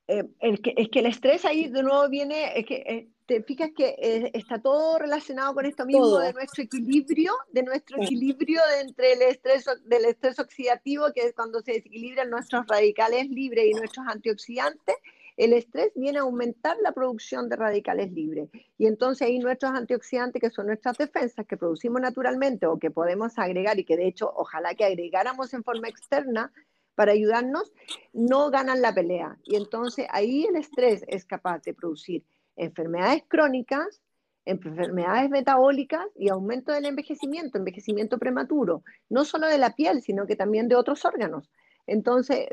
Eh, 0.08 0.24
el 0.40 0.62
que, 0.62 0.72
es 0.74 0.88
que 0.88 1.00
el 1.00 1.06
estrés 1.06 1.44
ahí 1.44 1.68
de 1.68 1.82
nuevo 1.82 2.08
viene, 2.08 2.58
es 2.58 2.64
que 2.64 2.76
eh, 2.76 3.08
te 3.26 3.42
fijas 3.42 3.70
que 3.76 3.96
eh, 3.98 4.30
está 4.34 4.60
todo 4.60 4.98
relacionado 4.98 5.52
con 5.54 5.66
esto 5.66 5.84
mismo 5.84 6.18
de 6.18 6.32
nuestro 6.32 6.62
equilibrio, 6.62 7.32
de 7.50 7.64
nuestro 7.64 8.00
equilibrio 8.00 8.60
entre 8.80 9.14
el 9.14 9.22
estrés, 9.22 9.64
del 9.84 10.04
estrés 10.04 10.38
oxidativo, 10.38 11.12
que 11.12 11.22
es 11.22 11.34
cuando 11.34 11.60
se 11.60 11.72
desequilibran 11.72 12.30
nuestros 12.30 12.66
radicales 12.68 13.28
libres 13.28 13.66
y 13.66 13.72
nuestros 13.72 14.06
antioxidantes, 14.06 14.94
el 15.36 15.52
estrés 15.52 15.92
viene 15.96 16.18
a 16.18 16.22
aumentar 16.22 16.76
la 16.82 16.92
producción 16.92 17.48
de 17.48 17.56
radicales 17.56 18.12
libres. 18.12 18.48
Y 18.78 18.86
entonces 18.86 19.26
ahí 19.26 19.38
nuestros 19.38 19.72
antioxidantes, 19.72 20.40
que 20.40 20.50
son 20.50 20.68
nuestras 20.68 20.96
defensas 20.96 21.46
que 21.46 21.56
producimos 21.56 22.00
naturalmente 22.00 22.66
o 22.66 22.78
que 22.78 22.90
podemos 22.90 23.38
agregar 23.38 23.78
y 23.78 23.84
que 23.84 23.96
de 23.96 24.06
hecho 24.06 24.32
ojalá 24.34 24.74
que 24.74 24.84
agregáramos 24.84 25.52
en 25.52 25.64
forma 25.64 25.88
externa 25.88 26.52
para 26.94 27.12
ayudarnos, 27.12 27.72
no 28.14 28.50
ganan 28.50 28.80
la 28.80 28.94
pelea. 28.94 29.36
Y 29.44 29.56
entonces 29.56 30.06
ahí 30.10 30.46
el 30.46 30.56
estrés 30.56 31.04
es 31.08 31.26
capaz 31.26 31.62
de 31.64 31.74
producir 31.74 32.24
enfermedades 32.56 33.22
crónicas, 33.28 34.02
enfermedades 34.44 35.28
metabólicas 35.28 36.06
y 36.14 36.28
aumento 36.28 36.72
del 36.72 36.86
envejecimiento, 36.86 37.58
envejecimiento 37.58 38.18
prematuro, 38.18 38.82
no 39.08 39.24
solo 39.24 39.46
de 39.48 39.58
la 39.58 39.74
piel, 39.74 40.02
sino 40.02 40.26
que 40.26 40.36
también 40.36 40.68
de 40.68 40.76
otros 40.76 41.04
órganos. 41.04 41.50
Entonces, 41.86 42.48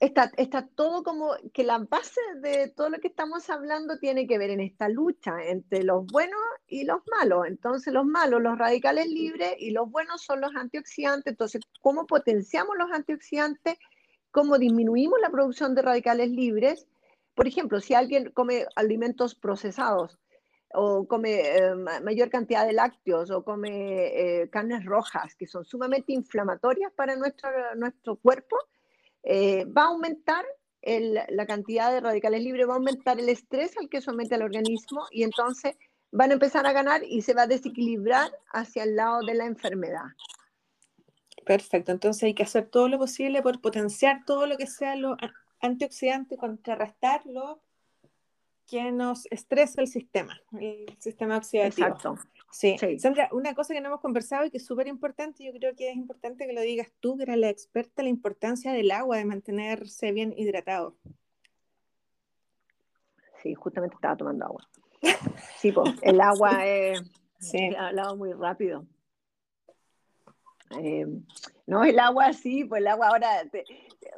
está, 0.00 0.30
está 0.36 0.66
todo 0.66 1.02
como 1.02 1.32
que 1.52 1.64
la 1.64 1.78
base 1.78 2.20
de 2.40 2.68
todo 2.68 2.90
lo 2.90 2.98
que 2.98 3.08
estamos 3.08 3.48
hablando 3.50 3.98
tiene 3.98 4.26
que 4.26 4.38
ver 4.38 4.50
en 4.50 4.60
esta 4.60 4.88
lucha 4.88 5.42
entre 5.44 5.84
los 5.84 6.06
buenos 6.06 6.40
y 6.66 6.84
los 6.84 7.00
malos. 7.18 7.46
Entonces, 7.46 7.92
los 7.92 8.06
malos, 8.06 8.42
los 8.42 8.58
radicales 8.58 9.08
libres 9.08 9.54
y 9.58 9.70
los 9.70 9.90
buenos 9.90 10.22
son 10.22 10.40
los 10.40 10.54
antioxidantes. 10.54 11.32
Entonces, 11.32 11.62
¿cómo 11.80 12.06
potenciamos 12.06 12.76
los 12.78 12.90
antioxidantes? 12.92 13.76
¿Cómo 14.30 14.58
disminuimos 14.58 15.20
la 15.20 15.30
producción 15.30 15.74
de 15.74 15.82
radicales 15.82 16.30
libres? 16.30 16.86
Por 17.40 17.48
ejemplo, 17.48 17.80
si 17.80 17.94
alguien 17.94 18.32
come 18.32 18.66
alimentos 18.76 19.34
procesados, 19.34 20.18
o 20.74 21.08
come 21.08 21.40
eh, 21.40 21.74
mayor 22.02 22.28
cantidad 22.28 22.66
de 22.66 22.74
lácteos 22.74 23.30
o 23.30 23.42
come 23.42 24.42
eh, 24.42 24.50
carnes 24.50 24.84
rojas 24.84 25.34
que 25.36 25.46
son 25.46 25.64
sumamente 25.64 26.12
inflamatorias 26.12 26.92
para 26.92 27.16
nuestro, 27.16 27.48
nuestro 27.76 28.16
cuerpo, 28.16 28.58
eh, 29.22 29.64
va 29.64 29.84
a 29.84 29.86
aumentar 29.86 30.44
la 30.82 31.46
cantidad 31.46 31.90
de 31.90 32.00
radicales 32.00 32.42
libres, 32.42 32.68
va 32.68 32.74
a 32.74 32.76
aumentar 32.76 33.18
el 33.18 33.30
estrés 33.30 33.74
al 33.78 33.88
que 33.88 34.02
somete 34.02 34.34
al 34.34 34.42
organismo 34.42 35.06
y 35.10 35.22
entonces 35.22 35.76
van 36.12 36.32
a 36.32 36.34
empezar 36.34 36.66
a 36.66 36.74
ganar 36.74 37.02
y 37.04 37.22
se 37.22 37.32
va 37.32 37.44
a 37.44 37.46
desequilibrar 37.46 38.30
hacia 38.52 38.82
el 38.82 38.96
lado 38.96 39.22
de 39.22 39.32
la 39.32 39.46
enfermedad. 39.46 40.04
Perfecto, 41.46 41.90
entonces 41.90 42.22
hay 42.22 42.34
que 42.34 42.42
hacer 42.42 42.68
todo 42.68 42.90
lo 42.90 42.98
posible 42.98 43.40
por 43.40 43.62
potenciar 43.62 44.26
todo 44.26 44.44
lo 44.44 44.58
que 44.58 44.66
sea 44.66 44.94
lo 44.94 45.16
antioxidante, 45.60 46.36
contrarrestarlo 46.36 47.62
que 48.66 48.92
nos 48.92 49.26
estresa 49.32 49.80
el 49.80 49.88
sistema, 49.88 50.40
el 50.60 50.96
sistema 51.00 51.36
oxidativo. 51.36 51.88
Exacto. 51.88 52.16
Sí. 52.52 52.76
Sandra, 52.98 53.28
una 53.32 53.54
cosa 53.54 53.74
que 53.74 53.80
no 53.80 53.88
hemos 53.88 54.00
conversado 54.00 54.44
y 54.44 54.50
que 54.50 54.58
es 54.58 54.66
súper 54.66 54.88
importante, 54.88 55.44
yo 55.44 55.52
creo 55.52 55.74
que 55.74 55.90
es 55.90 55.96
importante 55.96 56.46
que 56.46 56.52
lo 56.52 56.60
digas 56.60 56.88
tú, 57.00 57.16
que 57.16 57.24
eres 57.24 57.38
la 57.38 57.48
experta, 57.48 58.02
la 58.02 58.08
importancia 58.08 58.72
del 58.72 58.90
agua, 58.90 59.18
de 59.18 59.24
mantenerse 59.24 60.12
bien 60.12 60.34
hidratado. 60.36 60.96
Sí, 63.42 63.54
justamente 63.54 63.94
estaba 63.94 64.16
tomando 64.16 64.46
agua. 64.46 64.68
Sí, 65.58 65.72
pues, 65.72 65.94
el 66.02 66.20
agua 66.20 66.66
es... 66.66 67.02
Sí. 67.38 67.58
He 67.58 67.76
hablado 67.76 68.16
muy 68.16 68.32
rápido. 68.34 68.86
Eh, 70.78 71.06
no, 71.66 71.84
el 71.84 71.98
agua 71.98 72.32
sí, 72.32 72.64
pues 72.64 72.80
el 72.80 72.88
agua 72.88 73.08
ahora 73.08 73.42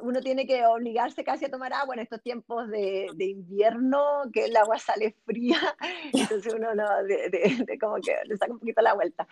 uno 0.03 0.19
tiene 0.19 0.45
que 0.45 0.65
obligarse 0.65 1.23
casi 1.23 1.45
a 1.45 1.49
tomar 1.49 1.73
agua 1.73 1.95
en 1.95 2.01
estos 2.01 2.21
tiempos 2.21 2.69
de, 2.69 3.07
invierno, 3.17 4.01
que 4.31 4.45
el 4.45 4.55
agua 4.55 4.77
sale 4.77 5.15
fría, 5.25 5.57
entonces 6.13 6.53
uno 6.53 6.75
no, 6.75 6.85
de, 7.03 7.77
como 7.79 7.95
que 7.95 8.15
le 8.25 8.37
saca 8.37 8.51
un 8.51 8.59
poquito 8.59 8.81
la 8.81 8.93
vuelta. 8.93 9.27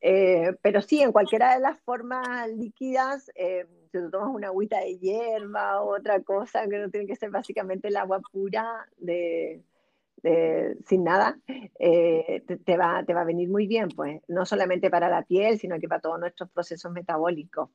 Eh, 0.00 0.54
pero 0.62 0.82
sí, 0.82 1.00
en 1.00 1.12
cualquiera 1.12 1.54
de 1.54 1.60
las 1.60 1.80
formas 1.80 2.48
líquidas, 2.50 3.30
eh, 3.34 3.66
si 3.90 3.98
tú 3.98 4.10
tomas 4.10 4.28
una 4.34 4.48
agüita 4.48 4.78
de 4.80 4.98
hierba 4.98 5.82
o 5.82 5.96
otra 5.96 6.20
cosa, 6.20 6.68
que 6.68 6.78
no 6.78 6.90
tiene 6.90 7.06
que 7.06 7.16
ser 7.16 7.30
básicamente 7.30 7.88
el 7.88 7.96
agua 7.96 8.20
pura 8.30 8.86
de, 8.98 9.62
sin 10.86 11.04
nada, 11.04 11.38
eh, 11.78 12.42
te, 12.46 12.76
va, 12.76 13.02
te 13.04 13.14
va 13.14 13.22
a 13.22 13.24
venir 13.24 13.48
muy 13.48 13.66
bien, 13.66 13.88
pues, 13.88 14.20
no 14.28 14.44
solamente 14.44 14.90
para 14.90 15.08
la 15.08 15.22
piel, 15.22 15.58
sino 15.58 15.80
que 15.80 15.88
para 15.88 16.02
todos 16.02 16.20
nuestros 16.20 16.50
procesos 16.50 16.92
metabólicos. 16.92 17.70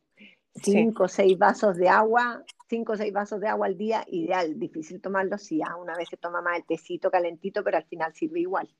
Cinco 0.62 1.03
o 1.03 1.08
seis 1.08 1.38
vasos 1.38 1.76
de 1.76 1.89
agua, 1.89 2.43
cinco 2.70 2.93
o 2.93 2.97
seis 2.97 3.12
vasos 3.12 3.39
de 3.39 3.47
agua 3.47 3.68
al 3.68 3.78
día, 3.78 4.06
ideal. 4.08 4.58
Difícil 4.58 5.01
tomarlo 5.01 5.38
si 5.38 5.58
ya 5.58 5.76
una 5.76 5.95
vez 5.95 6.10
se 6.10 6.18
toma 6.18 6.41
más 6.41 6.58
el 6.58 6.66
tecito 6.66 7.12
calentito, 7.12 7.64
pero 7.64 7.78
al 7.78 7.86
final 7.86 8.14
sirve 8.14 8.39
igual. 8.39 8.74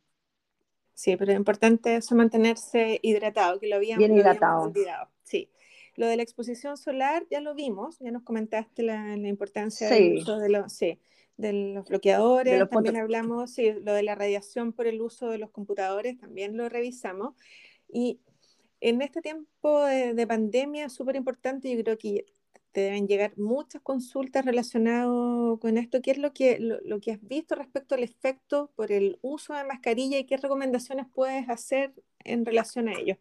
Sí, 0.93 1.17
pero 1.17 1.34
es 1.34 1.38
importante 1.38 1.97
eso 1.97 2.15
mantenerse 2.15 2.99
hidratado, 3.03 3.59
que 3.59 3.67
lo 3.67 3.76
habíamos, 3.76 3.99
Bien 3.99 4.17
hidratado. 4.17 4.63
olvidado. 4.63 5.09
Sí. 5.23 5.51
Lo 5.97 6.07
de 6.07 6.15
la 6.17 6.23
exposición 6.23 6.78
solar 6.78 7.26
ya 7.30 7.41
lo 7.41 7.53
vimos, 7.53 7.99
ya 7.99 8.11
nos 8.11 8.23
comentaste 8.23 8.84
la, 8.84 9.15
importancia 9.15 9.89
de 9.89 10.49
los, 10.49 10.73
sí, 10.73 10.99
de 11.38 11.53
los 11.53 11.88
bloqueadores, 11.88 12.69
también 12.69 12.97
hablamos, 12.97 13.51
sí, 13.53 13.73
lo 13.82 13.93
de 13.93 14.03
la 14.03 14.15
radiación 14.15 14.73
por 14.73 14.88
el 14.88 15.01
uso 15.01 15.30
de 15.30 15.38
los 15.38 15.51
computadores, 15.51 16.17
también 16.17 16.57
lo 16.57 16.67
revisamos. 16.69 17.36
Y 17.88 18.19
en 18.86 19.01
este 19.01 19.19
tiempo 19.19 19.83
de, 19.83 20.27
pandemia, 20.27 20.89
súper 20.89 21.15
importante, 21.15 21.75
yo 21.75 21.83
creo 21.83 21.97
que 21.97 22.25
te 22.71 22.81
deben 22.81 23.07
llegar 23.07 23.36
muchas 23.36 23.81
consultas 23.81 24.45
relacionadas 24.45 25.07
con 25.59 25.79
esto. 25.79 26.03
¿Qué 26.03 26.11
es 26.11 26.19
lo 26.19 26.33
que, 26.33 26.59
lo, 26.59 26.99
que 26.99 27.13
has 27.13 27.21
visto 27.23 27.55
respecto 27.55 27.95
al 27.95 28.03
efecto 28.03 28.71
por 28.75 28.91
el 28.91 29.17
uso 29.23 29.55
de 29.55 29.63
mascarilla 29.63 30.19
y 30.19 30.25
qué 30.25 30.38
recomendaciones 30.38 31.07
puedes 31.11 31.49
hacer 31.49 31.95
en 32.19 32.45
relación 32.45 32.88
a 32.88 32.93
ello? 32.93 33.17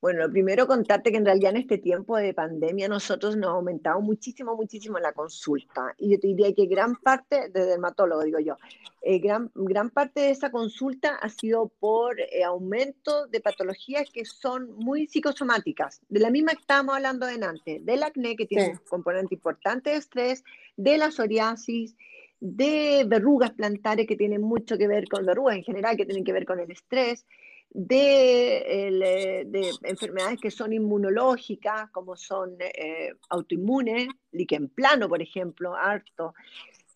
Bueno, 0.00 0.20
lo 0.20 0.30
primero 0.30 0.68
contarte 0.68 1.10
que 1.10 1.16
en 1.16 1.24
realidad 1.24 1.50
en 1.50 1.62
este 1.62 1.76
tiempo 1.76 2.16
de 2.16 2.32
pandemia 2.32 2.86
nosotros 2.86 3.36
nos 3.36 3.50
ha 3.50 3.54
aumentado 3.54 4.00
muchísimo, 4.00 4.54
muchísimo 4.54 5.00
la 5.00 5.12
consulta. 5.12 5.92
Y 5.98 6.12
yo 6.12 6.20
te 6.20 6.28
diría 6.28 6.54
que 6.54 6.66
gran 6.66 6.94
parte, 6.94 7.48
de 7.48 7.66
dermatólogo 7.66 8.22
digo 8.22 8.38
yo, 8.38 8.56
eh, 9.02 9.18
gran, 9.18 9.50
gran 9.56 9.90
parte 9.90 10.20
de 10.20 10.30
esa 10.30 10.52
consulta 10.52 11.16
ha 11.16 11.28
sido 11.28 11.72
por 11.80 12.20
eh, 12.20 12.44
aumento 12.44 13.26
de 13.26 13.40
patologías 13.40 14.08
que 14.10 14.24
son 14.24 14.70
muy 14.76 15.08
psicosomáticas, 15.08 16.00
de 16.08 16.20
la 16.20 16.30
misma 16.30 16.52
que 16.52 16.60
estábamos 16.60 16.94
hablando 16.94 17.26
de 17.26 17.44
antes, 17.44 17.84
del 17.84 18.04
acné 18.04 18.36
que 18.36 18.46
tiene 18.46 18.70
un 18.70 18.80
componente 18.88 19.34
importante 19.34 19.90
de 19.90 19.96
estrés, 19.96 20.44
de 20.76 20.96
la 20.96 21.10
psoriasis, 21.10 21.96
de 22.38 23.04
verrugas 23.04 23.50
plantares 23.50 24.06
que 24.06 24.14
tienen 24.14 24.42
mucho 24.42 24.78
que 24.78 24.86
ver 24.86 25.08
con 25.08 25.26
verrugas 25.26 25.56
en 25.56 25.64
general, 25.64 25.96
que 25.96 26.06
tienen 26.06 26.22
que 26.22 26.32
ver 26.32 26.46
con 26.46 26.60
el 26.60 26.70
estrés 26.70 27.26
de, 27.70 29.44
de, 29.46 29.70
enfermedades 29.82 30.40
que 30.40 30.50
son 30.50 30.72
inmunológicas, 30.72 31.90
como 31.90 32.16
son 32.16 32.56
eh, 32.60 33.12
autoinmunes, 33.28 34.08
líquen 34.32 34.68
plano, 34.68 35.08
por 35.08 35.22
ejemplo, 35.22 35.74
harto. 35.74 36.34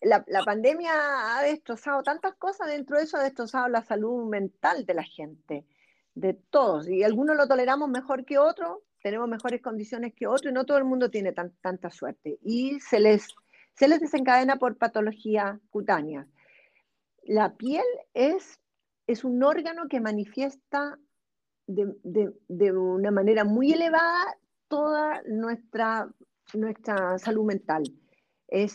La, 0.01 0.23
la, 0.27 0.43
pandemia 0.43 1.37
ha 1.37 1.43
destrozado 1.43 2.03
tantas 2.03 2.33
cosas, 2.35 2.67
dentro 2.67 2.97
de 2.97 3.03
eso 3.03 3.17
ha 3.17 3.23
destrozado 3.23 3.69
la 3.69 3.83
salud 3.83 4.25
mental 4.25 4.85
de 4.85 4.93
la 4.93 5.03
gente, 5.03 5.65
de 6.15 6.33
todos, 6.33 6.89
y 6.89 7.03
algunos 7.03 7.37
lo 7.37 7.47
toleramos 7.47 7.89
mejor 7.89 8.25
que 8.25 8.37
otros, 8.37 8.79
tenemos 9.01 9.27
mejores 9.29 9.61
condiciones 9.61 10.13
que 10.13 10.27
otros, 10.27 10.51
y 10.51 10.53
no 10.53 10.65
todo 10.65 10.77
el 10.77 10.83
mundo 10.83 11.09
tiene 11.09 11.33
tanta 11.33 11.89
suerte, 11.89 12.37
y 12.41 12.79
se 12.79 12.99
les, 12.99 13.27
se 13.75 13.87
les 13.87 14.01
desencadena 14.01 14.57
por 14.57 14.77
patologías 14.77 15.59
cutáneas. 15.69 16.27
La 17.23 17.55
piel 17.55 17.85
es 18.13 18.59
es 19.07 19.23
un 19.23 19.43
órgano 19.43 19.87
que 19.89 19.99
manifiesta 19.99 20.97
de, 21.67 22.71
una 22.71 23.11
manera 23.11 23.43
muy 23.43 23.71
elevada 23.73 24.37
toda 24.67 25.21
nuestra, 25.27 26.09
nuestra 26.53 27.17
salud 27.19 27.45
mental. 27.45 27.83
Eh, 28.49 28.67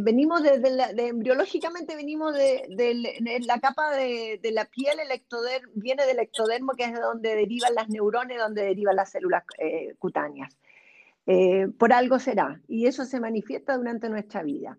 venimos 0.00 0.42
desde 0.42 0.94
de, 0.94 1.08
embriológicamente 1.08 1.96
venimos 1.96 2.34
de, 2.34 3.40
la 3.44 3.58
capa 3.58 3.96
de, 3.96 4.40
la 4.52 4.64
piel, 4.66 5.00
el 5.00 5.10
ectodermo, 5.10 5.72
viene 5.74 6.06
del 6.06 6.20
ectodermo, 6.20 6.72
que 6.72 6.84
es 6.84 6.92
de 6.92 7.00
donde 7.00 7.34
derivan 7.34 7.74
las 7.74 7.88
neuronas, 7.88 8.38
donde 8.38 8.62
derivan 8.62 8.96
las 8.96 9.10
células 9.10 9.44
eh, 9.58 9.94
cutáneas. 9.98 10.56
Eh, 11.26 11.68
por 11.78 11.92
algo 11.92 12.18
será, 12.18 12.60
y 12.68 12.86
eso 12.86 13.04
se 13.04 13.20
manifiesta 13.20 13.76
durante 13.76 14.08
nuestra 14.08 14.42
vida 14.42 14.78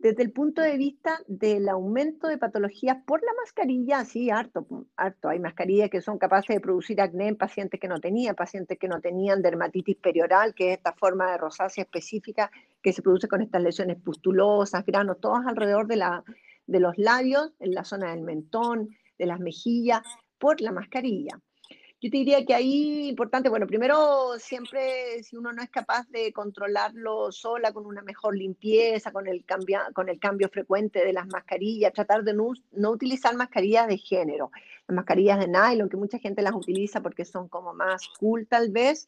desde 0.00 0.22
el 0.22 0.32
punto 0.32 0.62
de 0.62 0.78
vista 0.78 1.20
del 1.26 1.68
aumento 1.68 2.26
de 2.26 2.38
patologías 2.38 2.96
por 3.04 3.22
la 3.22 3.32
mascarilla, 3.34 4.02
sí, 4.06 4.30
harto, 4.30 4.66
harto. 4.96 5.28
Hay 5.28 5.38
mascarillas 5.38 5.90
que 5.90 6.00
son 6.00 6.18
capaces 6.18 6.56
de 6.56 6.60
producir 6.60 7.02
acné 7.02 7.28
en 7.28 7.36
pacientes 7.36 7.78
que 7.78 7.86
no 7.86 8.00
tenían, 8.00 8.34
pacientes 8.34 8.78
que 8.78 8.88
no 8.88 9.02
tenían 9.02 9.42
dermatitis 9.42 9.96
perioral, 9.96 10.54
que 10.54 10.72
es 10.72 10.78
esta 10.78 10.94
forma 10.94 11.30
de 11.30 11.36
rosácea 11.36 11.84
específica 11.84 12.50
que 12.82 12.94
se 12.94 13.02
produce 13.02 13.28
con 13.28 13.42
estas 13.42 13.62
lesiones 13.62 13.98
pustulosas, 14.00 14.86
granos, 14.86 15.20
todos 15.20 15.44
alrededor 15.46 15.86
de, 15.86 15.96
la, 15.96 16.24
de 16.66 16.80
los 16.80 16.96
labios, 16.96 17.52
en 17.60 17.74
la 17.74 17.84
zona 17.84 18.12
del 18.12 18.22
mentón, 18.22 18.88
de 19.18 19.26
las 19.26 19.38
mejillas, 19.38 20.00
por 20.38 20.62
la 20.62 20.72
mascarilla. 20.72 21.38
Yo 22.02 22.10
te 22.10 22.16
diría 22.16 22.46
que 22.46 22.54
ahí 22.54 23.08
importante, 23.08 23.50
bueno, 23.50 23.66
primero 23.66 24.38
siempre 24.38 25.22
si 25.22 25.36
uno 25.36 25.52
no 25.52 25.62
es 25.62 25.68
capaz 25.68 26.08
de 26.08 26.32
controlarlo 26.32 27.30
sola 27.30 27.74
con 27.74 27.84
una 27.84 28.00
mejor 28.00 28.34
limpieza, 28.34 29.12
con 29.12 29.26
el, 29.26 29.44
cambio, 29.44 29.80
con 29.92 30.08
el 30.08 30.18
cambio 30.18 30.48
frecuente 30.48 31.04
de 31.04 31.12
las 31.12 31.26
mascarillas, 31.26 31.92
tratar 31.92 32.24
de 32.24 32.32
no, 32.32 32.52
no 32.72 32.90
utilizar 32.90 33.36
mascarillas 33.36 33.86
de 33.86 33.98
género, 33.98 34.50
las 34.88 34.96
mascarillas 34.96 35.40
de 35.40 35.48
nylon, 35.48 35.90
que 35.90 35.98
mucha 35.98 36.18
gente 36.18 36.40
las 36.40 36.54
utiliza 36.54 37.02
porque 37.02 37.26
son 37.26 37.48
como 37.48 37.74
más 37.74 38.08
cool 38.18 38.46
tal 38.46 38.70
vez, 38.70 39.06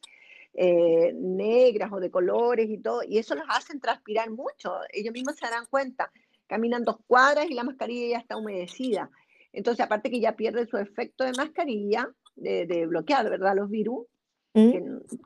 eh, 0.52 1.14
negras 1.14 1.90
o 1.92 1.98
de 1.98 2.10
colores 2.10 2.68
y 2.68 2.76
todo, 2.76 3.02
y 3.08 3.16
eso 3.16 3.34
los 3.34 3.46
hacen 3.48 3.80
transpirar 3.80 4.30
mucho. 4.30 4.80
Ellos 4.92 5.14
mismos 5.14 5.36
se 5.36 5.46
darán 5.46 5.64
cuenta. 5.64 6.12
Caminan 6.46 6.84
dos 6.84 6.96
cuadras 7.06 7.46
y 7.48 7.54
la 7.54 7.64
mascarilla 7.64 8.18
ya 8.18 8.18
está 8.18 8.36
humedecida. 8.36 9.10
Entonces, 9.54 9.84
aparte 9.84 10.10
que 10.10 10.20
ya 10.20 10.36
pierde 10.36 10.66
su 10.66 10.76
efecto 10.76 11.24
de 11.24 11.32
mascarilla, 11.32 12.10
de, 12.36 12.86
bloquear, 12.86 13.28
¿verdad? 13.28 13.54
Los 13.56 13.70
virus, 13.70 14.06
¿Mm? 14.54 14.70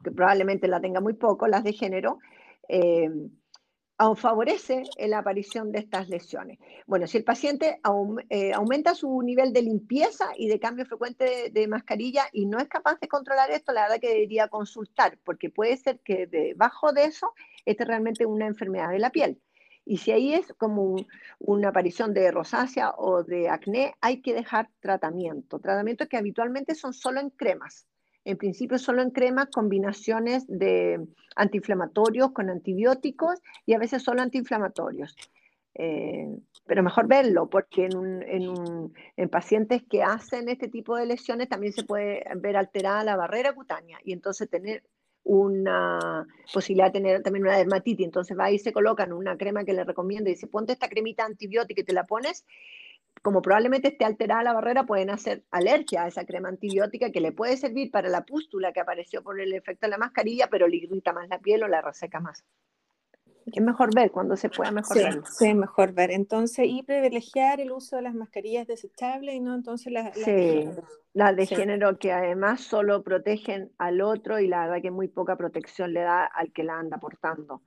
que, 0.02 0.10
probablemente 0.10 0.68
la 0.68 0.80
tenga 0.80 1.00
muy 1.00 1.14
poco, 1.14 1.46
las 1.46 1.64
de 1.64 1.72
género, 1.72 2.18
eh, 2.68 3.10
favorece 4.16 4.82
la 4.98 5.18
aparición 5.18 5.72
de 5.72 5.78
estas 5.78 6.08
lesiones. 6.08 6.58
Bueno, 6.86 7.06
si 7.06 7.16
el 7.16 7.24
paciente 7.24 7.80
eh, 8.28 8.52
aumenta 8.52 8.94
su 8.94 9.22
nivel 9.22 9.52
de 9.52 9.62
limpieza 9.62 10.26
y 10.36 10.48
de 10.48 10.60
cambio 10.60 10.84
frecuente 10.84 11.50
de, 11.50 11.68
mascarilla 11.68 12.26
y 12.32 12.46
no 12.46 12.58
es 12.58 12.68
capaz 12.68 13.00
de 13.00 13.08
controlar 13.08 13.50
esto, 13.50 13.72
la 13.72 13.82
verdad 13.82 14.00
que 14.00 14.12
debería 14.12 14.48
consultar, 14.48 15.18
porque 15.24 15.50
puede 15.50 15.76
ser 15.76 16.00
que 16.00 16.26
debajo 16.26 16.92
de 16.92 17.04
eso 17.04 17.32
esté 17.64 17.84
realmente 17.84 18.26
una 18.26 18.46
enfermedad 18.46 18.90
de 18.90 18.98
la 18.98 19.10
piel. 19.10 19.40
Y 19.86 19.98
si 19.98 20.10
ahí 20.10 20.34
es 20.34 20.52
como 20.58 20.96
una 21.38 21.68
aparición 21.68 22.12
de 22.12 22.30
rosácea 22.30 22.90
o 22.98 23.22
de 23.22 23.48
acné, 23.48 23.94
hay 24.02 24.20
que 24.20 24.34
dejar 24.34 24.68
tratamiento. 24.80 25.58
Tratamientos 25.58 26.08
que 26.08 26.18
habitualmente 26.18 26.74
son 26.74 26.92
solo 26.92 27.20
en 27.20 27.30
cremas 27.30 27.86
en 28.26 28.36
principio 28.36 28.76
solo 28.78 29.02
en 29.02 29.10
cremas, 29.10 29.46
combinaciones 29.54 30.44
de 30.48 31.00
antiinflamatorios 31.36 32.32
con 32.32 32.50
antibióticos 32.50 33.40
y 33.64 33.72
a 33.74 33.78
veces 33.78 34.02
solo 34.02 34.20
antiinflamatorios. 34.20 35.16
Eh, 35.74 36.36
pero 36.66 36.82
mejor 36.82 37.06
verlo, 37.06 37.48
porque 37.48 37.84
en, 37.84 38.90
en, 39.16 39.28
pacientes 39.28 39.84
que 39.88 40.02
hacen 40.02 40.48
este 40.48 40.66
tipo 40.66 40.96
de 40.96 41.06
lesiones 41.06 41.48
también 41.48 41.72
se 41.72 41.84
puede 41.84 42.24
ver 42.36 42.56
alterada 42.56 43.04
la 43.04 43.14
barrera 43.14 43.52
cutánea 43.52 43.98
y 44.02 44.12
entonces 44.12 44.50
tener 44.50 44.82
una 45.26 46.24
posibilidad 46.52 46.86
de 46.86 46.92
tener 46.92 47.22
también 47.22 47.44
una 47.44 47.58
dermatitis. 47.58 48.06
Entonces 48.06 48.38
va 48.38 48.50
y 48.50 48.58
se 48.58 48.72
colocan 48.72 49.12
una 49.12 49.36
crema 49.36 49.64
que 49.64 49.72
le 49.72 49.84
recomiendo 49.84 50.30
y 50.30 50.34
dice, 50.34 50.46
ponte 50.46 50.72
esta 50.72 50.88
cremita 50.88 51.24
antibiótica 51.24 51.80
y 51.80 51.84
te 51.84 51.92
la 51.92 52.04
pones 52.04 52.46
como 53.22 53.42
probablemente 53.42 53.88
esté 53.88 54.04
alterada 54.04 54.44
la 54.44 54.52
barrera, 54.52 54.86
pueden 54.86 55.10
hacer 55.10 55.42
alergia 55.50 56.04
a 56.04 56.08
esa 56.08 56.24
crema 56.24 56.48
antibiótica 56.48 57.10
que 57.10 57.20
le 57.20 57.32
puede 57.32 57.56
servir 57.56 57.90
para 57.90 58.08
la 58.08 58.24
pústula 58.24 58.72
que 58.72 58.80
apareció 58.80 59.22
por 59.22 59.40
el 59.40 59.52
efecto 59.52 59.86
de 59.86 59.90
la 59.90 59.98
mascarilla, 59.98 60.48
pero 60.48 60.68
le 60.68 60.76
irrita 60.76 61.12
más 61.12 61.28
la 61.28 61.40
piel 61.40 61.64
o 61.64 61.68
la 61.68 61.82
reseca 61.82 62.20
más. 62.20 62.44
Es 63.46 63.62
mejor 63.62 63.94
ver 63.94 64.10
cuando 64.10 64.36
se 64.36 64.48
pueda 64.48 64.72
mejor 64.72 64.96
ver. 64.96 65.22
Sí, 65.30 65.54
mejor 65.54 65.92
ver. 65.92 66.10
Entonces, 66.10 66.66
y 66.68 66.82
privilegiar 66.82 67.60
el 67.60 67.70
uso 67.70 67.96
de 67.96 68.02
las 68.02 68.14
mascarillas 68.14 68.66
desechables 68.66 69.36
y 69.36 69.40
no 69.40 69.54
entonces 69.54 69.92
las... 69.92 70.14
sí, 70.18 70.68
las 71.12 71.36
de 71.36 71.46
género 71.46 71.98
que 71.98 72.12
además 72.12 72.60
solo 72.60 73.02
protegen 73.02 73.72
al 73.78 74.00
otro 74.00 74.40
y 74.40 74.48
la 74.48 74.66
verdad 74.66 74.82
que 74.82 74.90
muy 74.90 75.08
poca 75.08 75.36
protección 75.36 75.94
le 75.94 76.00
da 76.00 76.24
al 76.24 76.52
que 76.52 76.64
la 76.64 76.78
anda 76.78 76.98
portando. 76.98 77.62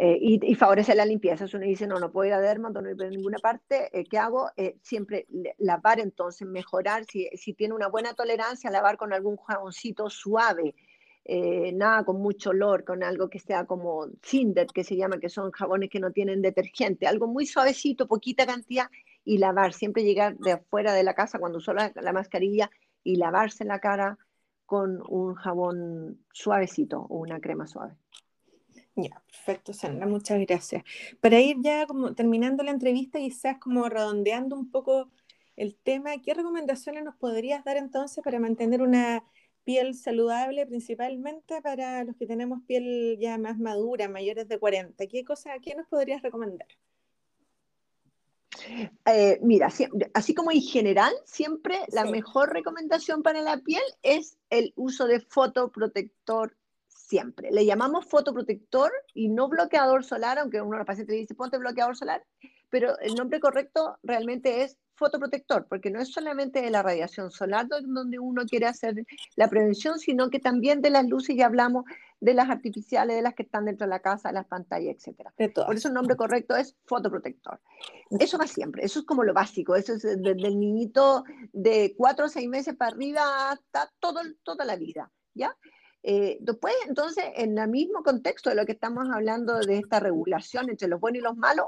Eh, 0.00 0.16
y, 0.20 0.54
favorece 0.54 0.94
la 0.94 1.04
limpieza. 1.04 1.48
Si 1.48 1.56
uno 1.56 1.66
dice, 1.66 1.88
no, 1.88 1.98
no 1.98 2.12
puedo 2.12 2.28
ir 2.28 2.32
a 2.32 2.40
dermato, 2.40 2.80
no 2.80 2.88
ir 2.88 3.02
a 3.02 3.10
ninguna 3.10 3.38
parte, 3.38 3.90
eh, 3.92 4.04
¿qué 4.08 4.16
hago? 4.16 4.48
Eh, 4.56 4.76
siempre 4.80 5.26
lavar 5.58 5.98
entonces, 5.98 6.46
mejorar, 6.46 7.04
si, 7.04 7.28
si, 7.34 7.52
tiene 7.52 7.74
una 7.74 7.88
buena 7.88 8.14
tolerancia, 8.14 8.70
lavar 8.70 8.96
con 8.96 9.12
algún 9.12 9.36
jaboncito 9.36 10.08
suave, 10.08 10.76
nada 11.28 12.04
con 12.04 12.20
mucho 12.20 12.50
olor, 12.50 12.84
con 12.84 13.02
algo 13.02 13.28
que 13.28 13.38
sea 13.38 13.66
como 13.66 14.06
cinder, 14.22 14.66
que 14.68 14.82
se 14.82 14.96
llama, 14.96 15.18
que 15.18 15.28
son 15.28 15.50
jabones 15.50 15.90
que 15.90 16.00
no 16.00 16.10
tienen 16.10 16.40
detergente, 16.40 17.06
algo 17.06 17.26
muy 17.26 17.44
suavecito, 17.46 18.08
poquita 18.08 18.46
cantidad, 18.46 18.88
y 19.24 19.36
lavar, 19.36 19.74
siempre 19.74 20.04
llegar 20.04 20.38
de 20.38 20.52
afuera 20.52 20.94
de 20.94 21.02
la 21.02 21.14
casa 21.14 21.38
cuando 21.38 21.58
usó 21.58 21.74
la, 21.74 21.92
la 21.94 22.12
mascarilla 22.14 22.70
y 23.04 23.16
lavarse 23.16 23.64
la 23.66 23.78
cara 23.78 24.16
con 24.64 25.02
un 25.06 25.34
jabón 25.34 26.24
suavecito 26.32 27.00
o 27.10 27.18
una 27.18 27.38
crema 27.38 27.66
suave. 27.66 27.94
Ya, 28.96 29.22
perfecto, 29.26 29.72
Sandra, 29.72 30.06
muchas 30.06 30.40
gracias. 30.40 30.82
Para 31.20 31.40
ir 31.40 31.56
ya 31.60 31.86
como 31.86 32.14
terminando 32.14 32.62
la 32.62 32.70
entrevista, 32.70 33.18
quizás 33.18 33.58
como 33.58 33.88
redondeando 33.88 34.56
un 34.56 34.70
poco 34.70 35.10
el 35.56 35.76
tema, 35.76 36.10
¿qué 36.24 36.34
recomendaciones 36.34 37.04
nos 37.04 37.16
podrías 37.16 37.64
dar 37.64 37.76
entonces 37.76 38.24
para 38.24 38.40
mantener 38.40 38.80
una 38.80 39.24
piel 39.68 39.94
saludable, 39.94 40.64
principalmente 40.64 41.60
para 41.60 42.02
los 42.02 42.16
que 42.16 42.26
tenemos 42.26 42.62
piel 42.66 43.18
ya 43.20 43.36
más 43.36 43.58
madura, 43.58 44.08
mayores 44.08 44.48
de 44.48 44.58
40? 44.58 45.06
¿Qué 45.08 45.26
cosa, 45.26 45.50
qué 45.60 45.74
nos 45.74 45.86
podrías 45.88 46.22
recomendar? 46.22 46.68
Eh, 49.04 49.38
mira, 49.42 49.68
así 50.14 50.34
como 50.34 50.52
en 50.52 50.62
general, 50.62 51.12
siempre 51.26 51.80
la 51.88 52.06
mejor 52.06 52.54
recomendación 52.54 53.22
para 53.22 53.42
la 53.42 53.58
piel 53.58 53.82
es 54.02 54.38
el 54.48 54.72
uso 54.74 55.06
de 55.06 55.20
fotoprotector 55.20 56.56
siempre. 56.86 57.50
Le 57.50 57.66
llamamos 57.66 58.06
fotoprotector 58.06 58.90
y 59.12 59.28
no 59.28 59.50
bloqueador 59.50 60.02
solar, 60.02 60.38
aunque 60.38 60.62
uno 60.62 60.72
de 60.72 60.78
los 60.78 60.86
pacientes 60.86 61.14
dice 61.14 61.34
ponte 61.34 61.58
bloqueador 61.58 61.94
solar, 61.94 62.24
pero 62.70 62.98
el 63.00 63.14
nombre 63.14 63.38
correcto 63.38 63.98
realmente 64.02 64.62
es 64.62 64.78
fotoprotector, 64.98 65.66
porque 65.68 65.90
no 65.90 66.00
es 66.00 66.12
solamente 66.12 66.60
de 66.60 66.70
la 66.70 66.82
radiación 66.82 67.30
solar 67.30 67.68
donde 67.68 68.18
uno 68.18 68.44
quiere 68.44 68.66
hacer 68.66 69.06
la 69.36 69.48
prevención, 69.48 69.98
sino 69.98 70.28
que 70.28 70.40
también 70.40 70.82
de 70.82 70.90
las 70.90 71.06
luces, 71.06 71.36
ya 71.36 71.46
hablamos 71.46 71.84
de 72.20 72.34
las 72.34 72.50
artificiales, 72.50 73.16
de 73.16 73.22
las 73.22 73.34
que 73.34 73.44
están 73.44 73.64
dentro 73.64 73.86
de 73.86 73.90
la 73.90 74.00
casa, 74.00 74.32
las 74.32 74.46
pantallas, 74.46 74.96
etc. 75.06 75.30
Por 75.54 75.76
eso 75.76 75.88
el 75.88 75.94
nombre 75.94 76.16
correcto 76.16 76.56
es 76.56 76.76
fotoprotector. 76.84 77.60
Eso 78.18 78.38
va 78.38 78.46
siempre, 78.46 78.84
eso 78.84 79.00
es 79.00 79.06
como 79.06 79.22
lo 79.22 79.32
básico, 79.32 79.76
eso 79.76 79.94
es 79.94 80.02
desde 80.02 80.30
el 80.30 80.58
niñito 80.58 81.24
de 81.52 81.94
cuatro 81.96 82.26
o 82.26 82.28
seis 82.28 82.48
meses 82.48 82.74
para 82.74 82.90
arriba 82.90 83.52
hasta 83.52 83.90
todo, 84.00 84.20
toda 84.42 84.64
la 84.64 84.76
vida, 84.76 85.10
¿ya? 85.34 85.56
Eh, 86.02 86.38
después, 86.40 86.74
entonces, 86.86 87.24
en 87.36 87.58
el 87.58 87.68
mismo 87.68 88.02
contexto 88.02 88.50
de 88.50 88.56
lo 88.56 88.64
que 88.64 88.72
estamos 88.72 89.08
hablando 89.12 89.58
de 89.58 89.78
esta 89.78 90.00
regulación 90.00 90.70
entre 90.70 90.88
los 90.88 91.00
buenos 91.00 91.20
y 91.20 91.24
los 91.24 91.36
malos, 91.36 91.66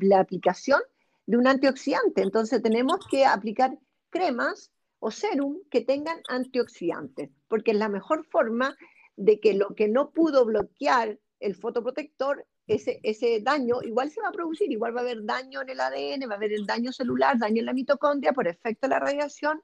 la 0.00 0.20
aplicación 0.20 0.80
de 1.26 1.36
un 1.36 1.46
antioxidante. 1.46 2.22
Entonces, 2.22 2.62
tenemos 2.62 3.06
que 3.10 3.24
aplicar 3.24 3.78
cremas 4.10 4.70
o 4.98 5.10
serum 5.10 5.58
que 5.70 5.82
tengan 5.82 6.20
antioxidantes, 6.28 7.30
porque 7.48 7.72
es 7.72 7.76
la 7.76 7.88
mejor 7.88 8.24
forma 8.24 8.76
de 9.16 9.40
que 9.40 9.54
lo 9.54 9.74
que 9.74 9.88
no 9.88 10.10
pudo 10.10 10.44
bloquear 10.44 11.18
el 11.40 11.54
fotoprotector, 11.54 12.46
ese, 12.66 13.00
ese 13.02 13.40
daño, 13.40 13.82
igual 13.82 14.10
se 14.10 14.20
va 14.20 14.28
a 14.28 14.32
producir, 14.32 14.70
igual 14.72 14.96
va 14.96 15.00
a 15.00 15.02
haber 15.04 15.24
daño 15.24 15.62
en 15.62 15.68
el 15.70 15.80
ADN, 15.80 16.28
va 16.28 16.34
a 16.34 16.36
haber 16.36 16.52
el 16.52 16.66
daño 16.66 16.92
celular, 16.92 17.38
daño 17.38 17.60
en 17.60 17.66
la 17.66 17.72
mitocondria 17.72 18.32
por 18.32 18.48
efecto 18.48 18.86
de 18.86 18.90
la 18.90 19.00
radiación 19.00 19.62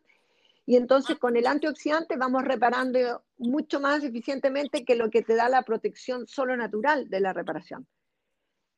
y 0.65 0.77
entonces 0.77 1.19
con 1.19 1.37
el 1.37 1.47
antioxidante 1.47 2.17
vamos 2.17 2.45
reparando 2.45 3.25
mucho 3.39 3.81
más 3.81 4.05
eficientemente 4.05 4.85
que 4.85 4.95
lo 4.95 5.11
que 5.11 5.23
te 5.23 5.35
da 5.35 5.49
la 5.49 5.63
protección 5.63 6.27
solo 6.27 6.57
natural 6.57 7.09
de 7.09 7.21
la 7.21 7.33
reparación. 7.33 7.87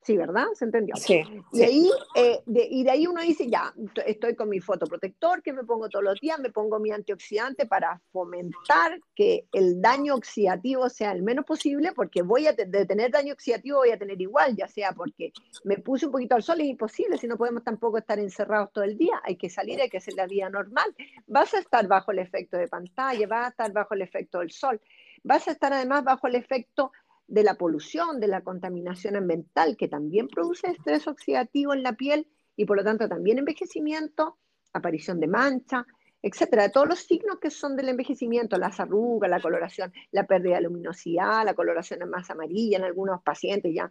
Sí, 0.04 0.18
¿verdad? 0.18 0.46
¿Se 0.54 0.66
entendió? 0.66 0.94
Sí. 0.96 1.22
Y, 1.52 1.62
Ahí, 1.62 1.90
eh, 2.14 2.42
de, 2.44 2.68
y 2.70 2.84
de 2.84 2.90
ahí 2.90 3.06
uno 3.06 3.22
dice, 3.22 3.48
ya, 3.48 3.72
estoy 4.06 4.34
con 4.34 4.50
mi 4.50 4.60
fotoprotector, 4.60 5.42
que 5.42 5.54
me 5.54 5.64
pongo 5.64 5.88
todos 5.88 6.04
los 6.04 6.20
días, 6.20 6.38
me 6.38 6.50
pongo 6.50 6.78
mi 6.78 6.90
antioxidante 6.90 7.64
para 7.64 8.02
fomentar 8.12 9.00
que 9.14 9.46
el 9.52 9.80
daño 9.80 10.14
oxidativo 10.14 10.90
sea 10.90 11.12
el 11.12 11.22
menos 11.22 11.46
posible, 11.46 11.92
porque 11.92 12.20
voy 12.20 12.46
a 12.46 12.52
de 12.52 12.84
tener 12.84 13.10
daño 13.10 13.32
oxidativo 13.32 13.78
voy 13.78 13.92
a 13.92 13.98
tener 13.98 14.20
igual, 14.20 14.54
ya 14.54 14.68
sea 14.68 14.92
porque 14.92 15.32
me 15.64 15.78
puse 15.78 16.04
un 16.04 16.12
poquito 16.12 16.34
al 16.34 16.42
sol, 16.42 16.60
es 16.60 16.66
imposible, 16.66 17.16
si 17.16 17.26
no 17.26 17.38
podemos 17.38 17.64
tampoco 17.64 17.96
estar 17.96 18.18
encerrados 18.18 18.72
todo 18.72 18.84
el 18.84 18.98
día, 18.98 19.22
hay 19.24 19.36
que 19.36 19.48
salir, 19.48 19.80
hay 19.80 19.88
que 19.88 19.98
hacer 19.98 20.14
la 20.14 20.26
vida 20.26 20.50
normal. 20.50 20.94
Vas 21.26 21.54
a 21.54 21.60
estar 21.60 21.86
bajo 21.86 22.12
el 22.12 22.18
efecto 22.18 22.58
de 22.58 22.68
pantalla, 22.68 23.26
vas 23.26 23.46
a 23.46 23.48
estar 23.48 23.72
bajo 23.72 23.94
el 23.94 24.02
efecto 24.02 24.40
del 24.40 24.50
sol, 24.50 24.78
vas 25.22 25.48
a 25.48 25.52
estar 25.52 25.72
además 25.72 26.04
bajo 26.04 26.26
el 26.26 26.34
efecto 26.34 26.92
de 27.26 27.42
la 27.42 27.54
polución, 27.54 28.20
de 28.20 28.28
la 28.28 28.42
contaminación 28.42 29.16
ambiental, 29.16 29.76
que 29.76 29.88
también 29.88 30.28
produce 30.28 30.68
estrés 30.68 31.06
oxidativo 31.06 31.72
en 31.72 31.82
la 31.82 31.94
piel 31.94 32.28
y 32.56 32.66
por 32.66 32.76
lo 32.76 32.84
tanto 32.84 33.08
también 33.08 33.38
envejecimiento, 33.38 34.38
aparición 34.72 35.20
de 35.20 35.26
mancha, 35.26 35.86
etcétera, 36.22 36.70
todos 36.70 36.88
los 36.88 37.00
signos 37.00 37.38
que 37.38 37.50
son 37.50 37.76
del 37.76 37.90
envejecimiento, 37.90 38.56
las 38.56 38.80
arrugas, 38.80 39.28
la 39.28 39.40
coloración, 39.40 39.92
la 40.10 40.26
pérdida 40.26 40.56
de 40.56 40.62
luminosidad, 40.62 41.44
la 41.44 41.54
coloración 41.54 42.08
más 42.08 42.30
amarilla 42.30 42.78
en 42.78 42.84
algunos 42.84 43.22
pacientes 43.22 43.74
ya. 43.74 43.90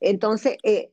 Entonces, 0.00 0.56
eh, 0.64 0.90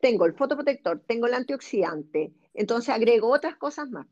tengo 0.00 0.26
el 0.26 0.34
fotoprotector, 0.34 1.02
tengo 1.06 1.26
el 1.26 1.32
antioxidante, 1.32 2.34
entonces 2.52 2.94
agrego 2.94 3.30
otras 3.30 3.56
cosas 3.56 3.88
más. 3.88 4.06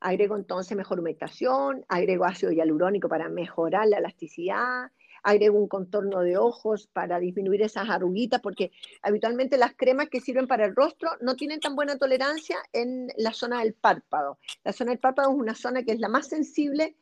Agrego 0.00 0.36
entonces 0.36 0.74
mejor 0.74 1.00
humectación, 1.00 1.84
agrego 1.88 2.24
ácido 2.24 2.52
hialurónico 2.52 3.08
para 3.08 3.28
mejorar 3.28 3.88
la 3.88 3.98
elasticidad, 3.98 4.90
agrego 5.26 5.58
un 5.58 5.66
contorno 5.66 6.20
de 6.20 6.38
ojos 6.38 6.86
para 6.86 7.18
disminuir 7.18 7.60
esas 7.60 7.90
arruguitas, 7.90 8.40
porque 8.40 8.70
habitualmente 9.02 9.58
las 9.58 9.74
cremas 9.74 10.08
que 10.08 10.20
sirven 10.20 10.46
para 10.46 10.64
el 10.64 10.76
rostro 10.76 11.10
no 11.20 11.34
tienen 11.34 11.58
tan 11.58 11.74
buena 11.74 11.98
tolerancia 11.98 12.56
en 12.72 13.08
la 13.16 13.32
zona 13.32 13.58
del 13.58 13.74
párpado. 13.74 14.38
La 14.62 14.72
zona 14.72 14.92
del 14.92 15.00
párpado 15.00 15.32
es 15.32 15.36
una 15.36 15.56
zona 15.56 15.82
que 15.82 15.90
es 15.90 15.98
la 15.98 16.08
más 16.08 16.28
sensible, 16.28 16.96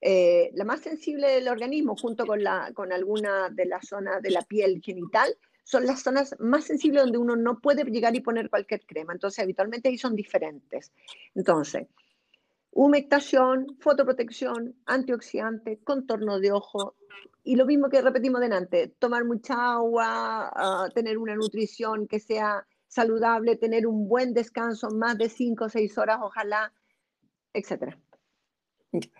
eh, 0.00 0.50
la 0.54 0.64
más 0.64 0.80
sensible 0.80 1.28
del 1.30 1.46
organismo, 1.46 1.94
junto 1.96 2.26
con, 2.26 2.42
la, 2.42 2.72
con 2.74 2.92
alguna 2.92 3.50
de 3.50 3.66
las 3.66 3.86
zonas 3.86 4.20
de 4.20 4.30
la 4.30 4.42
piel 4.42 4.82
genital, 4.84 5.32
son 5.62 5.86
las 5.86 6.02
zonas 6.02 6.34
más 6.40 6.64
sensibles 6.64 7.04
donde 7.04 7.18
uno 7.18 7.36
no 7.36 7.60
puede 7.60 7.84
llegar 7.84 8.16
y 8.16 8.20
poner 8.20 8.50
cualquier 8.50 8.84
crema. 8.84 9.12
Entonces, 9.12 9.38
habitualmente 9.38 9.88
ahí 9.88 9.96
son 9.96 10.16
diferentes. 10.16 10.92
Entonces, 11.36 11.86
humectación, 12.74 13.76
fotoprotección, 13.78 14.74
antioxidante, 14.84 15.78
contorno 15.84 16.40
de 16.40 16.52
ojo. 16.52 16.96
Y 17.44 17.56
lo 17.56 17.66
mismo 17.66 17.88
que 17.88 18.02
repetimos 18.02 18.40
delante, 18.40 18.88
tomar 18.98 19.24
mucha 19.24 19.74
agua, 19.74 20.50
ah, 20.54 20.88
tener 20.94 21.18
una 21.18 21.36
nutrición 21.36 22.06
que 22.08 22.18
sea 22.18 22.66
saludable, 22.88 23.56
tener 23.56 23.86
un 23.86 24.08
buen 24.08 24.34
descanso, 24.34 24.88
más 24.90 25.16
de 25.18 25.28
5 25.28 25.64
o 25.64 25.68
6 25.68 25.98
horas, 25.98 26.18
ojalá, 26.22 26.72
etcétera. 27.52 27.98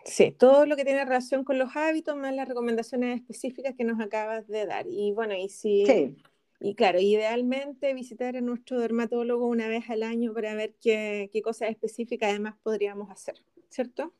Sí, 0.05 0.31
todo 0.33 0.67
lo 0.67 0.77
que 0.77 0.85
tiene 0.85 1.05
relación 1.05 1.45
con 1.45 1.59
los 1.59 1.75
hábitos, 1.77 2.17
más 2.17 2.35
las 2.35 2.49
recomendaciones 2.49 3.21
específicas 3.21 3.75
que 3.77 3.85
nos 3.85 4.01
acabas 4.01 4.47
de 4.47 4.67
dar. 4.67 4.87
Y 4.89 5.13
bueno, 5.13 5.35
y 5.35 5.49
si... 5.49 5.85
Sí. 5.87 6.17
Y 6.61 6.75
claro, 6.75 6.99
idealmente 7.01 7.93
visitar 7.95 8.37
a 8.37 8.41
nuestro 8.41 8.81
dermatólogo 8.81 9.47
una 9.47 9.69
vez 9.69 9.91
al 9.91 10.03
año 10.03 10.33
para 10.33 10.55
ver 10.55 10.75
qué, 10.81 11.29
qué 11.33 11.43
cosas 11.43 11.71
específicas 11.71 12.31
además 12.31 12.55
podríamos 12.63 13.11
hacer, 13.11 13.35
¿cierto? 13.69 14.15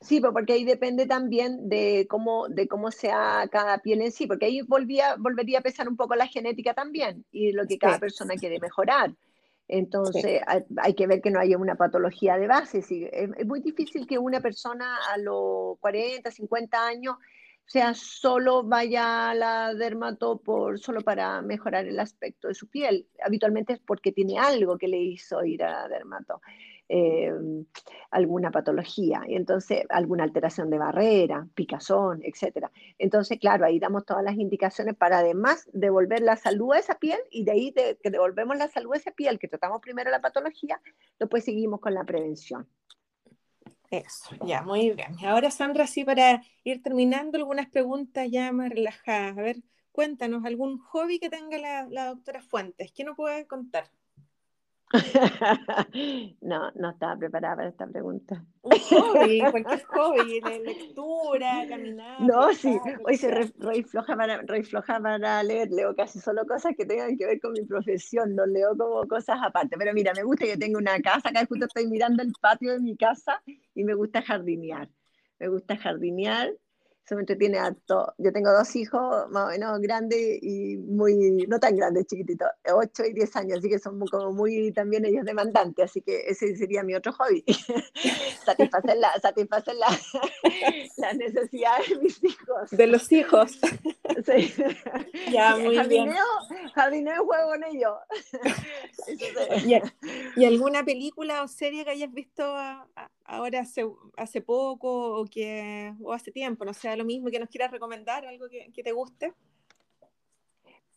Sí, 0.00 0.20
porque 0.20 0.54
ahí 0.54 0.64
depende 0.64 1.06
también 1.06 1.68
de 1.68 2.06
cómo, 2.08 2.48
de 2.48 2.66
cómo 2.66 2.90
sea 2.90 3.46
cada 3.52 3.78
piel 3.78 4.00
en 4.00 4.12
sí, 4.12 4.26
porque 4.26 4.46
ahí 4.46 4.62
volvía, 4.62 5.16
volvería 5.18 5.58
a 5.58 5.62
pesar 5.62 5.88
un 5.88 5.96
poco 5.96 6.14
la 6.14 6.26
genética 6.26 6.72
también 6.72 7.24
y 7.30 7.52
lo 7.52 7.66
que 7.66 7.78
cada 7.78 7.98
persona 7.98 8.34
quiere 8.34 8.58
mejorar. 8.60 9.14
Entonces 9.68 10.40
hay, 10.78 10.94
que 10.94 11.06
ver 11.06 11.20
que 11.20 11.30
no 11.30 11.38
haya 11.38 11.56
una 11.56 11.76
patología 11.76 12.36
de 12.38 12.48
base. 12.48 12.82
Sí, 12.82 13.06
es, 13.12 13.30
es, 13.36 13.46
muy 13.46 13.60
difícil 13.60 14.06
que 14.06 14.18
una 14.18 14.40
persona 14.40 14.98
a 15.12 15.18
los 15.18 15.78
40, 15.78 16.28
50 16.30 16.86
años 16.86 17.16
sea, 17.70 17.94
solo 17.94 18.64
vaya 18.64 19.30
a 19.30 19.34
la 19.36 19.74
dermato 19.74 20.38
por, 20.38 20.80
solo 20.80 21.02
para 21.02 21.40
mejorar 21.40 21.86
el 21.86 22.00
aspecto 22.00 22.48
de 22.48 22.54
su 22.54 22.68
piel. 22.68 23.06
Habitualmente 23.24 23.74
es 23.74 23.78
porque 23.78 24.10
tiene 24.10 24.40
algo 24.40 24.76
que 24.76 24.88
le 24.88 24.98
hizo 24.98 25.44
ir 25.44 25.62
a 25.62 25.70
la 25.70 25.88
dermato, 25.88 26.42
eh, 26.88 27.32
alguna 28.10 28.50
patología, 28.50 29.22
y 29.28 29.36
entonces 29.36 29.84
alguna 29.88 30.24
alteración 30.24 30.68
de 30.68 30.78
barrera, 30.78 31.46
picazón, 31.54 32.20
etc. 32.24 32.66
Entonces, 32.98 33.38
claro, 33.38 33.64
ahí 33.64 33.78
damos 33.78 34.04
todas 34.04 34.24
las 34.24 34.34
indicaciones 34.34 34.96
para 34.96 35.18
además 35.18 35.70
devolver 35.72 36.22
la 36.22 36.34
salud 36.34 36.72
a 36.72 36.80
esa 36.80 36.96
piel 36.96 37.20
y 37.30 37.44
de 37.44 37.52
ahí 37.52 37.72
que 37.72 38.10
devolvemos 38.10 38.56
la 38.56 38.66
salud 38.66 38.94
a 38.94 38.96
esa 38.96 39.12
piel, 39.12 39.38
que 39.38 39.46
tratamos 39.46 39.80
primero 39.80 40.10
la 40.10 40.20
patología, 40.20 40.80
después 41.20 41.44
seguimos 41.44 41.78
con 41.78 41.94
la 41.94 42.02
prevención. 42.02 42.66
Eso, 43.90 44.34
ya, 44.46 44.62
muy 44.62 44.90
bien. 44.92 45.16
Ahora, 45.24 45.50
Sandra, 45.50 45.86
sí, 45.86 46.04
para 46.04 46.42
ir 46.64 46.82
terminando, 46.82 47.38
algunas 47.38 47.68
preguntas 47.68 48.28
ya 48.30 48.52
más 48.52 48.70
relajadas. 48.70 49.36
A 49.36 49.42
ver, 49.42 49.56
cuéntanos, 49.92 50.44
¿algún 50.44 50.78
hobby 50.78 51.18
que 51.18 51.28
tenga 51.30 51.58
la, 51.58 51.86
la 51.90 52.06
doctora 52.06 52.40
Fuentes? 52.42 52.92
¿Qué 52.92 53.02
nos 53.04 53.16
puede 53.16 53.46
contar? 53.48 53.90
no, 56.40 56.72
no 56.74 56.90
estaba 56.90 57.16
preparada 57.16 57.56
para 57.56 57.68
esta 57.68 57.86
pregunta. 57.86 58.44
Un 58.62 58.72
hobby, 58.72 59.40
cualquier 59.50 59.84
hobby, 59.84 60.40
lectura, 60.40 61.64
caminar. 61.68 62.20
No, 62.20 62.52
sí, 62.52 62.76
hoy 63.04 63.16
se 63.16 63.30
re, 63.30 63.46
floja 63.84 64.16
para, 64.16 64.42
para 64.84 65.42
leer, 65.44 65.70
leo 65.70 65.94
casi 65.94 66.18
solo 66.18 66.44
cosas 66.44 66.74
que 66.76 66.84
tengan 66.84 67.16
que 67.16 67.26
ver 67.26 67.40
con 67.40 67.52
mi 67.52 67.62
profesión, 67.62 68.34
no 68.34 68.46
leo 68.46 68.76
como 68.76 69.06
cosas 69.06 69.38
aparte. 69.42 69.76
Pero 69.78 69.92
mira, 69.94 70.12
me 70.14 70.24
gusta 70.24 70.44
que 70.44 70.56
tengo 70.56 70.78
una 70.78 71.00
casa, 71.00 71.28
acá 71.28 71.46
justo 71.46 71.66
estoy 71.66 71.86
mirando 71.86 72.22
el 72.22 72.32
patio 72.40 72.72
de 72.72 72.80
mi 72.80 72.96
casa 72.96 73.40
y 73.74 73.84
me 73.84 73.94
gusta 73.94 74.22
jardinear. 74.22 74.88
Me 75.38 75.48
gusta 75.48 75.76
jardinear 75.76 76.52
eso 77.10 77.16
me 77.16 77.22
entretiene 77.22 77.58
harto. 77.58 78.14
Yo 78.18 78.32
tengo 78.32 78.52
dos 78.52 78.76
hijos 78.76 79.28
más 79.30 79.46
o 79.46 79.48
menos 79.48 79.80
grandes 79.80 80.38
y 80.42 80.76
muy, 80.76 81.44
no 81.48 81.58
tan 81.58 81.74
grandes, 81.74 82.06
chiquititos, 82.06 82.48
8 82.72 83.04
y 83.06 83.14
10 83.14 83.36
años, 83.36 83.58
así 83.58 83.68
que 83.68 83.80
son 83.80 83.98
como 84.06 84.32
muy 84.32 84.70
también 84.70 85.04
ellos 85.04 85.24
demandantes, 85.24 85.86
así 85.86 86.02
que 86.02 86.20
ese 86.28 86.54
sería 86.54 86.84
mi 86.84 86.94
otro 86.94 87.12
hobby, 87.14 87.44
satisfacer, 88.44 88.96
la, 88.96 89.12
satisfacer 89.20 89.74
la, 89.74 89.88
las 90.98 91.16
necesidades 91.16 91.88
de 91.88 91.98
mis 91.98 92.22
hijos. 92.22 92.70
De 92.70 92.86
los 92.86 93.10
hijos. 93.10 93.58
Sí. 94.26 94.52
Ya, 95.30 95.56
muy 95.56 95.76
jardineo, 95.76 96.12
bien. 96.50 96.68
Jardineo 96.74 97.24
juego 97.24 97.50
con 97.52 97.64
ellos. 97.64 97.94
¿Y, 100.36 100.44
alguna 100.44 100.84
película 100.84 101.42
o 101.42 101.48
serie 101.48 101.84
que 101.84 101.90
hayas 101.90 102.12
visto 102.12 102.44
ahora 103.30 103.60
hace, 103.60 103.86
hace 104.16 104.40
poco 104.40 105.20
o, 105.20 105.24
que, 105.24 105.94
o 106.02 106.12
hace 106.12 106.30
tiempo? 106.32 106.64
No 106.64 106.74
sé, 106.74 106.96
lo 106.96 107.04
mismo 107.04 107.30
que 107.30 107.38
nos 107.38 107.48
quieras 107.48 107.70
recomendar, 107.70 108.26
algo 108.26 108.48
que, 108.48 108.70
que 108.72 108.82
te 108.82 108.92
guste. 108.92 109.32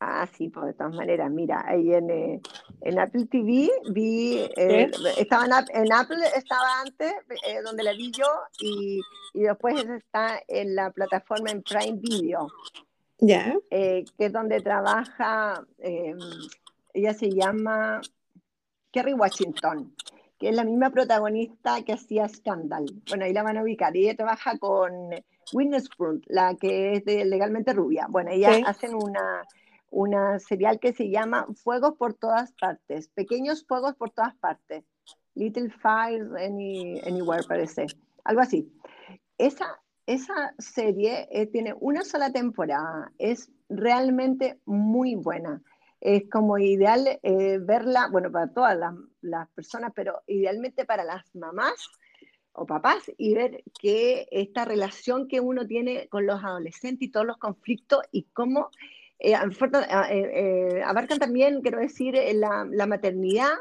Ah, 0.05 0.27
sí, 0.27 0.49
pues 0.49 0.65
de 0.65 0.73
todas 0.73 0.93
maneras, 0.93 1.31
mira, 1.31 1.63
ahí 1.65 1.93
en, 1.93 2.09
eh, 2.09 2.41
en 2.81 2.99
Apple 2.99 3.25
TV 3.25 3.69
vi, 3.91 4.39
eh, 4.57 4.91
estaba 5.17 5.45
en, 5.45 5.93
Apple 5.93 6.17
estaba 6.35 6.81
antes, 6.81 7.13
eh, 7.47 7.61
donde 7.63 7.83
la 7.83 7.93
vi 7.93 8.11
yo, 8.11 8.27
y, 8.59 8.99
y, 9.33 9.43
después 9.43 9.81
está 9.85 10.41
en 10.49 10.75
la 10.75 10.91
plataforma 10.91 11.51
en 11.51 11.63
Prime 11.63 11.99
Video, 12.01 12.49
ya 13.19 13.55
que 13.69 14.05
es 14.17 14.33
donde 14.33 14.59
trabaja, 14.59 15.65
em, 15.77 16.19
ella 16.93 17.13
se 17.13 17.29
llama 17.29 18.01
Kerry 18.91 19.13
Washington, 19.13 19.95
que 20.43 20.49
es 20.49 20.55
la 20.57 20.65
misma 20.65 20.89
protagonista 20.89 21.81
que 21.83 21.93
hacía 21.93 22.27
Scandal. 22.27 22.83
Bueno, 23.07 23.23
ahí 23.23 23.31
la 23.31 23.43
van 23.43 23.57
a 23.57 23.63
ubicar, 23.63 23.95
y 23.95 24.01
ella 24.03 24.17
trabaja 24.17 24.57
con 24.57 24.91
Witness 25.53 25.87
la 26.25 26.53
que 26.55 26.95
es 26.95 27.05
de 27.05 27.23
Legalmente 27.23 27.71
Rubia. 27.71 28.07
Bueno, 28.09 28.29
ellas 28.29 28.57
hacen 28.65 28.93
una 28.93 29.43
una 29.89 30.39
serial 30.39 30.79
que 30.81 30.91
se 30.91 31.09
llama 31.09 31.47
Fuegos 31.55 31.93
por 31.97 32.15
todas 32.15 32.51
partes, 32.59 33.07
pequeños 33.09 33.63
fuegos 33.65 33.95
por 33.95 34.09
todas 34.09 34.35
partes. 34.35 34.83
Little 35.33 35.69
Fires 35.69 36.27
Anywhere 36.35 37.43
parece, 37.47 37.85
algo 38.25 38.41
así. 38.41 38.69
Esa, 39.37 39.79
esa 40.05 40.53
serie 40.57 41.29
eh, 41.31 41.45
tiene 41.45 41.73
una 41.79 42.03
sola 42.03 42.33
temporada, 42.33 43.13
es 43.17 43.49
realmente 43.69 44.59
muy 44.65 45.15
buena. 45.15 45.61
Es 46.01 46.23
como 46.29 46.57
ideal 46.57 47.19
eh, 47.23 47.59
verla, 47.61 48.09
bueno, 48.11 48.29
para 48.29 48.47
todas 48.51 48.77
las, 48.77 48.93
las, 49.23 49.49
personas, 49.49 49.91
pero 49.95 50.21
idealmente 50.27 50.85
para 50.85 51.03
las 51.03 51.23
mamás 51.35 51.89
o 52.53 52.65
papás 52.65 53.11
y 53.17 53.33
ver 53.33 53.63
que 53.79 54.27
esta 54.31 54.65
relación 54.65 55.27
que 55.27 55.39
uno 55.39 55.65
tiene 55.65 56.07
con 56.07 56.25
los 56.25 56.43
adolescentes 56.43 57.07
y 57.07 57.11
todos 57.11 57.25
los 57.25 57.37
conflictos 57.37 58.01
y 58.11 58.23
cómo 58.33 58.69
eh, 59.19 59.33
eh, 59.33 60.09
eh, 60.11 60.83
abarcan 60.83 61.17
también, 61.17 61.61
quiero 61.61 61.79
decir, 61.79 62.15
la, 62.35 62.67
la, 62.69 62.85
maternidad 62.85 63.53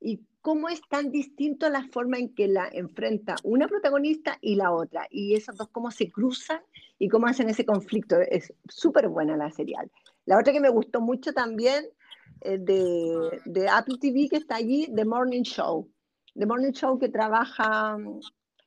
y 0.00 0.20
cómo 0.40 0.68
es 0.68 0.80
tan 0.88 1.10
distinto 1.10 1.68
la 1.68 1.86
forma 1.92 2.18
en 2.18 2.34
que 2.34 2.48
la 2.48 2.68
enfrenta 2.72 3.36
una 3.44 3.68
protagonista 3.68 4.38
y 4.40 4.56
la 4.56 4.72
otra, 4.72 5.06
y 5.10 5.34
esas 5.34 5.56
dos 5.56 5.68
cómo 5.68 5.90
se 5.90 6.10
cruzan 6.10 6.60
y 6.98 7.08
cómo 7.08 7.26
hacen 7.26 7.48
ese 7.50 7.66
conflicto. 7.66 8.18
Es 8.20 8.52
súper 8.68 9.08
buena 9.08 9.36
la 9.36 9.50
serial. 9.50 9.90
La 10.26 10.38
otra 10.38 10.52
que 10.52 10.60
me 10.60 10.70
gustó 10.70 11.00
mucho 11.00 11.32
también 11.32 11.84
de, 12.44 13.40
de, 13.44 13.68
Apple 13.68 13.96
TV 14.00 14.28
que 14.28 14.36
está 14.36 14.56
allí, 14.56 14.90
The 14.94 15.04
Morning 15.04 15.42
Show. 15.42 15.90
The 16.34 16.46
Morning 16.46 16.72
Show 16.72 16.98
que 16.98 17.08
trabaja, 17.08 17.96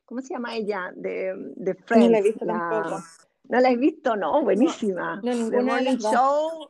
¿cómo 0.06 0.22
se 0.22 0.34
llama 0.34 0.56
ella? 0.56 0.92
De, 0.96 1.34
de 1.56 1.76
Friends. 1.76 2.42
la, 2.42 3.04
¿No 3.50 3.60
la 3.60 3.70
has 3.70 3.78
visto? 3.78 4.16
No, 4.16 4.44
buenísima. 4.44 5.22
No, 5.24 5.50
The 5.50 5.62
Morning 5.62 5.98
Show. 5.98 6.70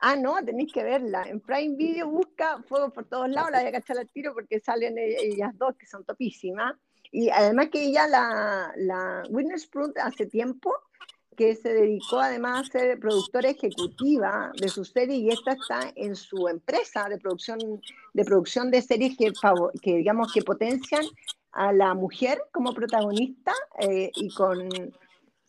Ah, 0.00 0.14
no, 0.16 0.36
tenéis 0.44 0.72
que 0.72 0.84
verla. 0.84 1.24
En 1.24 1.40
Prime 1.40 1.76
Video 1.76 2.08
busca 2.08 2.62
Fuego 2.68 2.92
por 2.92 3.06
todos 3.06 3.28
lados, 3.28 3.50
la 3.50 3.60
voy 3.60 3.68
a 3.68 3.72
cachar 3.72 3.98
al 3.98 4.08
tiro 4.10 4.32
porque 4.32 4.60
salen 4.60 4.96
e-, 4.96 5.16
ellas 5.20 5.52
dos 5.58 5.74
que 5.76 5.86
son 5.86 6.04
topísimas. 6.04 6.76
Y 7.10 7.30
además 7.30 7.68
que 7.72 7.82
ella, 7.82 8.06
la, 8.06 8.72
la 8.76 9.22
Witness 9.30 9.68
hace 10.02 10.26
tiempo 10.26 10.72
que 11.38 11.54
se 11.54 11.72
dedicó 11.72 12.18
además 12.18 12.68
a 12.68 12.72
ser 12.72 12.98
productora 12.98 13.48
ejecutiva 13.48 14.50
de 14.60 14.68
su 14.68 14.84
serie 14.84 15.16
y 15.16 15.30
esta 15.30 15.52
está 15.52 15.92
en 15.94 16.16
su 16.16 16.48
empresa 16.48 17.08
de 17.08 17.16
producción 17.16 17.58
de, 18.12 18.24
producción 18.24 18.72
de 18.72 18.82
series 18.82 19.16
que, 19.16 19.32
que 19.80 19.96
digamos 19.98 20.32
que 20.32 20.42
potencian 20.42 21.04
a 21.52 21.72
la 21.72 21.94
mujer 21.94 22.42
como 22.52 22.74
protagonista 22.74 23.52
eh, 23.80 24.10
y 24.16 24.34
con 24.34 24.68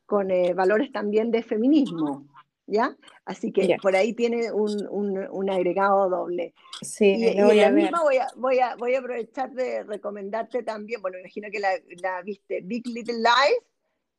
con 0.10 0.32
eh, 0.32 0.54
valores 0.56 0.92
también 0.92 1.30
de 1.30 1.44
feminismo, 1.44 2.26
¿ya? 2.66 2.98
Así 3.26 3.52
que 3.52 3.78
por 3.80 3.96
ahí 3.96 4.14
tiene 4.14 4.52
un, 4.52 4.88
un, 4.90 5.50
agregado 5.52 6.10
doble. 6.10 6.56
Sí, 6.82 7.14
y, 7.16 7.28
y 7.28 7.36
la 7.36 7.70
misma 7.70 8.02
voy 8.02 8.18
a, 8.18 8.28
voy, 8.36 8.60
a, 8.60 8.76
voy 8.76 8.96
a 8.96 9.00
aprovechar 9.00 9.52
de 9.52 9.84
recomendarte 9.84 10.64
también, 10.64 11.00
bueno, 11.04 11.20
imagino 11.20 11.50
que 11.52 11.60
la, 11.60 11.70
la 12.02 12.24
viste, 12.24 12.62
Big 12.62 12.88
Little 12.88 13.18
Lies, 13.18 13.64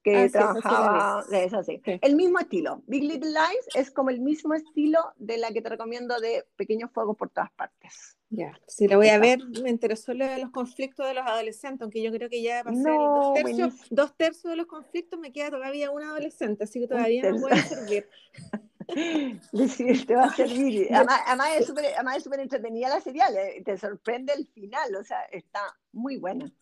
que 0.03 0.17
ah, 0.17 0.29
trabajaba, 0.31 1.25
es 1.33 1.53
así. 1.53 1.81
El 1.85 2.17
mismo 2.17 2.39
estilo. 2.39 2.83
Big 2.87 3.03
Little 3.03 3.31
Lies 3.31 3.69
es 3.75 3.91
como 3.91 4.11
el 4.11 4.21
mismo 4.21 4.55
estilo 4.55 5.01
de 5.17 5.39
la 5.39 5.51
que 5.53 5.63
te 5.63 5.69
recomiendo 5.69 6.19
de 6.21 6.47
Pequeños 6.57 6.91
Fuegos 6.93 7.17
por 7.17 7.31
todas 7.31 7.51
partes. 7.53 8.17
Ya, 8.33 8.59
si 8.69 8.87
lo 8.87 8.99
voy 8.99 9.09
a 9.09 9.19
ver, 9.19 9.41
me 9.61 9.71
interesó 9.71 10.15
lo 10.15 10.25
de 10.25 10.39
los 10.39 10.51
conflictos 10.51 11.05
de 11.05 11.15
los 11.15 11.27
adolescentes, 11.27 11.83
aunque 11.83 12.01
yo 12.01 12.13
creo 12.13 12.31
que 12.31 12.41
ya 12.41 12.63
pasé 12.63 12.89
dos, 12.89 13.35
tercios, 13.35 13.75
dos, 13.91 14.17
tercios, 14.17 14.51
de 14.53 14.57
los 14.57 14.67
conflictos, 14.67 15.19
me 15.19 15.33
queda 15.33 15.51
todavía 15.51 15.91
un 15.91 16.05
adolescente, 16.05 16.63
así 16.63 16.79
que 16.79 16.87
todavía 16.87 17.29
no 17.31 17.41
puede 17.41 17.61
servir. 17.63 18.09
Sí, 18.93 20.05
te 20.05 20.17
va 20.17 20.25
a 20.25 20.35
servir. 20.35 20.89
Además, 20.93 21.21
además 21.25 22.17
es 22.17 22.25
súper 22.25 22.41
entretenida 22.41 22.89
la 22.89 23.01
serial, 23.01 23.33
te 23.65 23.77
sorprende 23.77 24.33
el 24.33 24.49
final, 24.49 24.97
o 24.97 25.05
sea, 25.05 25.23
está 25.31 25.61
muy 25.93 26.17
buena. 26.17 26.53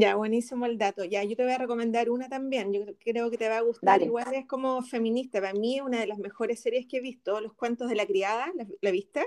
Ya, 0.00 0.16
buenísimo 0.16 0.66
el 0.66 0.76
dato. 0.76 1.04
Ya, 1.04 1.22
yo 1.22 1.36
te 1.36 1.44
voy 1.44 1.52
a 1.52 1.58
recomendar 1.58 2.10
una 2.10 2.28
también. 2.28 2.72
Yo 2.72 2.80
creo 2.98 3.30
que 3.30 3.38
te 3.38 3.48
va 3.48 3.58
a 3.58 3.60
gustar. 3.60 4.02
Igual 4.02 4.34
es 4.34 4.46
como 4.46 4.82
feminista. 4.82 5.40
Para 5.40 5.52
mí 5.52 5.76
es 5.76 5.82
una 5.82 6.00
de 6.00 6.06
las 6.06 6.18
mejores 6.18 6.60
series 6.60 6.86
que 6.86 6.96
he 6.96 7.00
visto. 7.00 7.40
Los 7.40 7.52
cuentos 7.54 7.88
de 7.88 7.94
la 7.94 8.04
criada. 8.04 8.46
¿La, 8.80 8.90
viste? 8.90 9.26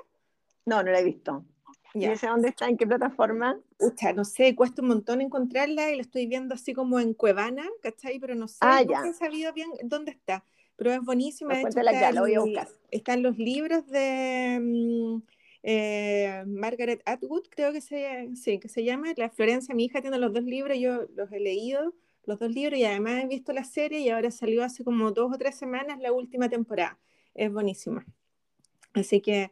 No, 0.66 0.84
no 0.84 0.92
la 0.92 1.00
he 1.00 1.04
visto. 1.04 1.46
Ya. 1.94 2.14
¿Y 2.14 2.18
dónde 2.18 2.50
está? 2.50 2.68
¿En 2.68 2.76
qué 2.76 2.86
plataforma? 2.86 3.58
Ucha, 3.80 4.12
no 4.12 4.26
sé, 4.26 4.56
cuesta 4.56 4.82
un 4.82 4.90
montón 4.90 5.22
encontrarla 5.22 5.90
y 5.90 5.96
la 5.96 6.02
estoy 6.02 6.28
viendo 6.28 6.54
así 6.54 6.74
como 6.74 7.00
en 7.00 7.14
Cuevana, 7.14 7.64
¿cachai? 7.82 8.20
Pero 8.20 8.36
no 8.36 8.48
sé, 8.48 8.58
ah, 8.62 8.84
no 8.84 9.06
he 9.06 9.14
sabido 9.14 9.54
bien 9.54 9.70
dónde 9.84 10.12
está. 10.12 10.44
Pero 10.76 10.92
es 10.92 11.02
buenísima. 11.02 11.58
Hecho, 11.58 11.70
está, 11.70 12.12
la 12.12 12.22
voy 12.22 12.36
a 12.36 12.42
buscar. 12.42 12.68
Están 12.92 13.24
los 13.24 13.38
libros 13.38 13.88
de... 13.88 14.60
Mm, 14.62 15.22
eh, 15.64 16.44
Margaret 16.48 17.02
Atwood, 17.06 17.44
creo 17.50 17.72
que 17.72 17.82
se, 17.82 18.30
sí, 18.36 18.60
que 18.60 18.70
se 18.70 18.84
llama. 18.84 19.14
La 19.18 19.30
Florencia, 19.30 19.76
mi 19.76 19.86
hija 19.86 20.02
tiene 20.02 20.18
los 20.18 20.34
dos 20.34 20.44
libros, 20.44 20.78
yo 20.78 21.08
los 21.16 21.32
he 21.32 21.40
leído, 21.40 21.94
los 22.26 22.40
dos 22.40 22.52
libros, 22.52 22.80
y 22.80 22.86
además 22.86 23.24
he 23.24 23.28
visto 23.28 23.54
la 23.54 23.64
serie 23.64 24.00
y 24.00 24.10
ahora 24.10 24.32
salió 24.32 24.64
hace 24.64 24.84
como 24.84 25.12
dos 25.12 25.34
o 25.34 25.38
tres 25.38 25.56
semanas 25.56 26.00
la 26.00 26.12
última 26.12 26.50
temporada. 26.50 27.00
Es 27.34 27.52
buenísima. 27.52 28.06
Así 28.94 29.22
que 29.22 29.52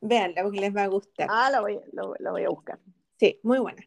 véanla 0.00 0.42
porque 0.42 0.60
les 0.60 0.74
va 0.74 0.84
a 0.84 0.88
gustar. 0.88 1.28
Ah, 1.30 1.50
la 1.50 1.60
voy, 1.60 1.78
la 1.92 2.30
voy 2.30 2.44
a 2.44 2.48
buscar. 2.48 2.78
Sí, 3.18 3.38
muy 3.42 3.58
buena. 3.58 3.86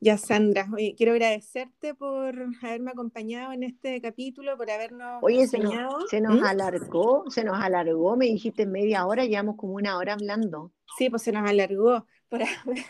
Ya, 0.00 0.16
Sandra, 0.16 0.68
quiero 0.96 1.12
agradecerte 1.12 1.92
por 1.92 2.32
haberme 2.62 2.90
acompañado 2.92 3.52
en 3.52 3.64
este 3.64 4.00
capítulo, 4.00 4.56
por 4.56 4.70
habernos 4.70 5.18
Oye, 5.22 5.42
enseñado. 5.42 6.06
Se 6.06 6.20
nos, 6.20 6.40
¿Mm? 6.40 6.44
alargó, 6.44 7.24
se 7.30 7.42
nos 7.42 7.58
alargó, 7.60 8.16
me 8.16 8.26
dijiste 8.26 8.64
media 8.64 9.06
hora, 9.06 9.24
llevamos 9.24 9.56
como 9.56 9.74
una 9.74 9.98
hora 9.98 10.12
hablando. 10.12 10.72
Sí, 10.96 11.10
pues 11.10 11.22
se 11.22 11.32
nos 11.32 11.48
alargó 11.48 12.06
por 12.28 12.40
haber 12.64 12.84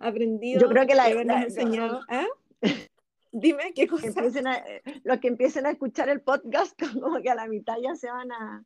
aprendido. 0.00 0.60
Yo 0.60 0.68
creo 0.68 0.86
que 0.86 0.94
la, 0.94 1.04
habernos 1.04 1.44
enseñado. 1.44 2.00
¿Ah? 2.08 2.26
Dime 3.32 3.72
qué 3.74 3.86
cosa. 3.86 4.08
Eh, 4.08 4.82
los 5.04 5.20
que 5.20 5.28
empiecen 5.28 5.64
a 5.64 5.70
escuchar 5.70 6.10
el 6.10 6.20
podcast, 6.20 6.78
como 7.02 7.22
que 7.22 7.30
a 7.30 7.34
la 7.34 7.46
mitad 7.46 7.76
ya 7.82 7.94
se 7.94 8.10
van 8.10 8.30
a. 8.32 8.64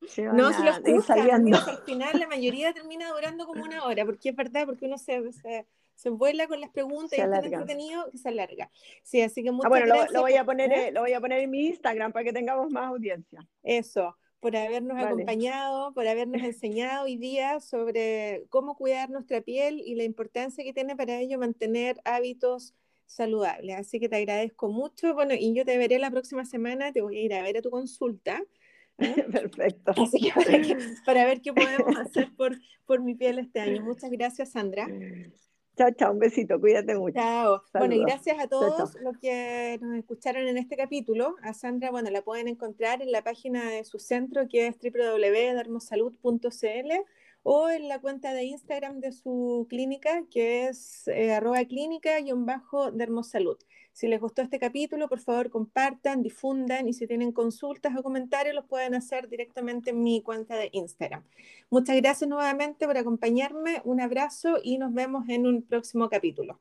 no, 0.00 0.52
se 0.54 0.64
los 0.64 0.78
escuchan, 0.78 1.54
al 1.54 1.82
final 1.84 2.18
la 2.18 2.28
mayoría 2.28 2.72
termina 2.72 3.10
durando 3.10 3.44
como 3.44 3.62
una 3.62 3.84
hora, 3.84 4.06
porque 4.06 4.30
es 4.30 4.36
verdad, 4.36 4.64
porque 4.64 4.86
uno 4.86 4.96
se, 4.96 5.32
se 5.32 5.66
se 5.94 6.10
vuela 6.10 6.46
con 6.46 6.60
las 6.60 6.70
preguntas 6.70 7.18
y 7.18 7.22
es 7.22 7.30
tan 7.30 7.44
entretenido 7.44 8.10
que 8.10 8.18
se 8.18 8.28
alarga. 8.28 8.70
Sí, 9.02 9.20
así 9.20 9.42
que 9.42 9.50
muchas 9.50 9.66
ah, 9.66 9.68
bueno, 9.68 9.86
gracias. 9.86 10.12
Lo, 10.12 10.22
voy 10.22 10.34
a 10.34 10.44
poner, 10.44 10.72
¿eh? 10.72 10.92
lo 10.92 11.00
voy 11.00 11.12
a 11.12 11.20
poner 11.20 11.40
en 11.40 11.50
mi 11.50 11.66
Instagram 11.66 12.12
para 12.12 12.24
que 12.24 12.32
tengamos 12.32 12.70
más 12.70 12.88
audiencia. 12.88 13.46
Eso, 13.62 14.16
por 14.40 14.56
habernos 14.56 15.02
acompañado, 15.02 15.94
por 15.94 16.06
habernos 16.06 16.42
enseñado 16.44 17.04
hoy 17.04 17.16
día 17.16 17.60
sobre 17.60 18.44
cómo 18.50 18.76
cuidar 18.76 19.10
nuestra 19.10 19.40
piel 19.40 19.80
y 19.80 19.94
la 19.94 20.04
importancia 20.04 20.64
que 20.64 20.72
tiene 20.72 20.96
para 20.96 21.18
ello 21.18 21.38
mantener 21.38 22.00
hábitos 22.04 22.74
saludables. 23.06 23.76
Así 23.76 24.00
que 24.00 24.08
te 24.08 24.16
agradezco 24.16 24.68
mucho. 24.68 25.14
Bueno, 25.14 25.34
y 25.38 25.54
yo 25.54 25.64
te 25.64 25.78
veré 25.78 25.98
la 25.98 26.10
próxima 26.10 26.44
semana, 26.44 26.92
te 26.92 27.00
voy 27.00 27.18
a 27.18 27.22
ir 27.22 27.34
a 27.34 27.42
ver 27.42 27.58
a 27.58 27.62
tu 27.62 27.70
consulta. 27.70 28.42
¿eh? 28.98 29.24
Perfecto. 29.32 29.92
Así 29.96 30.20
que 30.20 30.32
para, 30.32 30.58
para, 31.06 31.24
ver 31.24 31.40
qué 31.40 31.52
podemos 31.52 31.96
hacer 31.96 32.34
por, 32.36 32.58
por 32.86 33.00
mi 33.02 33.14
piel 33.14 33.38
este 33.38 33.60
año. 33.60 33.82
Muchas 33.82 34.10
gracias, 34.10 34.50
Sandra. 34.52 34.88
Chao, 35.76 35.90
chao, 35.90 36.12
un 36.12 36.20
besito, 36.20 36.60
cuídate 36.60 36.94
mucho. 36.94 37.18
Chao. 37.18 37.60
Bueno, 37.72 37.94
y 37.94 38.00
gracias 38.00 38.38
a 38.38 38.46
todos 38.46 38.94
los 39.02 39.18
que 39.18 39.76
nos 39.82 39.98
escucharon 39.98 40.46
en 40.46 40.56
este 40.56 40.76
capítulo. 40.76 41.34
A 41.42 41.52
Sandra, 41.52 41.90
bueno, 41.90 42.10
la 42.10 42.22
pueden 42.22 42.46
encontrar 42.46 43.02
en 43.02 43.10
la 43.10 43.22
página 43.22 43.68
de 43.68 43.82
su 43.84 43.98
centro 43.98 44.46
que 44.48 44.68
es 44.68 44.76
www.dermosalud.cl 44.80 46.92
o 47.42 47.68
en 47.68 47.88
la 47.88 48.00
cuenta 48.00 48.32
de 48.32 48.44
Instagram 48.44 49.00
de 49.00 49.10
su 49.10 49.66
clínica 49.68 50.22
que 50.30 50.68
es 50.68 51.08
eh, 51.08 51.32
arroba 51.32 51.64
clínica-dermosalud. 51.64 53.58
Si 53.94 54.08
les 54.08 54.20
gustó 54.20 54.42
este 54.42 54.58
capítulo, 54.58 55.08
por 55.08 55.20
favor 55.20 55.50
compartan, 55.50 56.20
difundan 56.20 56.88
y 56.88 56.92
si 56.94 57.06
tienen 57.06 57.30
consultas 57.30 57.96
o 57.96 58.02
comentarios 58.02 58.52
los 58.52 58.66
pueden 58.66 58.96
hacer 58.96 59.28
directamente 59.28 59.90
en 59.90 60.02
mi 60.02 60.20
cuenta 60.20 60.56
de 60.56 60.68
Instagram. 60.72 61.22
Muchas 61.70 61.96
gracias 61.98 62.28
nuevamente 62.28 62.86
por 62.86 62.98
acompañarme, 62.98 63.82
un 63.84 64.00
abrazo 64.00 64.56
y 64.62 64.78
nos 64.78 64.92
vemos 64.92 65.28
en 65.28 65.46
un 65.46 65.62
próximo 65.62 66.10
capítulo. 66.10 66.58